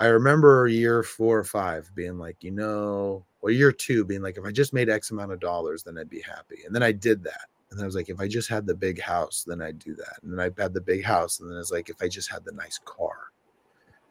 [0.00, 4.36] I remember year four or five being like, you know, or year two being like,
[4.36, 6.62] if I just made X amount of dollars, then I'd be happy.
[6.66, 7.48] And then I did that.
[7.70, 9.94] And then I was like, if I just had the big house, then I'd do
[9.96, 10.18] that.
[10.22, 11.38] And then I had the big house.
[11.40, 13.30] And then I was like, if I just had the nice car.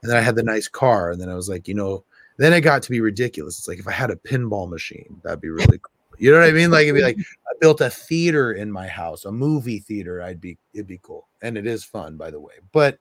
[0.01, 1.11] And then I had the nice car.
[1.11, 2.03] And then I was like, you know,
[2.37, 3.57] then it got to be ridiculous.
[3.57, 5.91] It's like, if I had a pinball machine, that'd be really cool.
[6.19, 6.71] You know what I mean?
[6.71, 10.21] Like, it'd be like, I built a theater in my house, a movie theater.
[10.21, 11.27] I'd be, it'd be cool.
[11.41, 12.53] And it is fun, by the way.
[12.71, 12.97] But,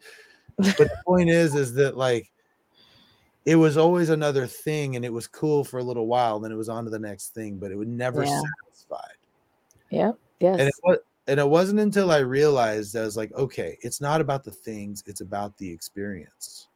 [0.58, 2.30] but the point is, is that like,
[3.44, 6.40] it was always another thing and it was cool for a little while.
[6.40, 8.42] Then it was on to the next thing, but it would never Yeah.
[8.64, 9.16] satisfied.
[9.90, 10.18] Yep.
[10.40, 10.80] And it Yes.
[10.82, 10.98] was,
[11.28, 15.02] and it wasn't until I realized I was like, okay, it's not about the things,
[15.06, 16.68] it's about the experience.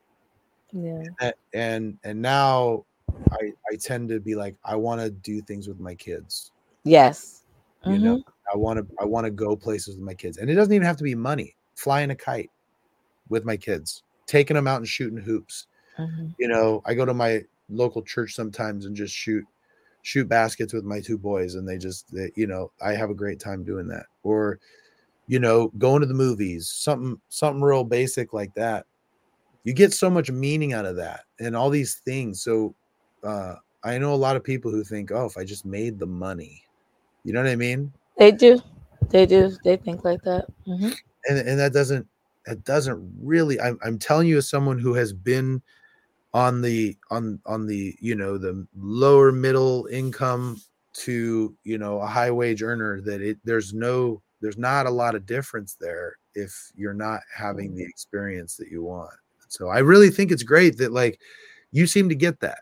[0.73, 1.31] Yeah.
[1.55, 2.85] And and now
[3.33, 6.53] I I tend to be like, I want to do things with my kids.
[6.85, 7.43] Yes.
[7.87, 8.25] You know, Mhm.
[8.53, 10.37] I want to I want to go places with my kids.
[10.39, 11.57] And it doesn't even have to be money.
[11.77, 12.51] Flying a kite
[13.29, 15.67] with my kids, taking them out and shooting hoops.
[15.99, 16.35] Mhm.
[16.39, 19.47] You know, I go to my local church sometimes and just shoot
[20.03, 23.15] shoot baskets with my two boys and they just they, you know, I have a
[23.15, 24.07] great time doing that.
[24.23, 24.59] Or
[25.29, 28.87] you know, going to the movies, something something real basic like that.
[29.65, 32.43] You get so much meaning out of that and all these things.
[32.43, 32.75] So
[33.23, 36.07] uh I know a lot of people who think, "Oh, if I just made the
[36.07, 36.63] money."
[37.25, 37.93] You know what I mean?
[38.19, 38.61] They do.
[39.09, 39.57] They do.
[39.65, 40.47] They think like that.
[40.67, 40.95] Mhm.
[41.29, 42.07] and and that doesn't
[42.47, 45.61] that doesn't really I'm, I'm telling you as someone who has been
[46.33, 50.61] on the on on the you know the lower middle income
[50.93, 55.15] to you know a high wage earner that it there's no there's not a lot
[55.15, 59.13] of difference there if you're not having the experience that you want
[59.51, 61.21] so i really think it's great that like
[61.73, 62.61] you seem to get that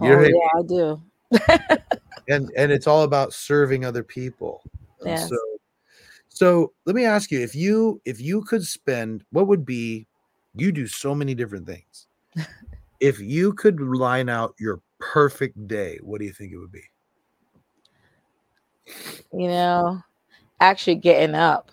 [0.00, 1.02] You know Oh yeah, I do.
[2.28, 4.62] and and it's all about serving other people
[5.00, 5.28] And Yes.
[5.28, 5.36] so
[6.28, 10.06] so let me ask you if you if you could spend what would be
[10.54, 12.06] you do so many different things
[13.00, 16.84] if you could line out your perfect day what do you think it would be
[19.32, 20.00] You know,
[20.60, 21.72] actually getting up.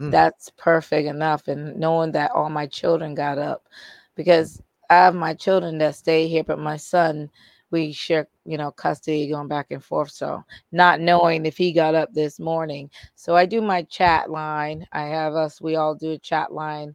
[0.00, 0.10] Mm.
[0.10, 1.48] That's perfect enough.
[1.48, 3.68] And knowing that all my children got up
[4.16, 4.60] because
[4.90, 7.30] I have my children that stay here, but my son,
[7.70, 10.10] we share, you know, custody going back and forth.
[10.10, 12.90] So not knowing if he got up this morning.
[13.14, 14.86] So I do my chat line.
[14.92, 16.94] I have us, we all do a chat line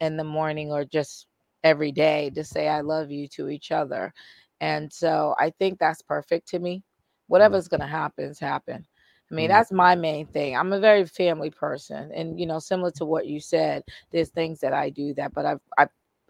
[0.00, 1.26] in the morning or just
[1.64, 4.12] every day to say I love you to each other.
[4.60, 6.82] And so I think that's perfect to me.
[7.28, 8.86] Whatever's going to happen is happen.
[9.30, 9.48] I mean, Mhm.
[9.48, 10.56] that's my main thing.
[10.56, 14.60] I'm a very family person, and you know, similar to what you said, there's things
[14.60, 15.86] that I do that, but I, I,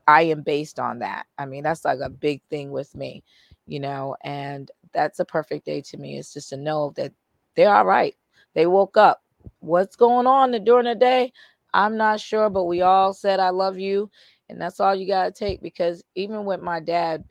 [0.07, 1.27] I am based on that.
[1.39, 3.23] I mean, that's like a big thing with me,
[3.67, 6.19] you know, and that's a perfect day to me.
[6.19, 7.13] It's just to know that
[7.55, 8.15] they're all right.
[8.55, 9.23] They woke up.
[9.61, 11.33] What's going on during the day?
[11.75, 14.11] I'm not sure, but we all said I love you,
[14.49, 15.63] and that's all you gotta take.
[15.63, 17.25] Because even with my dad,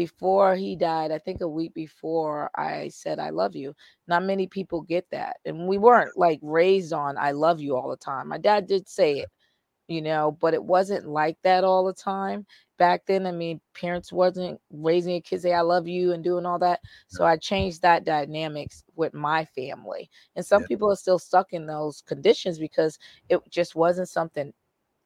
[0.00, 3.74] before he died, I think a week before, I said I love you.
[4.08, 7.90] Not many people get that and we weren't like raised on i love you all
[7.90, 8.28] the time.
[8.28, 9.30] My dad did say it
[9.88, 12.46] you know but it wasn't like that all the time.
[12.78, 16.46] Back then i mean parents wasn't raising your kids say i love you and doing
[16.46, 20.66] all that so i changed that dynamics with my family and some Yeah.
[20.66, 22.98] people are still stuck in those conditions because
[23.28, 24.52] it just wasn't something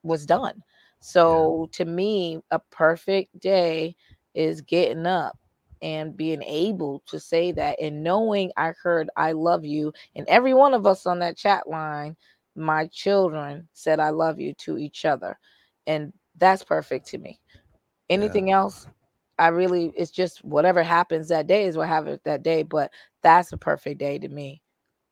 [0.02, 0.62] was done.
[1.00, 3.96] So to me a perfect day
[4.34, 5.38] is getting up
[5.82, 10.54] and being able to say that and knowing I heard I love you and every
[10.54, 12.16] one of us on that chat line
[12.56, 15.38] my children said I love you to each other
[15.86, 17.38] and that's perfect to me.
[18.08, 18.86] Anything else?
[19.38, 22.90] I really it's just whatever happens that day is what happens that day but
[23.22, 24.62] that's a perfect day to me.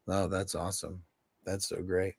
[0.08, 1.02] Oh that's awesome
[1.44, 2.14] that's so great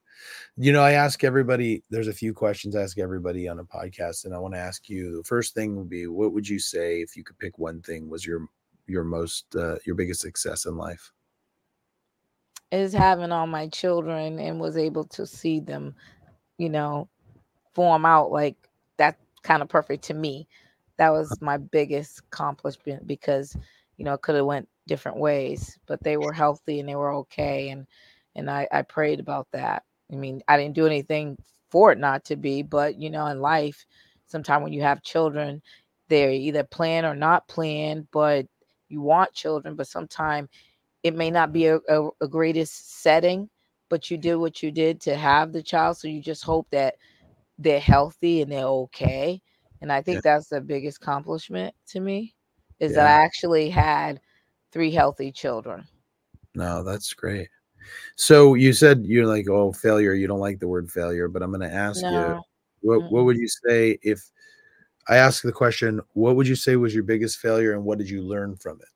[0.58, 4.26] you know i ask everybody there's a few questions i ask everybody on a podcast
[4.26, 7.02] and i want to ask you the first thing would be what would you say
[7.02, 8.48] if you could pick one thing was your
[8.88, 11.12] your most uh, your biggest success in life
[12.74, 15.95] is having all my children and was able to see them,
[16.58, 17.08] you know,
[17.76, 18.56] form out like
[18.98, 20.48] that kind of perfect to me.
[20.98, 23.56] That was my biggest accomplishment because
[23.98, 27.14] you know it could have went different ways, but they were healthy and they were
[27.14, 27.86] okay, and
[28.35, 29.84] and I I prayed about that.
[30.11, 31.38] I mean, I didn't do anything
[31.69, 33.85] for it not to be, but you know, in life,
[34.27, 35.61] sometimes when you have children,
[36.07, 38.45] they're either planned or not planned, but
[38.89, 40.49] you want children, but sometimes
[41.01, 43.49] it may not be a, a, a, greatest setting,
[43.89, 45.97] but you did what you did to have the child.
[45.97, 46.95] So you just hope that
[47.57, 49.41] they're healthy and they're okay.
[49.81, 50.35] And I think yeah.
[50.35, 52.35] that's the biggest accomplishment to me
[52.80, 52.97] is yeah.
[52.97, 54.22] that I actually had
[54.72, 55.85] three healthy children.
[56.55, 57.49] No, that's great.
[58.15, 60.14] So you said you're like, oh, failure.
[60.14, 62.11] You don't like the word failure, but I'm going to ask no.
[62.11, 62.41] you,
[62.81, 63.15] what, mm-hmm.
[63.15, 64.30] what would you say if
[65.07, 68.10] I ask the question, what would you say was your biggest failure and what did
[68.10, 68.88] you learn from it?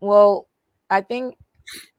[0.00, 0.48] Well,
[0.90, 1.36] I think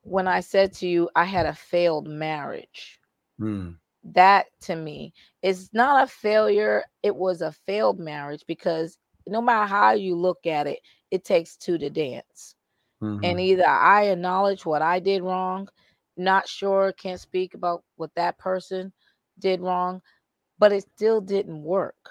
[0.01, 2.99] when I said to you, I had a failed marriage,
[3.37, 3.71] hmm.
[4.03, 6.83] that to me is not a failure.
[7.03, 10.79] It was a failed marriage because no matter how you look at it,
[11.11, 12.55] it takes two to dance.
[13.01, 13.23] Mm-hmm.
[13.23, 15.69] And either I acknowledge what I did wrong,
[16.18, 18.91] not sure, can't speak about what that person
[19.39, 20.02] did wrong,
[20.60, 22.10] but it still didn't work.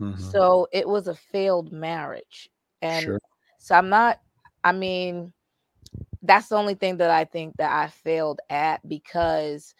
[0.00, 0.20] Mm-hmm.
[0.20, 2.48] So it was a failed marriage.
[2.82, 3.20] And sure.
[3.58, 4.20] so I'm not,
[4.64, 5.32] I mean,
[6.22, 9.74] that's the only thing that I think that I failed at because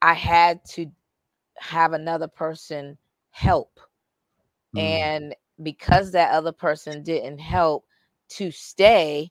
[0.00, 0.86] I had to
[1.58, 2.98] have another person
[3.30, 3.78] help.
[4.76, 4.80] Mm.
[4.80, 7.84] And because that other person didn't help
[8.30, 9.30] to stay,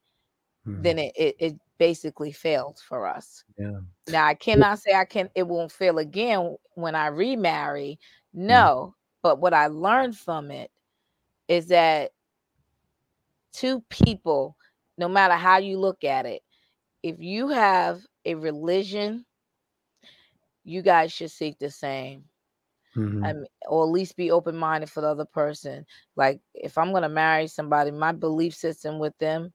[0.66, 0.82] mm.
[0.82, 3.44] then it, it, it basically failed for us.
[3.58, 3.80] Yeah.
[4.08, 7.98] Now I cannot say I can it won't fail again when I remarry.
[8.36, 8.42] Mm.
[8.46, 10.70] No, but what I learned from it
[11.48, 12.12] is that
[13.52, 14.56] two people,
[15.00, 16.44] no matter how you look at it,
[17.02, 19.26] if you have a religion,
[20.64, 22.26] you guys should seek the same.
[22.96, 23.26] Mm-hmm.
[23.26, 25.88] I mean, or at least be open minded for the other person.
[26.16, 29.52] Like, if I'm going to marry somebody, my belief system with them,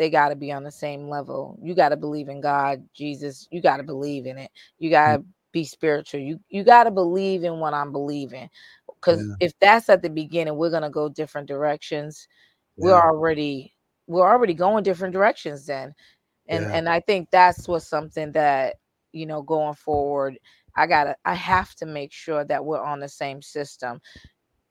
[0.00, 1.58] they got to be on the same level.
[1.62, 3.46] You got to believe in God, Jesus.
[3.50, 4.50] You got to believe in it.
[4.78, 5.30] You got to mm-hmm.
[5.52, 6.20] be spiritual.
[6.20, 8.48] You you got to believe in what I'm believing.
[8.86, 9.46] Because yeah.
[9.46, 12.26] if that's at the beginning, we're gonna go different directions.
[12.78, 12.86] Yeah.
[12.86, 13.74] We're already
[14.06, 15.92] we're already going different directions then.
[16.48, 16.76] And yeah.
[16.76, 18.76] and I think that's what something that
[19.12, 20.38] you know going forward,
[20.76, 24.00] I gotta I have to make sure that we're on the same system.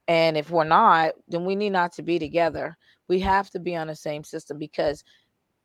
[0.07, 2.75] And if we're not, then we need not to be together.
[3.09, 5.03] We have to be on the same system because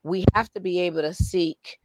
[0.02, 1.78] we have to be able to seek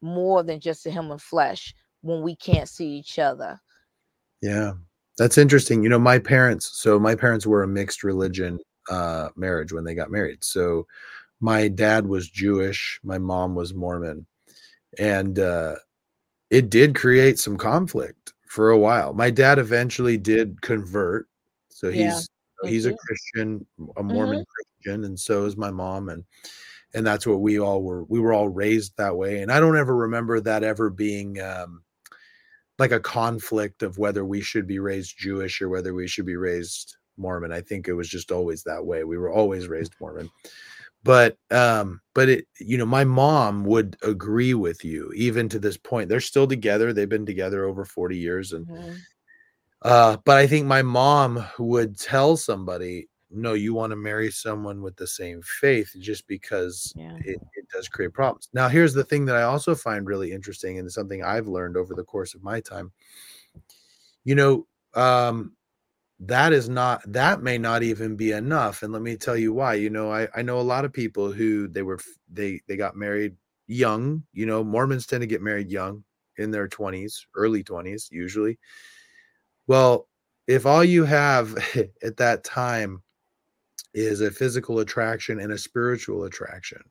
[0.00, 3.60] more than just the human flesh when we can't see each other.
[4.42, 4.72] Yeah.
[5.18, 5.82] That's interesting.
[5.82, 8.58] You know, my parents, so my parents were a mixed religion
[8.88, 10.44] uh, marriage when they got married.
[10.44, 10.86] So
[11.40, 14.26] my dad was Jewish, my mom was Mormon.
[14.98, 15.74] And uh,
[16.50, 19.12] it did create some conflict for a while.
[19.12, 21.26] My dad eventually did convert.
[21.68, 22.28] So he's
[22.62, 23.66] yeah, he's a Christian,
[23.96, 24.42] a Mormon mm-hmm.
[24.82, 26.08] Christian, and so is my mom.
[26.08, 26.24] And
[26.94, 29.42] and that's what we all were we were all raised that way.
[29.42, 31.82] And I don't ever remember that ever being um
[32.78, 36.36] like a conflict of whether we should be raised Jewish or whether we should be
[36.36, 37.52] raised Mormon.
[37.52, 39.02] I think it was just always that way.
[39.04, 40.30] We were always raised Mormon.
[41.04, 45.76] But um but it you know my mom would agree with you even to this
[45.76, 46.08] point.
[46.08, 46.92] They're still together.
[46.92, 48.92] They've been together over 40 years and mm-hmm.
[49.82, 54.80] uh but I think my mom would tell somebody no, you want to marry someone
[54.80, 57.16] with the same faith just because yeah.
[57.24, 58.48] it, it does create problems.
[58.52, 61.94] Now, here's the thing that I also find really interesting, and something I've learned over
[61.94, 62.90] the course of my time.
[64.24, 65.52] You know, um,
[66.20, 68.82] that is not that may not even be enough.
[68.82, 69.74] And let me tell you why.
[69.74, 71.98] You know, I, I know a lot of people who they were
[72.32, 73.36] they they got married
[73.66, 74.24] young.
[74.32, 76.02] You know, Mormons tend to get married young
[76.38, 78.58] in their 20s, early 20s, usually.
[79.66, 80.08] Well,
[80.46, 81.54] if all you have
[82.02, 83.02] at that time
[83.94, 86.82] is a physical attraction and a spiritual attraction.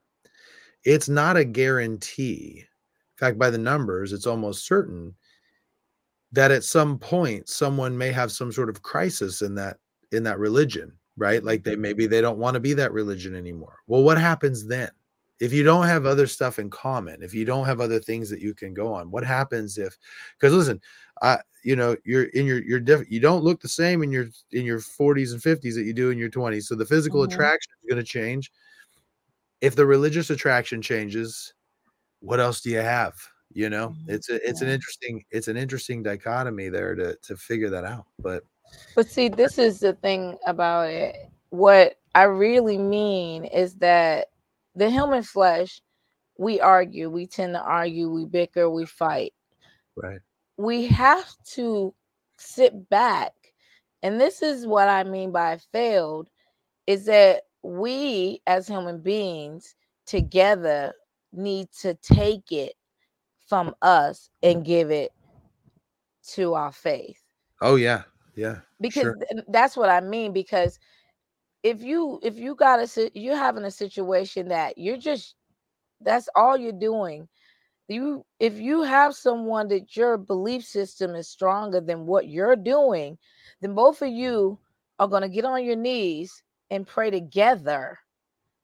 [0.84, 2.60] It's not a guarantee.
[2.60, 5.16] In fact, by the numbers, it's almost certain
[6.32, 9.78] that at some point someone may have some sort of crisis in that
[10.12, 11.44] in that religion, right?
[11.44, 13.80] Like they maybe they don't want to be that religion anymore.
[13.88, 14.90] Well, what happens then?
[15.40, 18.42] If you don't have other stuff in common, if you don't have other things that
[18.42, 19.98] you can go on, what happens if
[20.40, 20.82] because listen,
[21.22, 24.28] I you know you're in your you're different you don't look the same in your
[24.52, 27.34] in your 40s and 50s that you do in your 20s so the physical mm-hmm.
[27.34, 28.52] attraction is going to change
[29.60, 31.54] if the religious attraction changes
[32.22, 33.16] what else do you have
[33.52, 34.12] you know mm-hmm.
[34.12, 34.68] it's a, it's yeah.
[34.68, 38.44] an interesting it's an interesting dichotomy there to to figure that out but
[38.96, 41.16] but see this is the thing about it
[41.50, 44.28] what i really mean is that
[44.76, 45.82] the human flesh
[46.38, 49.34] we argue we tend to argue we bicker we fight
[49.96, 50.20] right
[50.58, 51.94] we have to
[52.38, 53.34] sit back
[54.04, 56.30] And this is what I mean by failed
[56.86, 59.76] is that we as human beings
[60.06, 60.94] together
[61.34, 62.74] need to take it
[63.48, 65.12] from us and give it
[66.30, 67.22] to our faith.
[67.62, 68.04] Oh yeah.
[68.36, 68.60] Yeah.
[68.80, 69.18] Because sure.
[69.48, 70.80] that's what I mean because
[71.64, 75.36] if you if you got a you're having a situation that you're just
[76.02, 77.28] that's all you're doing
[77.88, 83.18] you if you have someone that your belief system is stronger than what you're doing
[83.62, 84.58] then both of you
[85.00, 87.98] are going to get on your knees and pray together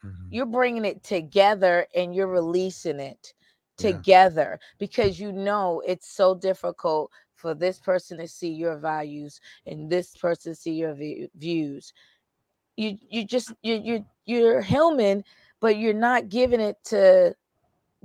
[0.06, 0.28] mm-hmm.
[0.30, 3.34] you're bringing it together and you're releasing it
[3.78, 4.68] together yeah.
[4.78, 10.16] because you know it's so difficult for this person to see your values and this
[10.16, 11.94] person to see your v- views
[12.78, 15.24] you you just you you you're human
[15.60, 17.34] but you're not giving it to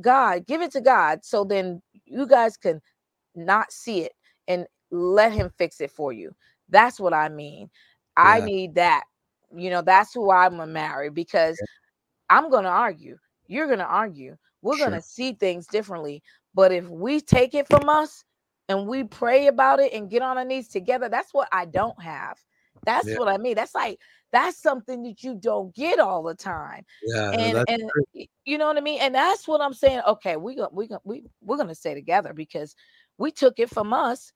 [0.00, 2.80] God, give it to God so then you guys can
[3.34, 4.12] not see it
[4.46, 6.34] and let him fix it for you.
[6.68, 7.70] That's what I mean.
[8.16, 8.24] Yeah.
[8.24, 9.04] I need that.
[9.54, 12.36] You know, that's who I'm gonna marry because yeah.
[12.36, 13.16] I'm gonna argue.
[13.46, 14.36] You're gonna argue.
[14.62, 14.88] We're sure.
[14.88, 16.22] gonna see things differently.
[16.54, 18.24] But if we take it from us
[18.68, 22.00] and we pray about it and get on our knees together, that's what I don't
[22.02, 22.38] have.
[22.84, 23.18] That's yeah.
[23.18, 23.54] what I mean.
[23.54, 23.98] That's like
[24.32, 26.84] that's something that you don't get all the time.
[27.02, 28.24] Yeah, and and true.
[28.44, 29.00] you know what I mean.
[29.00, 30.02] And that's what I'm saying.
[30.06, 32.74] Okay, we got we got we we're gonna stay together because
[33.16, 34.32] we took it from us,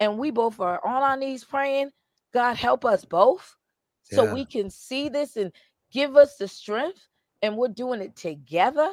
[0.00, 1.90] and we both are on our knees praying.
[2.34, 3.56] God help us both,
[4.04, 4.34] so yeah.
[4.34, 5.52] we can see this and
[5.90, 7.06] give us the strength,
[7.40, 8.90] and we're doing it together.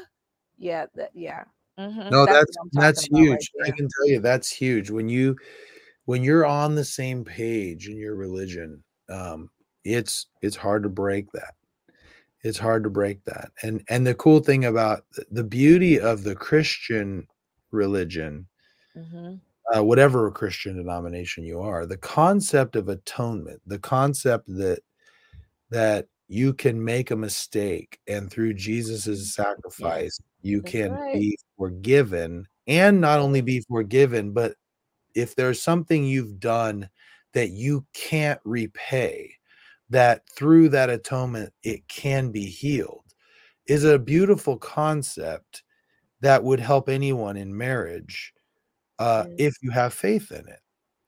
[0.57, 1.43] Yeah, that yeah.
[1.77, 2.09] Mm-hmm.
[2.09, 3.51] No, that's that's, that's huge.
[3.59, 5.37] Right I can tell you that's huge when you
[6.05, 8.83] when you're on the same page in your religion.
[9.09, 9.49] Um,
[9.83, 11.55] it's it's hard to break that
[12.41, 16.35] it's hard to break that and and the cool thing about the beauty of the
[16.35, 17.27] christian
[17.71, 18.47] religion
[18.95, 19.35] mm-hmm.
[19.75, 24.79] uh, whatever christian denomination you are the concept of atonement the concept that
[25.69, 31.13] that you can make a mistake and through jesus's sacrifice you That's can right.
[31.13, 34.55] be forgiven and not only be forgiven but
[35.15, 36.89] if there's something you've done
[37.33, 39.35] that you can't repay
[39.89, 43.03] that through that atonement it can be healed
[43.67, 45.63] is a beautiful concept
[46.21, 48.33] that would help anyone in marriage
[48.97, 50.59] uh, if you have faith in it.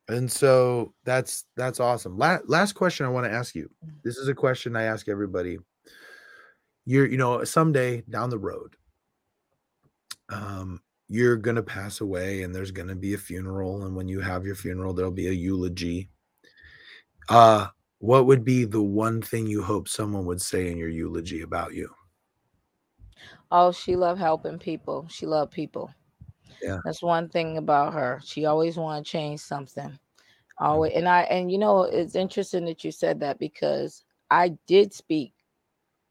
[0.08, 2.18] And so that's that's awesome.
[2.18, 3.70] Last, last question i want to ask you.
[3.86, 3.94] Mm.
[4.04, 5.58] this is a question i ask everybody.
[6.86, 8.76] You're you know someday down the road
[10.30, 14.08] um you're going to pass away and there's going to be a funeral and when
[14.08, 16.10] you have your funeral there'll be a eulogy.
[17.30, 17.68] Uh
[18.02, 21.76] what would be the one thing you hope someone would say in your eulogy about
[21.76, 21.88] you?
[23.52, 25.06] Oh, she loved helping people.
[25.08, 25.94] She loved people.
[26.64, 26.80] Yeah.
[26.84, 28.20] That's one thing about her.
[28.24, 29.90] She always wanted to change something.
[29.90, 30.66] Mm-hmm.
[30.66, 34.94] Always and I and you know it's interesting that you said that because I did
[34.94, 35.34] speak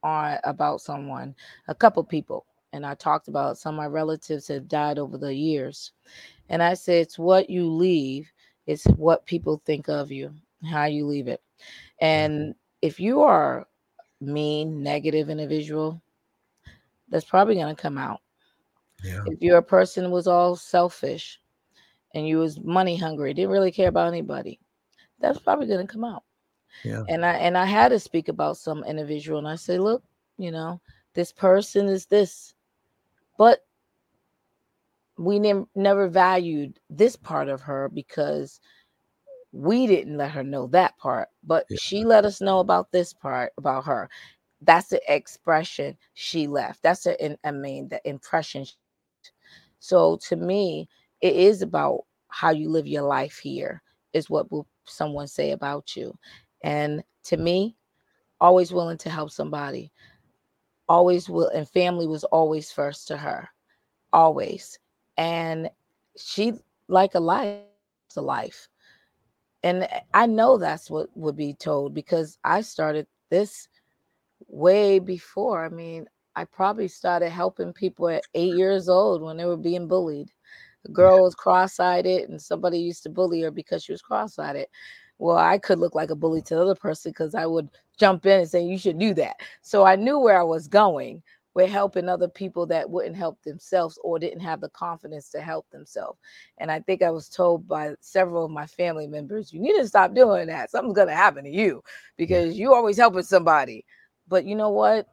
[0.04, 1.34] on about someone,
[1.66, 5.34] a couple people, and I talked about some of my relatives have died over the
[5.34, 5.90] years.
[6.48, 8.30] And I said it's what you leave,
[8.66, 10.32] it's what people think of you,
[10.68, 11.40] how you leave it.
[11.40, 12.04] Mm-hmm.
[12.06, 13.66] And if you are
[14.20, 16.00] mean, negative individual,
[17.08, 18.20] that's probably going to come out.
[19.02, 19.22] Yeah.
[19.26, 21.40] If you're a person who was all selfish
[22.14, 24.60] and you was money hungry, didn't really care about anybody,
[25.20, 26.24] that's probably going to come out.
[26.84, 27.02] Yeah.
[27.08, 30.02] And I and I had to speak about some individual and I say, look,
[30.38, 30.80] you know,
[31.14, 32.54] this person is this,
[33.38, 33.64] but
[35.18, 38.60] we ne- never valued this part of her because
[39.52, 41.76] we didn't let her know that part, but yeah.
[41.80, 44.08] she let us know about this part about her.
[44.62, 46.82] That's the expression she left.
[46.82, 48.66] That's the, I mean, the impression.
[49.78, 50.88] So to me,
[51.20, 53.82] it is about how you live your life here,
[54.12, 56.16] is what will someone say about you.
[56.62, 57.76] And to me,
[58.40, 59.90] always willing to help somebody,
[60.88, 63.48] always will, and family was always first to her,
[64.12, 64.78] always.
[65.16, 65.70] And
[66.16, 66.52] she,
[66.88, 67.58] like a life,
[68.06, 68.69] it's a life
[69.62, 73.68] and eh, I know that's what would be told because I started this
[74.48, 75.64] way before.
[75.64, 76.06] I mean,
[76.36, 80.30] I probably started helping people at eight years old when they were being bullied.
[80.86, 84.66] A girl was cross-eyed and somebody used to bully her because she was cross-eyed.
[85.18, 87.68] Well, I could look like a bully to the other person because I would
[87.98, 89.36] jump in and say, You should do that.
[89.60, 91.22] So I knew where I was going
[91.54, 95.68] we're helping other people that wouldn't help themselves or didn't have the confidence to help
[95.70, 96.18] themselves.
[96.58, 99.88] And I think I was told by several of my family members, you need to
[99.88, 100.70] stop doing that.
[100.70, 101.82] Something's going to happen to you
[102.16, 103.84] because you always helping somebody.
[104.28, 105.08] But you know what?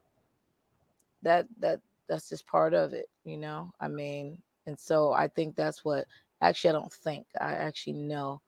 [1.23, 3.73] That that that's just part of it, you know?
[3.79, 6.05] I mean, and so I think that's what
[6.41, 7.25] actually I don't think.
[7.41, 8.41] I actually know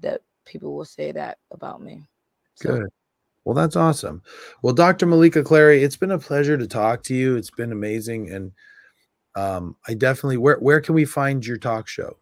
[0.00, 2.08] that people will say that about me.
[2.54, 2.80] So.
[2.80, 2.90] Good.
[3.44, 4.22] Well, that's awesome.
[4.62, 5.06] Well, Dr.
[5.06, 7.36] Maleeka Clary, it's been a pleasure to talk to you.
[7.36, 8.52] It's been amazing, and
[9.36, 12.16] um, I definitely where where can we find your talk show?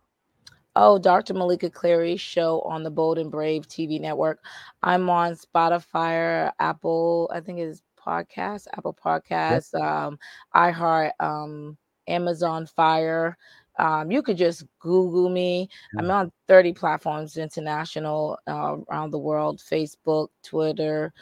[0.74, 1.34] Oh, Dr.
[1.34, 4.42] Maleeka Clary show on the Bold and Brave TV network.
[4.82, 9.82] I'm on Spotify, Apple, I think it's podcast, Apple Podcasts, yep.
[9.82, 10.18] um,
[10.54, 11.76] iHeart, um,
[12.08, 13.36] Amazon Fire.
[13.78, 15.68] Um, you could just Google me.
[15.98, 16.14] I'm mm.
[16.14, 21.12] on 30 platforms international uh, around the world Facebook, Twitter,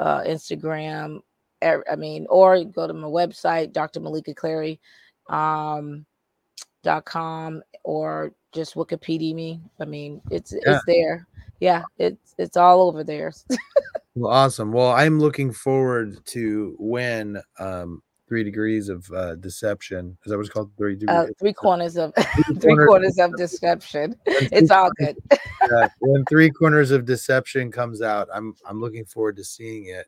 [0.00, 1.20] uh, Instagram.
[1.62, 4.00] I mean, or go to my website, Dr.
[4.00, 4.80] Maleeka Clary.
[5.30, 6.04] Um,
[6.84, 9.60] dot com or just Wikipedia me.
[9.80, 10.76] I mean, it's yeah.
[10.76, 11.26] it's there.
[11.58, 13.32] Yeah, it's it's all over there.
[14.14, 14.70] well, awesome.
[14.70, 20.16] Well, I'm looking forward to when um three degrees of uh, deception.
[20.24, 20.70] Is that what it's called?
[20.76, 21.16] Three degrees.
[21.16, 22.12] Uh, three corners of
[22.60, 24.16] three corners of deception.
[24.26, 25.16] It's all good.
[25.70, 30.06] yeah, when three corners of deception comes out, I'm I'm looking forward to seeing it.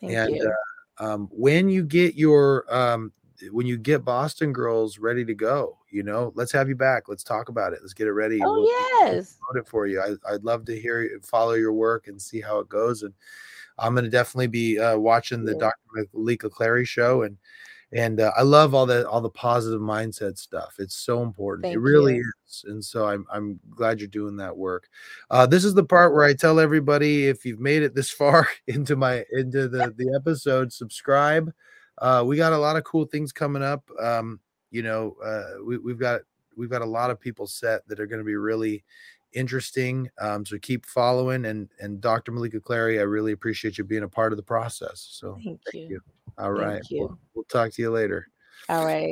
[0.00, 0.52] Thank and you.
[0.98, 3.12] Uh, um, when you get your um,
[3.50, 7.08] when you get Boston Girls ready to go, you know, let's have you back.
[7.08, 7.80] Let's talk about it.
[7.80, 8.40] Let's get it ready.
[8.42, 10.00] Oh we'll, yes, we'll it for you.
[10.00, 13.02] I, would love to hear follow your work and see how it goes.
[13.02, 13.14] And
[13.80, 15.70] I'm going to definitely be uh, watching the yeah.
[15.70, 16.08] Dr.
[16.14, 17.36] Maleeka Clary show and
[17.92, 20.76] and uh, I love all the all the positive mindset stuff.
[20.78, 21.64] It's so important.
[21.64, 22.32] Thank it really you.
[22.46, 22.64] is.
[22.68, 24.88] And so I'm I'm glad you're doing that work.
[25.28, 28.46] Uh, this is the part where I tell everybody if you've made it this far
[28.68, 31.52] into my into the the episode, subscribe
[32.00, 33.88] uh, we got a lot of cool things coming up.
[34.00, 34.40] Um,
[34.70, 36.22] you know, uh, we, we've got
[36.56, 38.84] we've got a lot of people set that are going to be really
[39.32, 40.10] interesting.
[40.20, 42.32] Um, so keep following and and Dr.
[42.32, 45.06] Maleeka Clary, I really appreciate you being a part of the process.
[45.10, 45.88] So thank, thank you.
[45.88, 46.00] you.
[46.38, 46.82] All right.
[46.90, 48.28] We'll, we'll talk to you later.
[48.68, 49.08] All right.